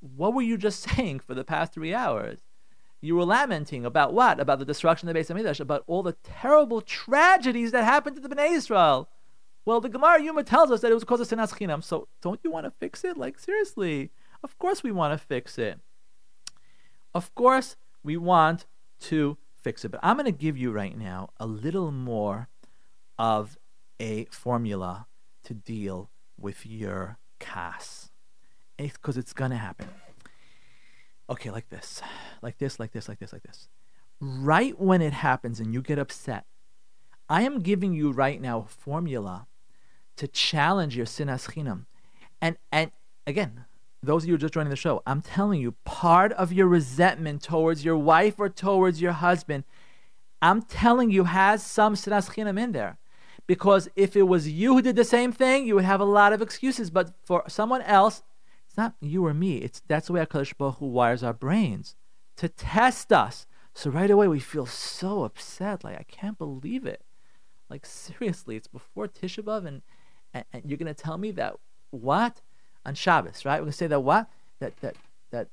What 0.00 0.34
were 0.34 0.42
you 0.42 0.56
just 0.56 0.80
saying 0.96 1.20
for 1.20 1.34
the 1.34 1.44
past 1.44 1.72
three 1.72 1.94
hours? 1.94 2.40
You 3.00 3.14
were 3.14 3.24
lamenting 3.24 3.84
about 3.84 4.12
what? 4.12 4.40
About 4.40 4.58
the 4.58 4.64
destruction 4.64 5.08
of 5.08 5.14
the 5.14 5.20
Beis 5.20 5.32
Hamikdash, 5.32 5.60
about 5.60 5.84
all 5.86 6.02
the 6.02 6.16
terrible 6.24 6.80
tragedies 6.80 7.70
that 7.70 7.84
happened 7.84 8.16
to 8.16 8.22
the 8.22 8.28
Bnei 8.28 8.50
Israel. 8.50 9.08
Well, 9.64 9.80
the 9.80 9.88
Gemara 9.88 10.22
Yuma 10.22 10.44
tells 10.44 10.70
us 10.70 10.80
that 10.80 10.90
it 10.90 10.94
was 10.94 11.04
because 11.04 11.20
of 11.20 11.28
sinas 11.28 11.52
chinam. 11.52 11.84
So 11.84 12.08
don't 12.22 12.40
you 12.42 12.50
want 12.50 12.64
to 12.66 12.70
fix 12.70 13.04
it? 13.04 13.16
Like 13.16 13.38
seriously, 13.38 14.10
of 14.42 14.58
course 14.58 14.82
we 14.82 14.92
want 14.92 15.18
to 15.18 15.24
fix 15.24 15.58
it. 15.58 15.80
Of 17.14 17.34
course 17.34 17.76
we 18.02 18.16
want 18.16 18.66
to 19.00 19.36
fix 19.62 19.84
it. 19.84 19.90
But 19.90 20.00
I'm 20.02 20.16
going 20.16 20.26
to 20.26 20.32
give 20.32 20.56
you 20.56 20.70
right 20.70 20.96
now 20.96 21.30
a 21.38 21.46
little 21.46 21.90
more 21.90 22.48
of 23.18 23.58
a 24.00 24.26
formula 24.26 25.06
to 25.44 25.54
deal 25.54 26.10
with 26.38 26.64
your 26.64 27.18
kas, 27.40 28.10
because 28.76 29.16
it's 29.16 29.32
going 29.32 29.50
to 29.50 29.56
happen. 29.56 29.88
Okay, 31.28 31.50
like 31.50 31.68
this, 31.68 32.00
like 32.40 32.58
this, 32.58 32.78
like 32.78 32.92
this, 32.92 33.08
like 33.08 33.18
this, 33.18 33.32
like 33.32 33.42
this. 33.42 33.68
Right 34.20 34.78
when 34.80 35.02
it 35.02 35.12
happens 35.12 35.60
and 35.60 35.74
you 35.74 35.82
get 35.82 35.98
upset, 35.98 36.46
I 37.28 37.42
am 37.42 37.60
giving 37.60 37.92
you 37.92 38.10
right 38.10 38.40
now 38.40 38.60
a 38.60 38.64
formula 38.64 39.46
to 40.16 40.26
challenge 40.28 40.96
your 40.96 41.06
sinas 41.06 41.50
chinam. 41.52 41.86
And 42.40 42.56
and 42.72 42.90
again, 43.26 43.64
those 44.02 44.22
of 44.22 44.28
you 44.28 44.32
who 44.32 44.36
are 44.36 44.40
just 44.40 44.54
joining 44.54 44.70
the 44.70 44.76
show, 44.76 45.02
I'm 45.06 45.22
telling 45.22 45.60
you, 45.60 45.72
part 45.84 46.32
of 46.32 46.52
your 46.52 46.66
resentment 46.66 47.42
towards 47.42 47.84
your 47.84 47.96
wife 47.96 48.36
or 48.38 48.48
towards 48.48 49.00
your 49.00 49.12
husband, 49.12 49.64
I'm 50.40 50.62
telling 50.62 51.10
you, 51.10 51.24
has 51.24 51.64
some 51.64 51.94
sinas 51.94 52.30
chinam 52.30 52.58
in 52.58 52.72
there. 52.72 52.98
Because 53.46 53.88
if 53.96 54.14
it 54.14 54.24
was 54.24 54.48
you 54.48 54.74
who 54.74 54.82
did 54.82 54.96
the 54.96 55.04
same 55.04 55.32
thing, 55.32 55.66
you 55.66 55.74
would 55.74 55.84
have 55.84 56.00
a 56.00 56.04
lot 56.04 56.32
of 56.32 56.42
excuses. 56.42 56.90
But 56.90 57.14
for 57.24 57.44
someone 57.48 57.82
else, 57.82 58.22
it's 58.66 58.76
not 58.76 58.94
you 59.00 59.24
or 59.26 59.34
me. 59.34 59.58
It's 59.58 59.82
that's 59.86 60.06
the 60.06 60.12
way 60.12 60.24
HaKadosh 60.24 60.56
Baruch 60.56 60.76
Hu 60.78 60.86
wires 60.86 61.22
our 61.22 61.32
brains 61.32 61.96
to 62.36 62.48
test 62.48 63.12
us. 63.12 63.46
So 63.74 63.90
right 63.90 64.10
away 64.10 64.28
we 64.28 64.40
feel 64.40 64.66
so 64.66 65.24
upset, 65.24 65.84
like 65.84 65.98
I 65.98 66.04
can't 66.04 66.38
believe 66.38 66.84
it. 66.84 67.02
Like 67.70 67.86
seriously, 67.86 68.56
it's 68.56 68.68
before 68.68 69.08
Tisha 69.08 69.42
B'av 69.42 69.66
and 69.66 69.82
and, 70.34 70.44
and 70.52 70.62
you're 70.66 70.78
to 70.78 70.94
tell 70.94 71.18
me 71.18 71.30
that 71.32 71.56
what 71.90 72.40
on 72.84 72.94
Shabbos, 72.94 73.44
right? 73.44 73.60
We're 73.60 73.66
to 73.66 73.72
say 73.72 73.86
that 73.86 74.00
what 74.00 74.28
that 74.60 74.76
that 74.78 74.96
that 75.30 75.48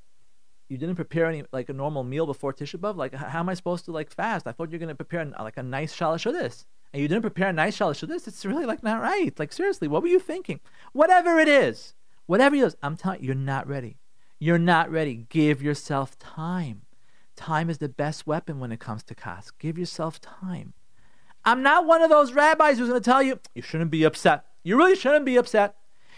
you 0.69 0.77
didn't 0.77 0.95
prepare 0.95 1.25
any 1.27 1.43
like 1.51 1.69
a 1.69 1.73
normal 1.73 2.03
meal 2.03 2.25
before 2.25 2.53
Tisha 2.53 2.77
B'av. 2.77 2.95
Like, 2.95 3.13
how 3.13 3.39
am 3.39 3.49
I 3.49 3.53
supposed 3.53 3.85
to 3.85 3.91
like 3.91 4.11
fast? 4.11 4.47
I 4.47 4.51
thought 4.51 4.71
you're 4.71 4.79
to 4.79 4.95
prepare 4.95 5.25
like 5.25 5.57
a 5.57 5.63
nice 5.63 5.95
shalosh 5.95 6.31
this, 6.31 6.65
and 6.93 7.01
you 7.01 7.07
didn't 7.07 7.21
prepare 7.21 7.49
a 7.49 7.53
nice 7.53 7.77
shalosh 7.77 8.05
this. 8.07 8.27
It's 8.27 8.45
really 8.45 8.65
like 8.65 8.83
not 8.83 9.01
right. 9.01 9.37
Like 9.37 9.53
seriously, 9.53 9.87
what 9.87 10.01
were 10.01 10.07
you 10.07 10.19
thinking? 10.19 10.59
Whatever 10.93 11.39
it 11.39 11.47
is, 11.47 11.93
whatever 12.25 12.55
it 12.55 12.63
is, 12.63 12.75
I'm 12.81 12.97
telling 12.97 13.21
you, 13.21 13.27
you're 13.27 13.35
not 13.35 13.67
ready. 13.67 13.97
You're 14.39 14.57
not 14.57 14.91
ready. 14.91 15.25
Give 15.29 15.61
yourself 15.61 16.17
time. 16.19 16.81
Time 17.35 17.69
is 17.69 17.79
the 17.79 17.89
best 17.89 18.25
weapon 18.25 18.59
when 18.59 18.71
it 18.71 18.79
comes 18.79 19.03
to 19.03 19.15
kas. 19.15 19.51
Give 19.51 19.77
yourself 19.77 20.21
time. 20.21 20.73
I'm 21.45 21.61
not 21.61 21.85
one 21.85 22.01
of 22.01 22.09
those 22.09 22.33
rabbis 22.33 22.77
who's 22.77 22.89
going 22.89 22.99
to 22.99 23.09
tell 23.09 23.21
you 23.21 23.39
you 23.53 23.61
shouldn't 23.61 23.91
be 23.91 24.03
upset. 24.03 24.45
You 24.63 24.77
really 24.77 24.95
shouldn't 24.95 25.25
be 25.25 25.37
upset. 25.37 25.75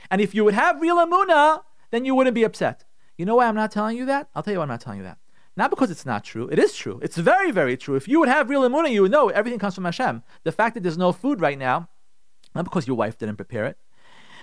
And 0.10 0.22
if 0.22 0.34
you 0.34 0.46
would 0.46 0.54
have 0.54 0.80
real 0.80 0.98
emuna, 0.98 1.63
then 1.92 2.06
you 2.06 2.16
wouldn't 2.16 2.34
be 2.34 2.44
upset. 2.44 2.86
You 3.18 3.26
know 3.26 3.36
why 3.36 3.48
I'm 3.48 3.56
not 3.56 3.72
telling 3.72 3.98
you 3.98 4.06
that? 4.06 4.30
I'll 4.34 4.44
tell 4.44 4.54
you 4.54 4.60
why 4.60 4.63
I'm 4.63 4.70
not 4.70 4.82
telling 4.82 5.00
you 5.00 5.04
that. 5.04 5.18
Not 5.58 5.70
because 5.70 5.92
it's 5.92 6.06
not 6.06 6.24
true. 6.24 6.48
It 6.50 6.60
is 6.60 6.76
true. 6.76 7.00
It's 7.02 7.18
very, 7.18 7.52
very 7.52 7.76
true. 7.76 7.96
If 7.96 8.08
you 8.08 8.20
would 8.20 8.30
have 8.30 8.50
real 8.50 8.62
emuna, 8.62 8.92
you 8.92 9.02
would 9.02 9.12
know 9.12 9.30
everything 9.30 9.60
comes 9.60 9.76
from 9.76 9.86
Hashem. 9.86 10.24
The 10.44 10.52
fact 10.52 10.76
that 10.76 10.84
there's 10.84 10.98
no 10.98 11.12
food 11.12 11.42
right 11.42 11.58
now, 11.58 11.90
not 12.56 12.63
because 12.63 12.88
your 12.88 12.96
wife 12.96 13.18
didn't 13.18 13.38
prepare 13.38 13.66
it. 13.66 13.78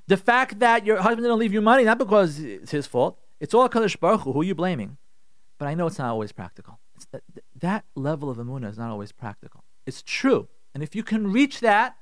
The 0.07 0.17
fact 0.17 0.59
that 0.59 0.85
your 0.85 1.01
husband 1.01 1.25
didn't 1.25 1.39
leave 1.39 1.55
you 1.55 1.63
money, 1.63 1.85
not 1.85 1.99
because 1.99 2.41
it's 2.41 2.73
his 2.73 2.87
fault. 2.87 3.19
It's 3.41 3.55
all 3.55 3.69
Kadosh 3.69 3.99
Baruch 3.99 4.23
Hu. 4.23 4.33
Who 4.33 4.41
are 4.43 4.45
you 4.45 4.55
blaming? 4.55 4.99
But 5.59 5.69
I 5.69 5.75
know 5.75 5.87
it's 5.87 5.99
not 5.99 6.11
always 6.11 6.33
practical. 6.33 6.79
That, 7.13 7.23
that 7.61 7.85
level 7.95 8.29
of 8.29 8.39
emuna 8.39 8.71
is 8.71 8.77
not 8.77 8.91
always 8.91 9.13
practical. 9.13 9.65
It's 9.87 10.03
true. 10.03 10.49
And 10.75 10.83
if 10.83 10.95
you 10.95 11.03
can 11.03 11.33
reach 11.33 11.61
that, 11.61 11.97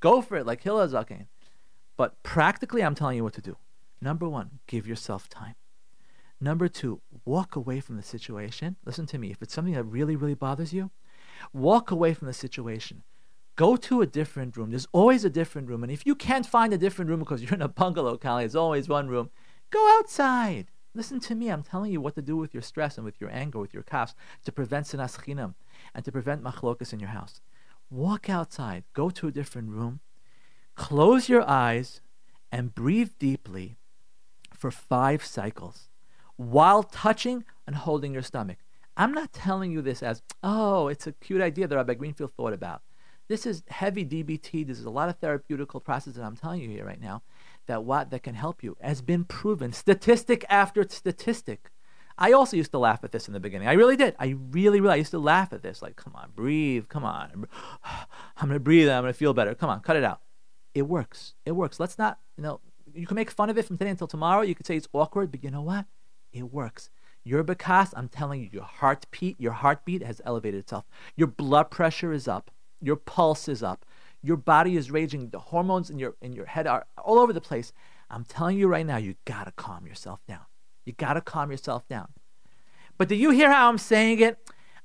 go 0.00 0.22
for 0.22 0.36
it, 0.36 0.46
like 0.46 0.62
Hillel 0.62 0.88
Zaken. 0.88 1.26
But 1.96 2.22
practically, 2.22 2.82
I'm 2.82 2.94
telling 2.94 3.16
you 3.16 3.24
what 3.24 3.34
to 3.34 3.42
do. 3.42 3.56
Number 4.00 4.28
one, 4.28 4.60
give 4.66 4.86
yourself 4.86 5.28
time. 5.28 5.54
Number 6.40 6.68
two, 6.68 7.00
walk 7.24 7.56
away 7.56 7.80
from 7.80 7.96
the 7.96 8.02
situation. 8.02 8.76
Listen 8.84 9.06
to 9.06 9.18
me. 9.18 9.30
If 9.30 9.42
it's 9.42 9.54
something 9.54 9.74
that 9.74 9.84
really, 9.84 10.16
really 10.16 10.34
bothers 10.34 10.72
you, 10.72 10.90
walk 11.52 11.90
away 11.90 12.14
from 12.14 12.26
the 12.26 12.32
situation. 12.32 13.02
Go 13.56 13.76
to 13.76 14.02
a 14.02 14.06
different 14.06 14.56
room. 14.56 14.70
There's 14.70 14.88
always 14.92 15.24
a 15.24 15.30
different 15.30 15.68
room. 15.68 15.82
And 15.82 15.92
if 15.92 16.04
you 16.04 16.14
can't 16.14 16.44
find 16.44 16.72
a 16.72 16.78
different 16.78 17.08
room 17.08 17.20
because 17.20 17.42
you're 17.42 17.54
in 17.54 17.62
a 17.62 17.68
bungalow, 17.68 18.16
Kali, 18.16 18.42
there's 18.42 18.56
always 18.56 18.88
one 18.88 19.08
room, 19.08 19.30
go 19.70 19.96
outside. 19.98 20.66
Listen 20.92 21.18
to 21.20 21.34
me. 21.34 21.50
I'm 21.50 21.62
telling 21.62 21.92
you 21.92 22.00
what 22.00 22.14
to 22.16 22.22
do 22.22 22.36
with 22.36 22.52
your 22.52 22.62
stress 22.62 22.96
and 22.96 23.04
with 23.04 23.20
your 23.20 23.30
anger, 23.30 23.58
with 23.58 23.74
your 23.74 23.82
kafs, 23.82 24.14
to 24.44 24.52
prevent 24.52 24.86
sinas 24.86 25.18
chinam 25.18 25.54
and 25.94 26.04
to 26.04 26.12
prevent 26.12 26.42
machlokas 26.42 26.92
in 26.92 27.00
your 27.00 27.10
house. 27.10 27.40
Walk 27.94 28.28
outside. 28.28 28.84
Go 28.92 29.10
to 29.10 29.28
a 29.28 29.32
different 29.32 29.70
room 29.70 30.00
Close 30.74 31.28
your 31.28 31.48
eyes 31.48 32.00
and 32.50 32.74
breathe 32.74 33.12
deeply 33.18 33.76
for 34.52 34.70
five 34.70 35.24
cycles 35.24 35.88
while 36.36 36.82
touching 36.82 37.44
and 37.66 37.76
holding 37.76 38.12
your 38.12 38.22
stomach. 38.22 38.58
I'm 38.96 39.12
not 39.12 39.32
telling 39.32 39.70
you 39.70 39.82
this 39.82 40.02
as, 40.02 40.22
oh, 40.42 40.88
it's 40.88 41.06
a 41.06 41.12
cute 41.12 41.40
idea 41.40 41.66
that 41.66 41.76
Rabbi 41.76 41.94
Greenfield 41.94 42.32
thought 42.36 42.52
about. 42.52 42.82
This 43.28 43.46
is 43.46 43.62
heavy 43.68 44.04
DBT. 44.04 44.66
This 44.66 44.78
is 44.78 44.84
a 44.84 44.90
lot 44.90 45.08
of 45.08 45.20
therapeutical 45.20 45.82
process 45.82 46.14
that 46.14 46.24
I'm 46.24 46.36
telling 46.36 46.60
you 46.60 46.68
here 46.68 46.84
right 46.84 47.00
now 47.00 47.22
that 47.66 47.84
what 47.84 48.10
that 48.10 48.22
can 48.22 48.34
help 48.34 48.62
you 48.62 48.76
has 48.80 49.00
been 49.00 49.24
proven, 49.24 49.72
statistic 49.72 50.44
after 50.48 50.86
statistic. 50.88 51.70
I 52.16 52.32
also 52.32 52.56
used 52.56 52.70
to 52.72 52.78
laugh 52.78 53.02
at 53.02 53.12
this 53.12 53.26
in 53.26 53.34
the 53.34 53.40
beginning. 53.40 53.68
I 53.68 53.72
really 53.72 53.96
did. 53.96 54.14
I 54.18 54.36
really, 54.50 54.80
really 54.80 54.94
I 54.94 54.96
used 54.96 55.10
to 55.10 55.18
laugh 55.18 55.52
at 55.52 55.62
this. 55.62 55.82
Like, 55.82 55.96
come 55.96 56.14
on, 56.14 56.30
breathe. 56.34 56.88
Come 56.88 57.04
on. 57.04 57.46
I'm 58.36 58.48
going 58.48 58.54
to 58.54 58.60
breathe. 58.60 58.88
I'm 58.88 59.02
going 59.02 59.12
to 59.12 59.18
feel 59.18 59.34
better. 59.34 59.54
Come 59.54 59.70
on, 59.70 59.80
cut 59.80 59.96
it 59.96 60.04
out 60.04 60.20
it 60.74 60.82
works. 60.82 61.34
It 61.46 61.52
works. 61.52 61.80
Let's 61.80 61.96
not, 61.96 62.18
you 62.36 62.42
know, 62.42 62.60
you 62.92 63.06
can 63.06 63.14
make 63.14 63.30
fun 63.30 63.48
of 63.48 63.56
it 63.56 63.64
from 63.64 63.78
today 63.78 63.90
until 63.90 64.06
tomorrow. 64.06 64.42
You 64.42 64.54
could 64.54 64.66
say 64.66 64.76
it's 64.76 64.88
awkward, 64.92 65.30
but 65.30 65.42
you 65.42 65.50
know 65.50 65.62
what? 65.62 65.86
It 66.32 66.52
works. 66.52 66.90
Your 67.22 67.42
bekas, 67.42 67.94
I'm 67.96 68.08
telling 68.08 68.42
you, 68.42 68.50
your 68.52 68.64
heartbeat, 68.64 69.40
your 69.40 69.52
heartbeat 69.52 70.02
has 70.02 70.20
elevated 70.24 70.60
itself. 70.60 70.84
Your 71.16 71.28
blood 71.28 71.70
pressure 71.70 72.12
is 72.12 72.28
up. 72.28 72.50
Your 72.80 72.96
pulse 72.96 73.48
is 73.48 73.62
up. 73.62 73.86
Your 74.22 74.36
body 74.36 74.76
is 74.76 74.90
raging. 74.90 75.30
The 75.30 75.38
hormones 75.38 75.90
in 75.90 75.98
your 75.98 76.16
in 76.20 76.32
your 76.32 76.46
head 76.46 76.66
are 76.66 76.86
all 76.98 77.18
over 77.18 77.32
the 77.32 77.40
place. 77.40 77.72
I'm 78.10 78.24
telling 78.24 78.58
you 78.58 78.68
right 78.68 78.84
now, 78.84 78.96
you 78.96 79.14
gotta 79.24 79.52
calm 79.52 79.86
yourself 79.86 80.20
down. 80.26 80.44
You 80.84 80.92
gotta 80.92 81.20
calm 81.20 81.50
yourself 81.50 81.86
down. 81.88 82.08
But 82.96 83.08
do 83.08 83.14
you 83.14 83.30
hear 83.30 83.50
how 83.50 83.68
I'm 83.68 83.78
saying 83.78 84.20
it? 84.20 84.38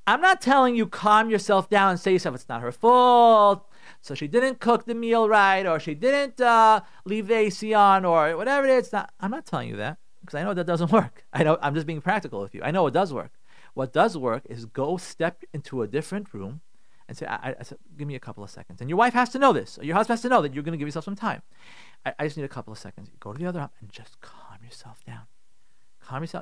I'm 0.07 0.21
not 0.21 0.41
telling 0.41 0.75
you 0.75 0.88
calm 0.88 1.29
yourself 1.29 1.69
down 1.69 1.91
and 1.91 2.00
say 2.00 2.13
yourself 2.13 2.35
it's 2.35 2.50
not 2.50 2.62
her 2.62 2.71
fault. 2.71 3.69
So 4.02 4.15
she 4.15 4.27
didn't 4.27 4.60
cook 4.60 4.85
the 4.85 4.95
meal 4.95 5.27
right, 5.29 5.65
or 5.65 5.79
she 5.79 5.93
didn't 5.93 6.39
uh, 6.41 6.81
leave 7.06 7.27
the 7.27 7.35
AC 7.35 7.73
on, 7.73 8.06
or 8.06 8.35
whatever 8.37 8.65
it 8.67 8.71
is. 8.71 8.91
Not, 8.91 9.12
I'm 9.19 9.31
not 9.31 9.45
telling 9.45 9.69
you 9.69 9.75
that 9.75 9.97
because 10.21 10.35
I 10.35 10.43
know 10.43 10.54
that 10.54 10.65
doesn't 10.65 10.91
work. 11.00 11.25
I 11.33 11.43
know 11.43 11.58
I'm 11.62 11.75
just 11.75 11.85
being 11.85 12.02
practical 12.02 12.41
with 12.41 12.56
you. 12.56 12.62
I 12.63 12.71
know 12.71 12.87
it 12.87 12.91
does 12.91 13.13
work. 13.13 13.33
What 13.73 13.93
does 13.93 14.17
work 14.17 14.43
is 14.50 14.65
go 14.65 14.97
step 14.97 15.43
into 15.54 15.81
a 15.81 15.87
different 15.87 16.33
room 16.33 16.62
and 17.08 17.17
say, 17.17 17.25
I, 17.25 17.56
I, 17.60 17.63
said, 17.63 17.77
"Give 17.97 18.08
me 18.08 18.15
a 18.15 18.19
couple 18.19 18.43
of 18.43 18.50
seconds." 18.50 18.81
And 18.81 18.89
your 18.89 18.97
wife 18.97 19.13
has 19.13 19.29
to 19.29 19.39
know 19.39 19.54
this. 19.54 19.77
Or 19.77 19.83
your 19.83 19.95
husband 19.95 20.13
has 20.13 20.21
to 20.23 20.29
know 20.29 20.41
that 20.41 20.54
you're 20.54 20.63
going 20.63 20.73
to 20.73 20.77
give 20.77 20.87
yourself 20.87 21.06
some 21.06 21.15
time. 21.15 21.41
I, 22.06 22.13
I, 22.19 22.23
just 22.25 22.37
need 22.37 22.43
a 22.43 22.50
couple 22.50 22.71
of 22.71 22.79
seconds. 22.79 23.10
Go 23.19 23.33
to 23.33 23.39
the 23.39 23.45
other 23.45 23.60
room 23.60 23.69
and 23.79 23.91
just 23.91 24.19
calm 24.21 24.58
yourself 24.63 25.04
down. 25.06 25.23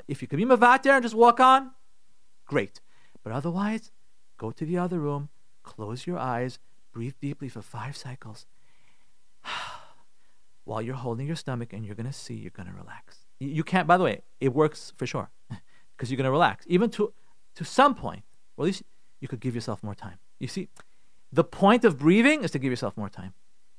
If 0.08 0.22
you 0.22 0.28
could 0.28 0.38
be 0.38 0.46
mevater 0.46 0.92
and 0.92 1.04
just 1.04 1.16
walk 1.16 1.40
on, 1.40 1.72
great. 2.46 2.82
But 3.24 3.34
otherwise, 3.34 3.92
go 4.38 4.52
to 4.52 4.66
the 4.66 4.78
other 4.78 5.00
room 5.00 5.30
close 5.68 6.08
your 6.08 6.18
eyes, 6.18 6.60
breathe 6.94 7.16
deeply 7.22 7.50
for 7.50 7.62
five 7.62 7.96
cycles 7.98 8.46
while 10.64 10.82
you're 10.82 10.96
holding 10.96 11.28
your 11.28 11.36
stomach, 11.36 11.74
and 11.74 11.86
you're 11.86 11.96
going 11.96 12.08
to 12.08 12.14
see 12.14 12.34
you're 12.34 12.52
going 12.52 12.70
to 12.70 12.74
relax. 12.74 13.26
You, 13.40 13.64
can't, 13.64 13.86
by 13.86 13.98
the 13.98 14.04
way, 14.04 14.22
it 14.40 14.54
works 14.54 14.94
for 14.98 15.06
sure 15.06 15.30
because 15.92 16.10
you're 16.10 16.18
going 16.18 16.26
to 16.26 16.32
relax. 16.32 16.66
Even 16.68 16.90
to, 16.92 17.14
to 17.56 17.66
some 17.66 17.94
point, 17.94 18.24
or 18.56 18.64
at 18.64 18.68
least 18.68 18.84
you 19.20 19.28
could 19.28 19.42
give 19.42 19.54
yourself 19.54 19.84
more 19.84 19.94
time. 19.94 20.18
You 20.40 20.48
see, 20.48 20.70
the 21.32 21.44
point 21.44 21.84
of 21.84 22.00
breathing 22.00 22.44
is 22.44 22.52
to 22.52 22.60
give 22.60 22.72
yourself 22.72 22.96
more 22.98 23.10
time. 23.10 23.34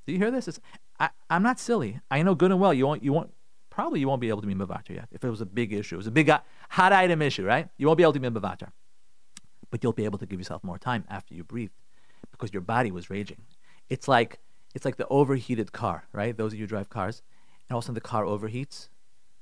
Do 0.06 0.12
you 0.12 0.18
hear 0.18 0.30
this? 0.30 0.46
It's, 0.46 0.60
I, 1.00 1.10
I'm 1.28 1.42
not 1.42 1.58
silly. 1.58 2.00
I 2.10 2.22
know 2.22 2.34
good 2.34 2.50
and 2.50 2.60
well 2.60 2.74
you 2.74 2.86
won't, 2.86 3.02
you 3.02 3.12
won't, 3.12 3.32
probably 3.78 4.00
you 4.00 4.08
won't 4.08 4.20
be 4.20 4.28
able 4.28 4.40
to 4.40 4.46
be 4.48 4.56
Mevater 4.56 4.90
yet. 4.96 5.06
If 5.12 5.22
it 5.22 5.30
was 5.30 5.40
a 5.40 5.46
big 5.46 5.72
issue, 5.72 5.94
it 5.94 5.98
was 5.98 6.08
a 6.08 6.10
big 6.10 6.28
uh, 6.28 6.40
hot 6.68 6.92
item 6.92 7.22
issue, 7.22 7.44
right? 7.44 7.68
You 7.76 7.86
won't 7.86 7.96
be 7.96 8.02
able 8.02 8.14
to 8.14 8.18
be 8.18 8.28
Mevater. 8.28 8.72
But 9.70 9.84
you'll 9.84 9.92
be 9.92 10.04
able 10.04 10.18
to 10.18 10.26
give 10.26 10.40
yourself 10.40 10.64
more 10.64 10.78
time 10.78 11.04
after 11.08 11.32
you 11.32 11.44
breathe 11.44 11.70
because 12.32 12.52
your 12.52 12.60
body 12.60 12.90
was 12.90 13.08
raging. 13.08 13.42
It's 13.88 14.08
like, 14.08 14.40
it's 14.74 14.84
like 14.84 14.96
the 14.96 15.06
overheated 15.06 15.70
car, 15.70 16.08
right? 16.12 16.36
Those 16.36 16.54
of 16.54 16.58
you 16.58 16.64
who 16.64 16.66
drive 16.66 16.88
cars, 16.88 17.22
and 17.68 17.74
all 17.76 17.78
of 17.78 17.84
a 17.84 17.86
sudden 17.86 17.94
the 17.94 18.00
car 18.00 18.24
overheats. 18.24 18.88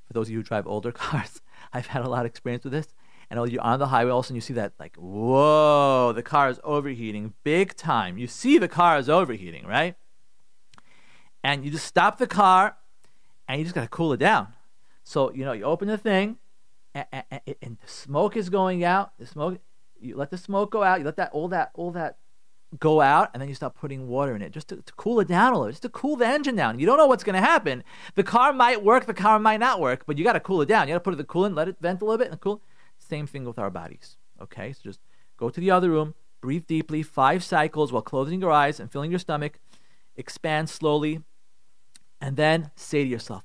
For 0.07 0.13
those 0.13 0.27
of 0.27 0.33
you 0.33 0.41
who 0.41 0.43
drive 0.43 0.67
older 0.67 0.93
cars, 1.07 1.41
I've 1.73 1.87
had 1.87 2.05
a 2.05 2.11
lot 2.11 2.21
of 2.21 2.27
experience 2.27 2.65
with 2.65 2.75
this. 2.75 2.89
And 3.31 3.51
you're 3.51 3.63
on 3.63 3.79
the 3.79 3.87
highway, 3.87 4.11
all 4.11 4.19
of 4.19 4.27
a 4.27 4.27
sudden 4.27 4.37
you 4.37 4.43
see 4.43 4.53
that, 4.53 4.75
like, 4.79 4.97
whoa, 4.97 6.13
the 6.15 6.23
car 6.23 6.51
is 6.51 6.61
overheating 6.63 7.33
big 7.43 7.75
time. 7.75 8.19
You 8.19 8.27
see 8.27 8.59
the 8.59 8.69
car 8.69 8.99
is 8.99 9.09
overheating, 9.09 9.67
right? 9.67 9.95
And 11.43 11.65
you 11.65 11.71
just 11.71 11.87
stop 11.87 12.19
the 12.19 12.27
car 12.27 12.77
and 13.49 13.59
you 13.59 13.65
just 13.65 13.75
got 13.75 13.83
to 13.83 13.89
cool 13.89 14.13
it 14.13 14.19
down. 14.19 14.49
So, 15.05 15.33
you 15.33 15.45
know, 15.45 15.53
you 15.53 15.65
open 15.65 15.89
the 15.89 15.99
thing 15.99 16.39
and, 16.95 17.07
and, 17.13 17.41
and, 17.63 17.79
the 17.81 17.89
smoke 17.89 18.37
is 18.37 18.51
going 18.51 18.83
out. 18.83 19.13
The 19.19 19.27
smoke, 19.27 19.61
you 20.01 20.17
let 20.17 20.31
the 20.31 20.39
smoke 20.39 20.73
go 20.73 20.83
out. 20.83 20.99
You 20.99 21.05
let 21.05 21.17
that, 21.17 21.31
all 21.33 21.49
that, 21.49 21.71
all 21.75 21.93
that 21.93 22.17
go 22.79 23.01
out 23.01 23.31
and 23.33 23.41
then 23.41 23.49
you 23.49 23.55
start 23.55 23.75
putting 23.75 24.09
water 24.09 24.35
in 24.35 24.43
it 24.43 24.51
just 24.51 24.69
to, 24.69 24.77
to, 24.77 24.93
cool 24.95 25.21
it 25.21 25.29
down 25.29 25.53
a 25.53 25.59
little, 25.59 25.71
just 25.71 25.83
to 25.83 25.89
cool 25.89 26.17
the 26.17 26.27
engine 26.27 26.57
down. 26.57 26.79
You 26.79 26.87
don't 26.87 26.99
know 26.99 27.07
what's 27.07 27.25
going 27.25 27.41
to 27.41 27.47
happen. 27.47 27.85
The 28.15 28.25
car 28.25 28.53
might 28.53 28.83
work, 28.83 29.07
the 29.07 29.15
car 29.15 29.39
might 29.39 29.61
not 29.61 29.81
work, 29.81 30.05
but 30.07 30.19
you 30.19 30.25
got 30.25 30.33
to 30.33 30.41
cool 30.41 30.61
it 30.63 30.67
down. 30.67 30.89
You 30.89 30.95
got 30.95 30.99
to 30.99 31.05
put 31.05 31.15
it 31.15 31.19
in 31.19 31.19
the 31.19 31.25
coolant, 31.25 31.55
let 31.55 31.69
it 31.69 31.77
vent 31.81 32.03
a 32.03 32.05
little 32.05 32.19
bit 32.19 32.31
and 32.31 32.41
cool. 32.41 32.63
Same 32.99 33.27
thing 33.27 33.45
with 33.45 33.59
our 33.59 33.71
bodies. 33.71 34.17
Okay, 34.43 34.73
so 34.73 34.81
just 34.83 35.01
go 35.37 35.51
to 35.51 35.61
the 35.61 35.71
other 35.71 35.91
room, 35.91 36.15
breathe 36.41 36.67
deeply, 36.67 37.03
five 37.03 37.45
cycles 37.45 37.93
while 37.93 38.03
closing 38.03 38.41
your 38.41 38.51
eyes 38.51 38.81
and 38.81 38.91
filling 38.91 39.11
your 39.11 39.21
stomach, 39.21 39.59
expand 40.17 40.69
slowly, 40.69 41.23
and 42.21 42.37
then 42.37 42.71
say 42.77 43.03
to 43.03 43.09
yourself, 43.09 43.45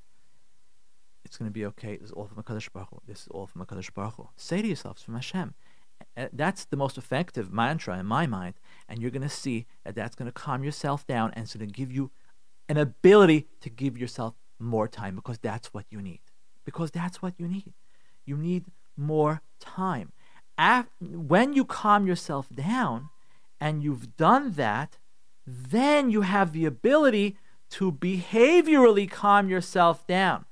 it's 1.23 1.37
going 1.37 1.49
to 1.49 1.53
be 1.53 1.65
okay. 1.65 1.97
This 1.97 2.07
is 2.07 2.11
all 2.11 2.27
from 2.27 2.43
HaKadosh 2.43 2.71
Baruch. 2.73 3.05
This 3.07 3.21
is 3.21 3.27
all 3.29 3.47
from 3.47 3.65
HaKadosh 3.65 3.93
Baruch. 3.93 4.29
Say 4.35 4.61
to 4.61 4.67
yourself, 4.67 4.97
it's 4.97 5.03
from 5.03 5.15
Hashem. 5.15 5.53
That's 6.33 6.65
the 6.65 6.77
most 6.77 6.97
effective 6.97 7.53
mantra 7.53 7.97
in 7.99 8.05
my 8.05 8.25
mind 8.25 8.55
and 8.89 9.01
you're 9.01 9.11
going 9.11 9.21
to 9.21 9.29
see 9.29 9.67
that 9.85 9.95
that's 9.95 10.15
going 10.15 10.25
to 10.25 10.33
calm 10.33 10.63
yourself 10.63 11.05
down 11.05 11.31
and 11.33 11.43
it's 11.43 11.55
going 11.55 11.67
to 11.67 11.73
give 11.73 11.91
you 11.91 12.11
an 12.67 12.77
ability 12.77 13.47
to 13.61 13.69
give 13.69 13.97
yourself 13.97 14.33
more 14.59 14.87
time 14.87 15.15
because 15.15 15.37
that's 15.37 15.73
what 15.73 15.85
you 15.89 16.01
need. 16.01 16.21
Because 16.65 16.91
that's 16.91 17.21
what 17.21 17.35
you 17.37 17.47
need. 17.47 17.73
You 18.25 18.35
need 18.35 18.65
more 18.97 19.41
time. 19.59 20.11
When 20.99 21.53
you 21.53 21.65
calm 21.65 22.05
yourself 22.07 22.49
down 22.49 23.09
and 23.59 23.83
you've 23.83 24.15
done 24.17 24.53
that, 24.53 24.97
then 25.45 26.09
you 26.09 26.21
have 26.21 26.51
the 26.51 26.65
ability 26.65 27.37
to 27.71 27.91
behaviorally 27.91 29.09
calm 29.09 29.49
yourself 29.49 30.05
down. 30.07 30.45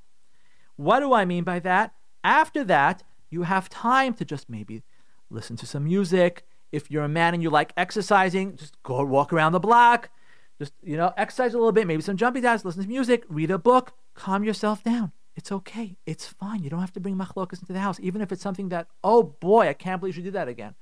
What 0.75 0.99
do 1.01 1.13
I 1.13 1.25
mean 1.25 1.43
by 1.43 1.59
that? 1.59 1.93
After 2.23 2.63
that, 2.65 3.03
you 3.29 3.43
have 3.43 3.69
time 3.69 4.13
to 4.15 4.25
just 4.25 4.49
maybe 4.49 4.83
listen 5.29 5.55
to 5.57 5.67
some 5.67 5.83
music, 5.83 6.45
if 6.71 6.89
you're 6.89 7.03
a 7.03 7.09
man 7.09 7.33
and 7.33 7.43
you 7.43 7.49
like 7.49 7.73
exercising, 7.75 8.55
just 8.55 8.81
go 8.83 9.03
walk 9.03 9.33
around 9.33 9.51
the 9.51 9.59
block. 9.59 10.09
Just, 10.57 10.73
you 10.83 10.97
know, 10.97 11.13
exercise 11.15 11.53
a 11.53 11.57
little 11.57 11.71
bit, 11.71 11.87
maybe 11.87 12.01
some 12.01 12.17
jumping 12.17 12.41
jacks, 12.41 12.65
listen 12.65 12.81
to 12.81 12.87
music, 12.87 13.23
read 13.29 13.49
a 13.49 13.57
book, 13.57 13.93
calm 14.13 14.43
yourself 14.43 14.83
down. 14.83 15.13
It's 15.35 15.53
okay. 15.53 15.95
It's 16.05 16.27
fine. 16.27 16.63
You 16.63 16.69
don't 16.69 16.81
have 16.81 16.91
to 16.93 16.99
bring 16.99 17.15
machlokas 17.15 17.61
into 17.61 17.71
the 17.71 17.79
house, 17.79 17.97
even 18.01 18.21
if 18.21 18.31
it's 18.31 18.41
something 18.41 18.69
that, 18.69 18.87
oh 19.03 19.23
boy, 19.23 19.69
I 19.69 19.73
can't 19.73 20.01
believe 20.01 20.15
she 20.15 20.21
did 20.21 20.33
that 20.33 20.49
again. 20.49 20.75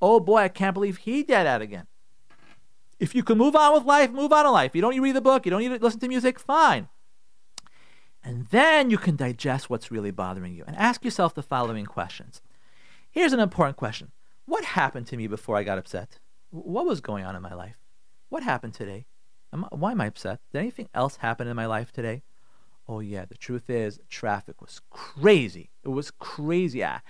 Oh 0.00 0.20
boy, 0.20 0.38
I 0.38 0.48
can't 0.48 0.74
believe 0.74 0.98
he 0.98 1.24
did 1.24 1.44
that 1.46 1.62
again. 1.62 1.86
If 3.04 3.14
you 3.14 3.22
can 3.22 3.36
move 3.36 3.54
on 3.54 3.74
with 3.74 3.84
life, 3.84 4.10
move 4.12 4.32
on 4.32 4.46
in 4.46 4.52
life. 4.52 4.74
You 4.74 4.80
don't 4.80 4.92
need 4.92 4.96
to 4.96 5.02
read 5.02 5.14
the 5.14 5.20
book, 5.20 5.44
you 5.44 5.50
don't 5.50 5.60
need 5.60 5.68
to 5.68 5.84
listen 5.84 6.00
to 6.00 6.08
music, 6.08 6.40
fine. 6.40 6.88
And 8.24 8.46
then 8.46 8.88
you 8.88 8.96
can 8.96 9.14
digest 9.14 9.68
what's 9.68 9.90
really 9.90 10.10
bothering 10.10 10.54
you 10.54 10.64
and 10.66 10.74
ask 10.76 11.04
yourself 11.04 11.34
the 11.34 11.42
following 11.42 11.84
questions. 11.84 12.40
Here's 13.10 13.34
an 13.34 13.40
important 13.40 13.76
question 13.76 14.12
what 14.46 14.64
happened 14.64 15.06
to 15.08 15.18
me 15.18 15.26
before 15.26 15.58
I 15.58 15.64
got 15.64 15.76
upset? 15.76 16.18
What 16.48 16.86
was 16.86 17.02
going 17.02 17.26
on 17.26 17.36
in 17.36 17.42
my 17.42 17.52
life? 17.52 17.76
What 18.30 18.42
happened 18.42 18.72
today? 18.72 19.04
Why 19.50 19.92
am 19.92 20.00
I 20.00 20.06
upset? 20.06 20.40
Did 20.50 20.60
anything 20.60 20.88
else 20.94 21.16
happen 21.16 21.46
in 21.46 21.56
my 21.56 21.66
life 21.66 21.92
today? 21.92 22.22
Oh, 22.88 23.00
yeah, 23.00 23.26
the 23.26 23.36
truth 23.36 23.68
is, 23.68 24.00
traffic 24.08 24.62
was 24.62 24.80
crazy. 24.88 25.68
It 25.82 25.88
was 25.88 26.10
crazy. 26.10 26.82
I, 26.82 27.00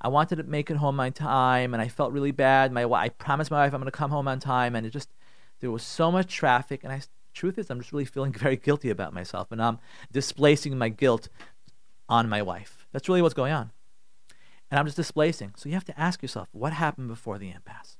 I 0.00 0.06
wanted 0.06 0.36
to 0.36 0.44
make 0.44 0.70
it 0.70 0.76
home 0.76 1.00
on 1.00 1.12
time, 1.12 1.74
and 1.74 1.82
I 1.82 1.88
felt 1.88 2.12
really 2.12 2.30
bad. 2.30 2.70
My, 2.72 2.84
I 2.84 3.08
promised 3.08 3.50
my 3.50 3.58
wife 3.58 3.74
I'm 3.74 3.80
going 3.80 3.90
to 3.90 3.98
come 3.98 4.12
home 4.12 4.28
on 4.28 4.38
time, 4.38 4.76
and 4.76 4.86
it 4.86 4.90
just, 4.90 5.10
there 5.60 5.70
was 5.70 5.82
so 5.82 6.10
much 6.10 6.34
traffic. 6.34 6.84
And 6.84 6.92
I, 6.92 7.00
truth 7.34 7.58
is, 7.58 7.70
I'm 7.70 7.80
just 7.80 7.92
really 7.92 8.04
feeling 8.04 8.32
very 8.38 8.56
guilty 8.56 8.90
about 8.90 9.14
myself, 9.14 9.52
and 9.52 9.62
I'm 9.62 9.78
displacing 10.12 10.76
my 10.76 10.88
guilt 10.88 11.28
on 12.08 12.28
my 12.28 12.42
wife. 12.42 12.86
That's 12.92 13.08
really 13.08 13.22
what's 13.22 13.34
going 13.34 13.52
on 13.52 13.70
and 14.70 14.78
I'm 14.78 14.86
just 14.86 14.96
displacing. 14.96 15.52
So 15.56 15.68
you 15.68 15.74
have 15.74 15.84
to 15.86 16.00
ask 16.00 16.22
yourself, 16.22 16.48
what 16.52 16.72
happened 16.72 17.08
before 17.08 17.38
the 17.38 17.50
impasse? 17.50 17.96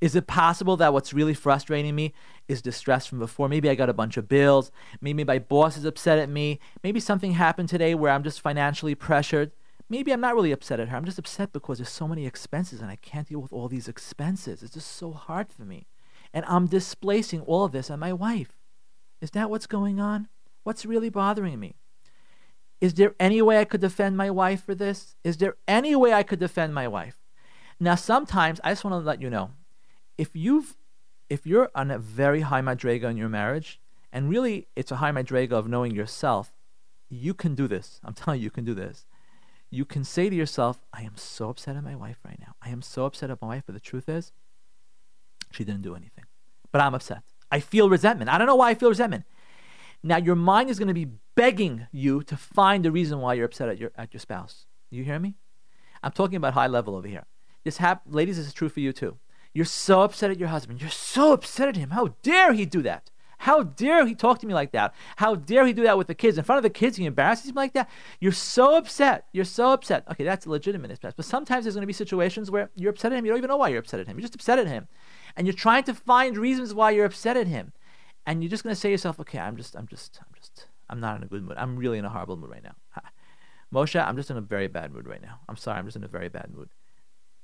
Is 0.00 0.16
it 0.16 0.26
possible 0.26 0.76
that 0.78 0.92
what's 0.92 1.12
really 1.12 1.34
frustrating 1.34 1.94
me 1.94 2.12
is 2.48 2.62
distress 2.62 3.06
from 3.06 3.18
before? 3.18 3.48
Maybe 3.48 3.68
I 3.68 3.74
got 3.74 3.88
a 3.88 3.94
bunch 3.94 4.16
of 4.16 4.28
bills. 4.28 4.72
Maybe 5.00 5.22
my 5.22 5.38
boss 5.38 5.76
is 5.76 5.84
upset 5.84 6.18
at 6.18 6.28
me. 6.28 6.58
Maybe 6.82 6.98
something 6.98 7.32
happened 7.32 7.68
today 7.68 7.94
where 7.94 8.12
I'm 8.12 8.24
just 8.24 8.40
financially 8.40 8.94
pressured. 8.94 9.52
Maybe 9.88 10.12
I'm 10.12 10.20
not 10.20 10.34
really 10.34 10.50
upset 10.50 10.80
at 10.80 10.88
her. 10.88 10.96
I'm 10.96 11.04
just 11.04 11.18
upset 11.18 11.52
because 11.52 11.78
there's 11.78 11.88
so 11.88 12.08
many 12.08 12.26
expenses 12.26 12.80
and 12.80 12.90
I 12.90 12.96
can't 12.96 13.28
deal 13.28 13.40
with 13.40 13.52
all 13.52 13.68
these 13.68 13.88
expenses. 13.88 14.62
It's 14.62 14.74
just 14.74 14.96
so 14.96 15.12
hard 15.12 15.52
for 15.52 15.62
me. 15.62 15.86
And 16.34 16.44
I'm 16.46 16.66
displacing 16.66 17.42
all 17.42 17.64
of 17.64 17.72
this 17.72 17.90
on 17.90 17.98
my 17.98 18.12
wife. 18.12 18.56
Is 19.20 19.30
that 19.32 19.50
what's 19.50 19.66
going 19.66 20.00
on? 20.00 20.28
What's 20.64 20.86
really 20.86 21.10
bothering 21.10 21.60
me? 21.60 21.76
Is 22.80 22.94
there 22.94 23.14
any 23.20 23.40
way 23.40 23.58
I 23.58 23.64
could 23.64 23.80
defend 23.80 24.16
my 24.16 24.30
wife 24.30 24.64
for 24.64 24.74
this? 24.74 25.14
Is 25.22 25.36
there 25.36 25.56
any 25.68 25.94
way 25.94 26.12
I 26.12 26.24
could 26.24 26.40
defend 26.40 26.74
my 26.74 26.88
wife? 26.88 27.16
Now, 27.78 27.94
sometimes 27.94 28.60
I 28.64 28.72
just 28.72 28.84
want 28.84 28.94
to 28.94 29.06
let 29.06 29.20
you 29.20 29.30
know 29.30 29.52
if 30.18 30.30
you've 30.34 30.76
if 31.28 31.46
you're 31.46 31.70
on 31.74 31.90
a 31.90 31.98
very 31.98 32.42
high 32.42 32.60
madrega 32.60 33.04
in 33.04 33.16
your 33.16 33.28
marriage, 33.28 33.80
and 34.12 34.28
really 34.28 34.68
it's 34.76 34.90
a 34.92 34.96
high 34.96 35.12
madrega 35.12 35.52
of 35.52 35.66
knowing 35.66 35.94
yourself, 35.94 36.52
you 37.08 37.32
can 37.32 37.54
do 37.54 37.66
this. 37.66 38.00
I'm 38.04 38.14
telling 38.20 38.40
you, 38.40 38.44
you 38.44 38.50
can 38.50 38.64
do 38.64 38.74
this. 38.74 39.06
You 39.70 39.86
can 39.86 40.04
say 40.04 40.28
to 40.28 40.36
yourself, 40.36 40.84
I 40.92 41.02
am 41.02 41.16
so 41.16 41.48
upset 41.48 41.76
at 41.76 41.84
my 41.84 41.96
wife 41.96 42.18
right 42.24 42.38
now. 42.38 42.54
I 42.60 42.68
am 42.68 42.82
so 42.82 43.06
upset 43.06 43.30
at 43.30 43.40
my 43.40 43.48
wife, 43.48 43.62
but 43.64 43.72
the 43.72 43.80
truth 43.80 44.08
is, 44.08 44.32
she 45.50 45.64
didn't 45.64 45.82
do 45.82 45.94
anything. 45.94 46.11
But 46.72 46.80
I'm 46.80 46.94
upset. 46.94 47.22
I 47.50 47.60
feel 47.60 47.90
resentment. 47.90 48.30
I 48.30 48.38
don't 48.38 48.46
know 48.46 48.56
why 48.56 48.70
I 48.70 48.74
feel 48.74 48.88
resentment. 48.88 49.24
Now, 50.02 50.16
your 50.16 50.34
mind 50.34 50.70
is 50.70 50.78
going 50.78 50.88
to 50.88 50.94
be 50.94 51.12
begging 51.36 51.86
you 51.92 52.22
to 52.24 52.36
find 52.36 52.84
the 52.84 52.90
reason 52.90 53.20
why 53.20 53.34
you're 53.34 53.46
upset 53.46 53.68
at 53.68 53.78
your, 53.78 53.92
at 53.96 54.12
your 54.12 54.20
spouse. 54.20 54.66
You 54.90 55.04
hear 55.04 55.18
me? 55.18 55.36
I'm 56.02 56.12
talking 56.12 56.36
about 56.36 56.54
high 56.54 56.66
level 56.66 56.96
over 56.96 57.06
here. 57.06 57.26
This 57.64 57.76
hap- 57.76 58.02
ladies, 58.06 58.36
this 58.36 58.46
is 58.46 58.52
true 58.52 58.68
for 58.68 58.80
you 58.80 58.92
too. 58.92 59.18
You're 59.54 59.64
so 59.64 60.02
upset 60.02 60.30
at 60.30 60.40
your 60.40 60.48
husband. 60.48 60.80
You're 60.80 60.90
so 60.90 61.32
upset 61.32 61.68
at 61.68 61.76
him. 61.76 61.90
How 61.90 62.16
dare 62.22 62.52
he 62.52 62.64
do 62.64 62.82
that? 62.82 63.10
How 63.42 63.64
dare 63.64 64.06
he 64.06 64.14
talk 64.14 64.38
to 64.38 64.46
me 64.46 64.54
like 64.54 64.70
that? 64.70 64.94
How 65.16 65.34
dare 65.34 65.66
he 65.66 65.72
do 65.72 65.82
that 65.82 65.98
with 65.98 66.06
the 66.06 66.14
kids? 66.14 66.38
In 66.38 66.44
front 66.44 66.58
of 66.58 66.62
the 66.62 66.70
kids, 66.70 66.96
he 66.96 67.06
embarrasses 67.06 67.46
me 67.46 67.54
like 67.54 67.72
that? 67.72 67.90
You're 68.20 68.30
so 68.30 68.76
upset. 68.76 69.26
You're 69.32 69.44
so 69.44 69.72
upset. 69.72 70.04
Okay, 70.08 70.22
that's 70.22 70.46
legitimate. 70.46 70.96
But 71.02 71.24
sometimes 71.24 71.64
there's 71.64 71.74
going 71.74 71.82
to 71.82 71.88
be 71.88 71.92
situations 71.92 72.52
where 72.52 72.70
you're 72.76 72.90
upset 72.90 73.10
at 73.10 73.18
him. 73.18 73.24
You 73.24 73.32
don't 73.32 73.38
even 73.38 73.48
know 73.48 73.56
why 73.56 73.70
you're 73.70 73.80
upset 73.80 73.98
at 73.98 74.06
him. 74.06 74.16
You're 74.16 74.22
just 74.22 74.36
upset 74.36 74.60
at 74.60 74.68
him. 74.68 74.86
And 75.36 75.44
you're 75.44 75.54
trying 75.54 75.82
to 75.84 75.94
find 75.94 76.36
reasons 76.38 76.72
why 76.72 76.92
you're 76.92 77.04
upset 77.04 77.36
at 77.36 77.48
him 77.48 77.72
and 78.26 78.44
you're 78.44 78.50
just 78.50 78.62
going 78.62 78.76
to 78.76 78.80
say 78.80 78.90
to 78.90 78.92
yourself, 78.92 79.18
okay, 79.18 79.40
I'm 79.40 79.56
just, 79.56 79.74
I'm 79.74 79.88
just, 79.88 80.20
I'm 80.20 80.32
just, 80.36 80.68
I'm 80.88 81.00
not 81.00 81.16
in 81.16 81.24
a 81.24 81.26
good 81.26 81.42
mood. 81.42 81.56
I'm 81.56 81.76
really 81.76 81.98
in 81.98 82.04
a 82.04 82.10
horrible 82.10 82.36
mood 82.36 82.50
right 82.50 82.62
now. 82.62 82.76
Moshe, 83.74 84.00
I'm 84.00 84.16
just 84.16 84.30
in 84.30 84.36
a 84.36 84.40
very 84.40 84.68
bad 84.68 84.92
mood 84.92 85.08
right 85.08 85.20
now. 85.20 85.40
I'm 85.48 85.56
sorry, 85.56 85.78
I'm 85.78 85.86
just 85.86 85.96
in 85.96 86.04
a 86.04 86.08
very 86.08 86.28
bad 86.28 86.52
mood. 86.54 86.68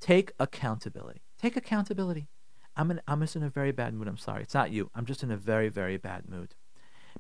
Take 0.01 0.31
accountability. 0.39 1.23
Take 1.41 1.57
accountability. 1.57 2.29
I'm, 2.79 2.93
in, 2.93 3.01
I'm 3.09 3.21
just 3.21 3.35
in 3.37 3.43
a 3.43 3.51
very 3.51 3.73
bad 3.73 3.93
mood. 3.93 4.07
I'm 4.07 4.17
sorry. 4.17 4.43
It's 4.43 4.55
not 4.55 4.71
you. 4.71 4.91
I'm 4.95 5.05
just 5.05 5.25
in 5.25 5.31
a 5.31 5.37
very, 5.37 5.69
very 5.69 5.97
bad 5.97 6.29
mood. 6.31 6.55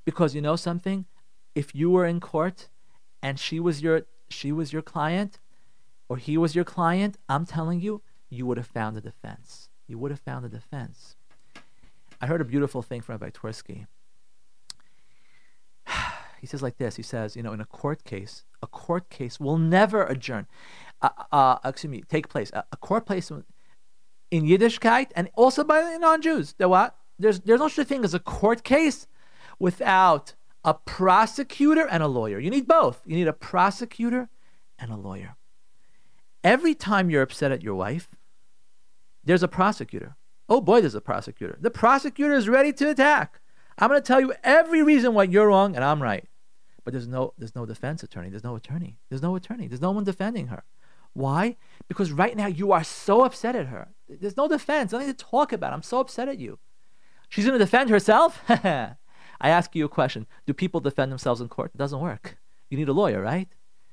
Because 0.04 0.34
you 0.34 0.40
know 0.40 0.56
something? 0.56 1.06
If 1.54 1.74
you 1.74 1.90
were 1.90 2.06
in 2.06 2.20
court 2.20 2.68
and 3.20 3.38
she 3.38 3.58
was 3.58 3.82
your 3.82 4.02
she 4.30 4.52
was 4.52 4.72
your 4.72 4.82
client 4.82 5.40
or 6.08 6.16
he 6.16 6.38
was 6.38 6.54
your 6.54 6.64
client, 6.64 7.18
I'm 7.28 7.44
telling 7.44 7.80
you, 7.80 8.02
you 8.30 8.46
would 8.46 8.56
have 8.56 8.66
found 8.66 8.96
a 8.96 9.00
defense. 9.00 9.68
You 9.88 9.98
would 9.98 10.12
have 10.12 10.20
found 10.20 10.44
a 10.44 10.48
defense. 10.48 11.16
I 12.20 12.26
heard 12.26 12.40
a 12.40 12.44
beautiful 12.44 12.82
thing 12.82 13.00
from 13.00 13.14
Rabbi 13.14 13.30
Twersky. 13.30 13.86
he 16.40 16.46
says 16.46 16.62
like 16.62 16.78
this. 16.78 16.96
He 16.96 17.02
says, 17.02 17.36
you 17.36 17.42
know, 17.42 17.52
in 17.52 17.60
a 17.60 17.66
court 17.66 18.04
case, 18.04 18.44
a 18.62 18.66
court 18.66 19.08
case 19.08 19.40
will 19.40 19.58
never 19.58 20.04
adjourn. 20.04 20.46
Uh, 21.02 21.10
uh, 21.32 21.58
excuse 21.64 21.90
me, 21.90 22.02
take 22.08 22.28
place. 22.28 22.50
A, 22.52 22.64
a 22.72 22.76
court 22.76 23.06
case, 23.06 23.32
in 24.30 24.44
Yiddishkeit 24.44 25.10
and 25.16 25.30
also 25.34 25.64
by 25.64 25.96
non-Jews. 26.00 26.54
That 26.58 26.70
what? 26.70 26.96
There's 27.18 27.40
there's 27.40 27.60
no 27.60 27.68
such 27.68 27.88
thing 27.88 28.04
as 28.04 28.14
a 28.14 28.20
court 28.20 28.62
case 28.62 29.06
without 29.58 30.34
a 30.64 30.74
prosecutor 30.74 31.86
and 31.86 32.02
a 32.02 32.08
lawyer. 32.08 32.38
You 32.38 32.50
need 32.50 32.68
both. 32.68 33.02
You 33.06 33.16
need 33.16 33.28
a 33.28 33.32
prosecutor 33.32 34.28
and 34.78 34.92
a 34.92 34.96
lawyer. 34.96 35.36
Every 36.44 36.74
time 36.74 37.10
you're 37.10 37.22
upset 37.22 37.52
at 37.52 37.62
your 37.62 37.74
wife, 37.74 38.08
there's 39.24 39.42
a 39.42 39.48
prosecutor. 39.48 40.16
Oh 40.48 40.60
boy, 40.60 40.80
there's 40.80 40.94
a 40.94 41.00
prosecutor. 41.00 41.58
The 41.60 41.70
prosecutor 41.70 42.34
is 42.34 42.48
ready 42.48 42.72
to 42.74 42.90
attack. 42.90 43.40
I'm 43.78 43.88
going 43.88 44.00
to 44.00 44.06
tell 44.06 44.20
you 44.20 44.34
every 44.42 44.82
reason 44.82 45.14
why 45.14 45.24
you're 45.24 45.48
wrong 45.48 45.76
and 45.76 45.84
I'm 45.84 46.02
right. 46.02 46.26
But 46.84 46.92
there's 46.92 47.08
no 47.08 47.34
there's 47.36 47.54
no 47.54 47.66
defense 47.66 48.02
attorney. 48.02 48.30
There's 48.30 48.44
no 48.44 48.56
attorney. 48.56 48.98
There's 49.08 49.22
no 49.22 49.36
attorney. 49.36 49.68
There's 49.68 49.82
no 49.82 49.90
one 49.90 50.04
defending 50.04 50.46
her. 50.46 50.64
Why? 51.12 51.56
Because 51.86 52.12
right 52.12 52.36
now 52.36 52.46
you 52.46 52.72
are 52.72 52.84
so 52.84 53.24
upset 53.24 53.54
at 53.54 53.66
her. 53.66 53.88
There's 54.08 54.36
no 54.36 54.48
defense, 54.48 54.92
nothing 54.92 55.08
to 55.08 55.14
talk 55.14 55.52
about. 55.52 55.72
I'm 55.72 55.82
so 55.82 56.00
upset 56.00 56.28
at 56.28 56.38
you. 56.38 56.58
She's 57.28 57.44
going 57.44 57.58
to 57.58 57.64
defend 57.64 57.90
herself? 57.90 58.42
I 58.48 58.96
ask 59.40 59.74
you 59.76 59.84
a 59.84 59.88
question. 59.88 60.26
Do 60.46 60.54
people 60.54 60.80
defend 60.80 61.12
themselves 61.12 61.40
in 61.40 61.48
court? 61.48 61.72
It 61.74 61.78
doesn't 61.78 62.00
work. 62.00 62.38
You 62.70 62.78
need 62.78 62.88
a 62.88 62.92
lawyer, 62.92 63.20
right? 63.22 63.48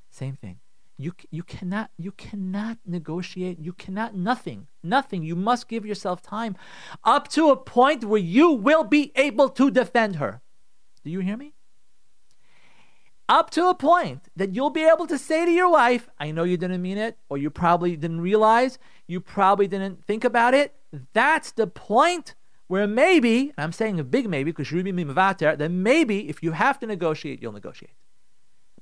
Same 0.09 0.35
thing. 0.35 0.59
You, 0.97 1.11
you 1.29 1.43
cannot 1.43 1.91
you 1.97 2.13
cannot 2.13 2.77
negotiate. 2.85 3.59
You 3.59 3.73
cannot 3.73 4.15
nothing. 4.15 4.67
Nothing. 4.81 5.23
You 5.23 5.35
must 5.35 5.67
give 5.67 5.85
yourself 5.85 6.21
time 6.21 6.55
up 7.03 7.27
to 7.29 7.49
a 7.49 7.57
point 7.57 8.05
where 8.05 8.21
you 8.21 8.51
will 8.51 8.85
be 8.85 9.11
able 9.15 9.49
to 9.49 9.69
defend 9.69 10.15
her. 10.15 10.41
Do 11.03 11.09
you 11.09 11.19
hear 11.19 11.35
me? 11.35 11.53
Up 13.27 13.49
to 13.51 13.67
a 13.67 13.75
point 13.75 14.29
that 14.35 14.55
you'll 14.55 14.69
be 14.69 14.87
able 14.87 15.07
to 15.07 15.17
say 15.17 15.45
to 15.45 15.51
your 15.51 15.69
wife, 15.69 16.09
I 16.19 16.31
know 16.31 16.43
you 16.43 16.57
didn't 16.57 16.81
mean 16.81 16.97
it, 16.97 17.17
or 17.27 17.37
you 17.39 17.49
probably 17.49 17.97
didn't 17.97 18.21
realize, 18.21 18.77
you 19.07 19.19
probably 19.19 19.67
didn't 19.67 20.03
think 20.03 20.23
about 20.23 20.53
it. 20.53 20.75
That's 21.13 21.51
the 21.51 21.67
point 21.67 22.35
where 22.67 22.87
maybe, 22.87 23.53
I'm 23.57 23.71
saying 23.71 23.99
a 23.99 24.03
big 24.03 24.29
maybe 24.29 24.51
because 24.51 24.71
Ruby 24.71 24.91
Mimavater, 24.91 25.57
then 25.57 25.83
maybe 25.83 26.29
if 26.29 26.41
you 26.41 26.53
have 26.53 26.79
to 26.79 26.87
negotiate, 26.87 27.41
you'll 27.41 27.51
negotiate. 27.51 27.93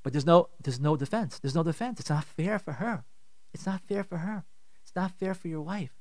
But 0.03 0.13
there's 0.13 0.25
no 0.25 0.49
there's 0.61 0.79
no 0.79 0.95
defense. 0.95 1.39
There's 1.39 1.55
no 1.55 1.63
defense. 1.63 1.99
It's 1.99 2.09
not 2.09 2.25
fair 2.25 2.59
for 2.59 2.73
her. 2.73 3.05
It's 3.53 3.65
not 3.65 3.81
fair 3.81 4.03
for 4.03 4.17
her. 4.17 4.43
It's 4.81 4.95
not 4.95 5.11
fair 5.11 5.33
for 5.33 5.47
your 5.47 5.61
wife. 5.61 5.93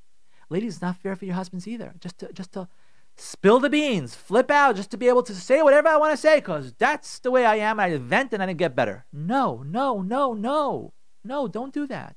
Ladies, 0.51 0.75
it's 0.75 0.83
not 0.83 0.97
fair 0.97 1.16
for 1.16 1.25
your 1.25 1.37
husbands 1.37 1.68
either. 1.68 1.95
Just 2.01 2.18
to 2.18 2.33
just 2.33 2.53
to 2.53 2.68
spill 3.16 3.61
the 3.61 3.70
beans, 3.70 4.14
flip 4.14 4.51
out, 4.51 4.77
just 4.77 4.91
to 4.91 4.97
be 4.97 5.09
able 5.09 5.23
to 5.23 5.35
say 5.35 5.62
whatever 5.62 5.89
I 5.89 5.97
want 5.97 6.12
to 6.12 6.16
say, 6.16 6.37
because 6.37 6.73
that's 6.73 7.18
the 7.20 7.31
way 7.31 7.45
I 7.45 7.57
am. 7.57 7.79
I 7.79 7.97
vent 7.97 8.33
and 8.33 8.43
I 8.43 8.53
get 8.53 8.75
better. 8.75 9.05
No, 9.12 9.62
no, 9.64 10.03
no, 10.03 10.35
no. 10.35 10.93
No, 11.25 11.47
don't 11.47 11.73
do 11.73 11.87
that. 11.87 12.16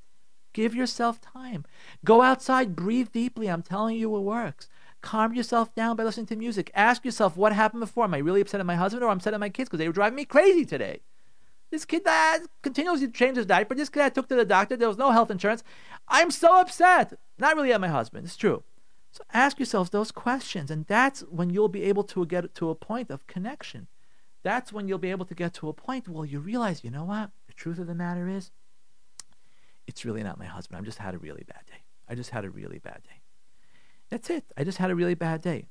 Give 0.55 0.73
yourself 0.73 1.19
time. 1.19 1.65
Go 2.05 2.21
outside, 2.21 2.77
breathe 2.77 3.11
deeply. 3.11 3.49
I'm 3.49 3.61
telling 3.61 3.97
you 3.97 4.15
it 4.15 4.21
works. 4.21 4.69
Calm 5.01 5.33
yourself 5.33 5.75
down 5.75 5.97
by 5.97 6.05
listening 6.05 6.27
to 6.27 6.37
music. 6.37 6.71
Ask 6.73 7.03
yourself 7.03 7.35
what 7.35 7.51
happened 7.51 7.81
before. 7.81 8.05
Am 8.05 8.13
I 8.13 8.19
really 8.19 8.39
upset 8.39 8.61
at 8.61 8.65
my 8.65 8.77
husband 8.77 9.03
or 9.03 9.09
I'm 9.09 9.17
upset 9.17 9.33
at 9.33 9.41
my 9.41 9.49
kids 9.49 9.67
because 9.67 9.79
they 9.79 9.87
were 9.89 9.93
driving 9.93 10.15
me 10.15 10.23
crazy 10.23 10.63
today? 10.63 11.01
This 11.71 11.83
kid 11.83 12.05
that 12.05 12.39
continuously 12.61 13.09
changed 13.09 13.35
his 13.35 13.45
diaper. 13.45 13.75
This 13.75 13.89
kid 13.89 14.03
I 14.03 14.07
took 14.07 14.29
to 14.29 14.35
the 14.35 14.45
doctor. 14.45 14.77
There 14.77 14.87
was 14.87 14.97
no 14.97 15.11
health 15.11 15.29
insurance. 15.29 15.61
I'm 16.07 16.31
so 16.31 16.57
upset. 16.57 17.19
Not 17.37 17.57
really 17.57 17.73
at 17.73 17.81
my 17.81 17.89
husband. 17.89 18.25
It's 18.25 18.37
true. 18.37 18.63
So 19.11 19.23
ask 19.33 19.59
yourselves 19.59 19.89
those 19.89 20.13
questions, 20.13 20.71
and 20.71 20.85
that's 20.85 21.19
when 21.23 21.49
you'll 21.49 21.67
be 21.67 21.83
able 21.83 22.05
to 22.05 22.25
get 22.25 22.55
to 22.55 22.69
a 22.69 22.75
point 22.75 23.09
of 23.09 23.27
connection. 23.27 23.87
That's 24.41 24.71
when 24.71 24.87
you'll 24.87 24.99
be 24.99 25.11
able 25.11 25.25
to 25.25 25.35
get 25.35 25.53
to 25.55 25.67
a 25.67 25.73
point 25.73 26.07
where 26.07 26.25
you 26.25 26.39
realize, 26.39 26.81
you 26.81 26.91
know 26.91 27.03
what? 27.03 27.31
The 27.47 27.53
truth 27.53 27.77
of 27.77 27.87
the 27.87 27.93
matter 27.93 28.29
is, 28.29 28.51
it's 29.87 30.05
really 30.05 30.23
not 30.23 30.39
my 30.39 30.45
husband. 30.45 30.79
I 30.79 30.83
just 30.83 30.97
had 30.97 31.13
a 31.13 31.17
really 31.17 31.43
bad 31.47 31.65
day. 31.67 31.83
I 32.07 32.15
just 32.15 32.31
had 32.31 32.45
a 32.45 32.49
really 32.49 32.79
bad 32.79 33.01
day. 33.03 33.21
That's 34.09 34.29
it. 34.29 34.45
I 34.57 34.63
just 34.63 34.77
had 34.77 34.91
a 34.91 34.95
really 34.95 35.15
bad 35.15 35.41
day. 35.41 35.67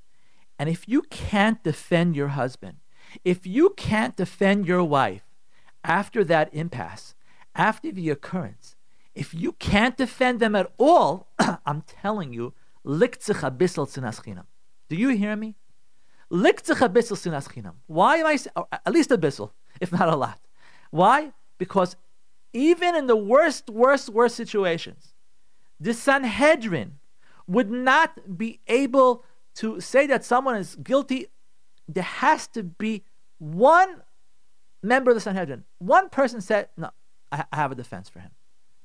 And 0.59 0.69
if 0.69 0.89
you 0.89 1.03
can't 1.03 1.63
defend 1.63 2.17
your 2.17 2.29
husband, 2.29 2.79
if 3.25 3.47
you 3.47 3.75
can't 3.77 4.17
defend 4.17 4.67
your 4.67 4.85
wife 4.85 5.23
after 5.83 6.25
that 6.25 6.53
impasse, 6.53 7.15
after 7.55 7.93
the 7.93 8.11
occurrence, 8.11 8.77
if 9.15 9.33
you 9.33 9.53
can't 9.53 9.97
defend 9.97 10.41
them 10.41 10.57
at 10.57 10.73
all, 10.79 11.29
I'm 11.67 11.83
telling 11.83 12.33
you, 12.33 12.55
do 12.85 14.97
you 14.97 15.09
hear 15.11 15.37
me? 15.37 15.57
Why 17.87 18.17
am 18.17 18.27
I 18.27 18.39
at 18.73 18.93
least 18.93 19.13
a 19.13 19.19
bissel, 19.19 19.55
if 19.81 19.93
not 19.93 20.09
a 20.09 20.17
lot? 20.17 20.41
Why? 20.91 21.33
Because 21.59 21.97
even 22.55 22.95
in 22.95 23.07
the 23.07 23.17
worst, 23.17 23.69
worst, 23.69 24.09
worst 24.09 24.37
situations, 24.37 25.13
the 25.79 25.93
Sanhedrin 25.93 26.99
would 27.47 27.71
not 27.71 28.39
be 28.39 28.61
able 28.69 29.25
to 29.57 29.81
say 29.81 30.07
that 30.07 30.25
someone 30.25 30.57
is 30.57 30.77
guilty. 30.77 31.27
There 31.87 32.03
has 32.03 32.47
to 32.49 32.63
be 32.63 33.05
one 33.39 34.03
member 34.83 35.11
of 35.11 35.17
the 35.17 35.21
Sanhedrin. 35.21 35.65
One 35.79 36.09
person 36.09 36.41
said, 36.41 36.69
No, 36.77 36.91
I, 37.31 37.45
I 37.53 37.57
have 37.57 37.73
a 37.73 37.75
defense 37.75 38.09
for 38.09 38.21
him. 38.21 38.31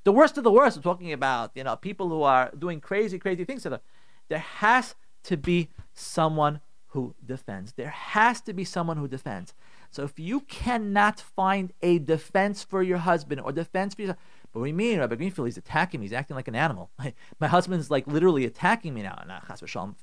The 0.04 0.12
worst 0.12 0.38
of 0.38 0.44
the 0.44 0.52
worst, 0.52 0.78
we're 0.78 0.84
talking 0.84 1.14
about, 1.14 1.52
you 1.56 1.64
know, 1.64 1.76
people 1.76 2.10
who 2.10 2.24
are 2.24 2.52
doing 2.58 2.82
crazy, 2.82 3.20
crazy 3.20 3.46
things 3.46 3.64
to 3.64 3.70
them. 3.70 3.80
There 4.28 4.40
has 4.40 4.96
to 5.24 5.38
be 5.38 5.70
someone 5.94 6.62
who 6.88 7.16
defends. 7.24 7.74
There 7.74 7.90
has 7.90 8.42
to 8.42 8.54
be 8.54 8.64
someone 8.64 8.98
who 8.98 9.08
defends. 9.08 9.54
So 9.92 10.04
if 10.04 10.20
you 10.20 10.42
cannot 10.42 11.20
find 11.20 11.74
a 11.82 12.00
defense 12.00 12.64
for 12.64 12.84
your 12.84 13.00
husband 13.00 13.42
or 13.42 13.52
defense 13.52 13.96
for 13.96 14.02
yourself, 14.02 14.20
but 14.52 14.60
what 14.60 14.66
do 14.66 14.70
you 14.70 14.76
mean, 14.76 15.00
Rabbi 15.00 15.16
Greenfield? 15.16 15.48
He's 15.48 15.58
attacking 15.58 16.00
me. 16.00 16.06
He's 16.06 16.14
acting 16.14 16.36
like 16.36 16.48
an 16.48 16.56
animal. 16.56 16.92
My 17.40 17.48
husband's 17.48 17.92
like 17.92 18.08
literally 18.08 18.46
attacking 18.46 18.94
me 18.94 19.04
now. 19.04 19.22
Not 19.28 19.46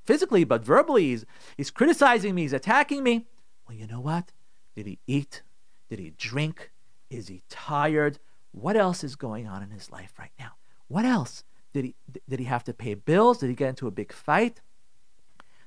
physically, 0.05 0.45
but 0.45 0.65
verbally. 0.65 1.05
He's, 1.05 1.27
he's 1.57 1.71
criticizing 1.71 2.35
me. 2.35 2.43
He's 2.43 2.53
attacking 2.53 3.03
me. 3.03 3.27
Well, 3.67 3.77
you 3.77 3.87
know 3.87 4.01
what? 4.01 4.33
Did 4.75 4.87
he 4.87 4.99
eat? 5.07 5.43
Did 5.89 5.99
he 5.99 6.11
drink? 6.17 6.71
Is 7.11 7.29
he 7.29 7.43
tired? 7.49 8.19
What 8.53 8.77
else 8.77 9.03
is 9.03 9.17
going 9.17 9.47
on 9.47 9.63
in 9.63 9.71
his 9.71 9.91
life 9.91 10.13
right 10.19 10.33
now? 10.39 10.53
What 10.89 11.05
else? 11.05 11.45
Did 11.73 11.85
he, 11.85 11.95
did 12.29 12.39
he 12.39 12.47
have 12.47 12.65
to 12.65 12.73
pay 12.73 12.95
bills? 12.95 13.39
Did 13.39 13.49
he 13.49 13.55
get 13.55 13.69
into 13.69 13.87
a 13.87 13.91
big 13.91 14.13
fight? 14.13 14.61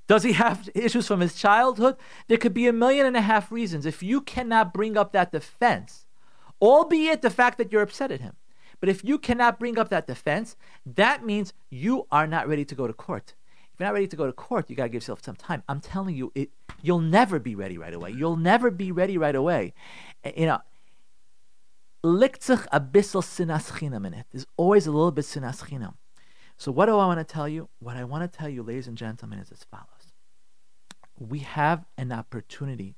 Does 0.10 0.24
he 0.24 0.34
have 0.34 0.68
issues 0.76 1.08
from 1.08 1.22
his 1.22 1.36
childhood? 1.36 1.96
There 2.28 2.38
could 2.38 2.54
be 2.54 2.68
a 2.68 2.74
million 2.74 3.06
and 3.06 3.16
a 3.16 3.22
half 3.22 3.52
reasons. 3.52 3.86
If 3.86 4.04
you 4.04 4.20
cannot 4.20 4.74
bring 4.74 4.98
up 4.98 5.14
that 5.14 5.32
defense, 5.32 6.08
albeit 6.62 7.22
the 7.22 7.30
fact 7.30 7.58
that 7.60 7.72
you're 7.72 7.84
upset 7.84 8.12
at 8.12 8.20
him, 8.20 8.34
but 8.80 8.90
if 8.90 9.04
you 9.04 9.20
cannot 9.20 9.60
bring 9.60 9.78
up 9.78 9.90
that 9.90 10.08
defense, 10.08 10.58
that 10.86 11.24
means 11.24 11.54
you 11.70 12.08
are 12.12 12.26
not 12.26 12.48
ready 12.48 12.66
to 12.66 12.76
go 12.76 12.88
to 12.88 12.94
court. 12.94 13.36
If 13.74 13.80
you're 13.80 13.88
not 13.88 13.94
ready 13.94 14.08
to 14.08 14.16
go 14.16 14.26
to 14.26 14.34
court, 14.34 14.70
you 14.70 14.76
got 14.76 14.84
to 14.84 14.90
give 14.90 15.04
yourself 15.04 15.24
some 15.24 15.36
time. 15.36 15.64
I'm 15.70 15.80
telling 15.80 16.16
you, 16.16 16.32
it, 16.34 16.50
you'll 16.82 17.00
never 17.00 17.38
be 17.40 17.54
ready 17.56 17.78
right 17.78 17.94
away. 17.94 18.12
You'll 18.12 18.36
never 18.36 18.72
be 18.72 18.92
ready 18.92 19.18
right 19.18 19.36
away. 19.36 19.74
You 20.36 20.48
know, 20.48 20.60
a 22.04 22.80
bissel 22.80 23.22
sinas 23.22 23.72
chinam 23.72 24.08
in. 24.08 24.24
There's 24.32 24.48
always 24.58 24.88
a 24.88 24.92
little 24.92 25.12
bit 25.12 25.26
sinas 25.26 25.64
chinam. 25.70 25.94
So 26.60 26.74
what 26.74 26.88
do 26.88 26.98
I 26.98 27.06
want 27.06 27.26
to 27.26 27.34
tell 27.34 27.48
you? 27.48 27.70
What 27.80 27.96
I 27.96 28.04
want 28.04 28.30
to 28.30 28.38
tell 28.38 28.50
you, 28.50 28.64
ladies 28.64 28.88
and 28.88 28.98
gentlemen, 28.98 29.40
is 29.40 29.50
as 29.50 29.64
follows. 29.64 29.99
We 31.20 31.40
have 31.40 31.86
an 31.98 32.12
opportunity, 32.12 32.96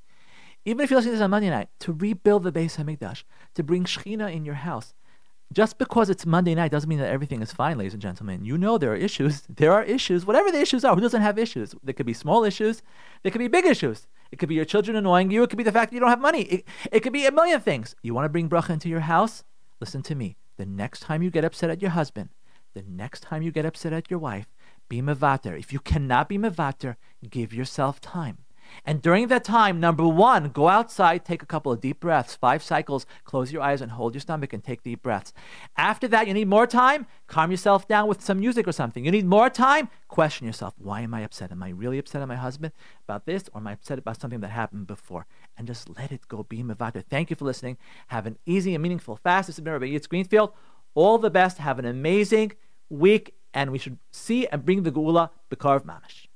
even 0.63 0.83
if 0.83 0.91
you're 0.91 0.99
listening 0.99 1.13
to 1.13 1.17
this 1.17 1.23
on 1.23 1.31
Monday 1.31 1.49
night, 1.49 1.69
to 1.79 1.93
rebuild 1.93 2.43
the 2.43 2.51
Beis 2.51 2.77
Hamikdash, 2.77 3.23
to 3.55 3.63
bring 3.63 3.83
Shechina 3.83 4.31
in 4.33 4.45
your 4.45 4.55
house. 4.55 4.93
Just 5.51 5.77
because 5.77 6.09
it's 6.09 6.25
Monday 6.25 6.55
night 6.55 6.71
doesn't 6.71 6.87
mean 6.87 6.99
that 6.99 7.11
everything 7.11 7.41
is 7.41 7.51
fine, 7.51 7.77
ladies 7.77 7.93
and 7.93 8.01
gentlemen. 8.01 8.45
You 8.45 8.57
know 8.57 8.77
there 8.77 8.93
are 8.93 8.95
issues. 8.95 9.43
There 9.49 9.73
are 9.73 9.83
issues. 9.83 10.25
Whatever 10.25 10.51
the 10.51 10.61
issues 10.61 10.85
are, 10.85 10.95
who 10.95 11.01
doesn't 11.01 11.21
have 11.21 11.37
issues? 11.37 11.75
There 11.83 11.93
could 11.93 12.05
be 12.05 12.13
small 12.13 12.45
issues. 12.45 12.81
There 13.23 13.31
could 13.31 13.39
be 13.39 13.49
big 13.49 13.65
issues. 13.65 14.07
It 14.31 14.39
could 14.39 14.47
be 14.47 14.55
your 14.55 14.65
children 14.65 14.95
annoying 14.95 15.29
you. 15.29 15.43
It 15.43 15.49
could 15.49 15.57
be 15.57 15.63
the 15.63 15.71
fact 15.71 15.91
that 15.91 15.95
you 15.95 15.99
don't 15.99 16.09
have 16.09 16.21
money. 16.21 16.43
It, 16.43 16.65
it 16.91 16.99
could 17.01 17.11
be 17.11 17.25
a 17.25 17.31
million 17.31 17.59
things. 17.59 17.95
You 18.01 18.13
want 18.13 18.25
to 18.25 18.29
bring 18.29 18.47
bracha 18.47 18.69
into 18.69 18.87
your 18.87 19.01
house? 19.01 19.43
Listen 19.81 20.01
to 20.03 20.15
me. 20.15 20.37
The 20.55 20.65
next 20.65 21.01
time 21.01 21.21
you 21.21 21.31
get 21.31 21.43
upset 21.43 21.69
at 21.69 21.81
your 21.81 21.91
husband, 21.91 22.29
the 22.73 22.83
next 22.87 23.23
time 23.23 23.41
you 23.41 23.51
get 23.51 23.65
upset 23.65 23.91
at 23.91 24.09
your 24.09 24.19
wife, 24.19 24.47
be 24.91 25.01
mevater. 25.01 25.57
If 25.57 25.71
you 25.71 25.79
cannot 25.79 26.27
be 26.27 26.37
mevater, 26.37 26.97
give 27.29 27.53
yourself 27.53 28.01
time. 28.01 28.39
And 28.85 29.01
during 29.01 29.27
that 29.27 29.45
time, 29.45 29.79
number 29.79 30.05
one, 30.05 30.49
go 30.49 30.67
outside, 30.67 31.23
take 31.23 31.41
a 31.41 31.45
couple 31.45 31.71
of 31.71 31.79
deep 31.79 32.01
breaths, 32.01 32.35
five 32.35 32.61
cycles, 32.61 33.05
close 33.23 33.53
your 33.53 33.61
eyes 33.61 33.81
and 33.81 33.91
hold 33.91 34.13
your 34.13 34.19
stomach 34.19 34.51
and 34.51 34.61
take 34.61 34.83
deep 34.83 35.01
breaths. 35.01 35.31
After 35.77 36.09
that, 36.09 36.27
you 36.27 36.33
need 36.33 36.49
more 36.49 36.67
time, 36.67 37.07
calm 37.27 37.51
yourself 37.51 37.87
down 37.87 38.09
with 38.09 38.21
some 38.21 38.41
music 38.41 38.67
or 38.67 38.73
something. 38.73 39.05
You 39.05 39.11
need 39.11 39.25
more 39.25 39.49
time, 39.49 39.87
question 40.09 40.45
yourself, 40.45 40.73
why 40.77 40.99
am 41.01 41.13
I 41.13 41.21
upset? 41.21 41.53
Am 41.53 41.63
I 41.63 41.69
really 41.69 41.97
upset 41.97 42.21
at 42.21 42.27
my 42.27 42.35
husband 42.35 42.73
about 43.05 43.25
this, 43.25 43.43
or 43.53 43.59
am 43.61 43.67
I 43.67 43.73
upset 43.73 43.97
about 43.97 44.19
something 44.19 44.41
that 44.41 44.49
happened 44.49 44.87
before? 44.87 45.25
And 45.57 45.67
just 45.67 45.89
let 45.97 46.11
it 46.11 46.27
go. 46.27 46.43
Be 46.43 46.63
mevater. 46.63 47.03
Thank 47.09 47.29
you 47.29 47.37
for 47.37 47.45
listening. 47.45 47.77
Have 48.07 48.25
an 48.25 48.37
easy 48.45 48.75
and 48.75 48.81
meaningful 48.81 49.15
fast. 49.15 49.47
This 49.47 49.55
has 49.55 49.63
been 49.63 49.73
Yitz 49.73 50.09
Greenfield. 50.09 50.51
All 50.95 51.17
the 51.17 51.29
best. 51.29 51.59
Have 51.59 51.79
an 51.79 51.85
amazing 51.85 52.53
week, 52.89 53.35
and 53.53 53.71
we 53.71 53.77
should 53.77 53.97
see 54.11 54.47
and 54.47 54.65
bring 54.65 54.83
the 54.83 54.91
Geula 54.91 55.29
Bekarv 55.49 55.85
Mamish. 55.85 56.27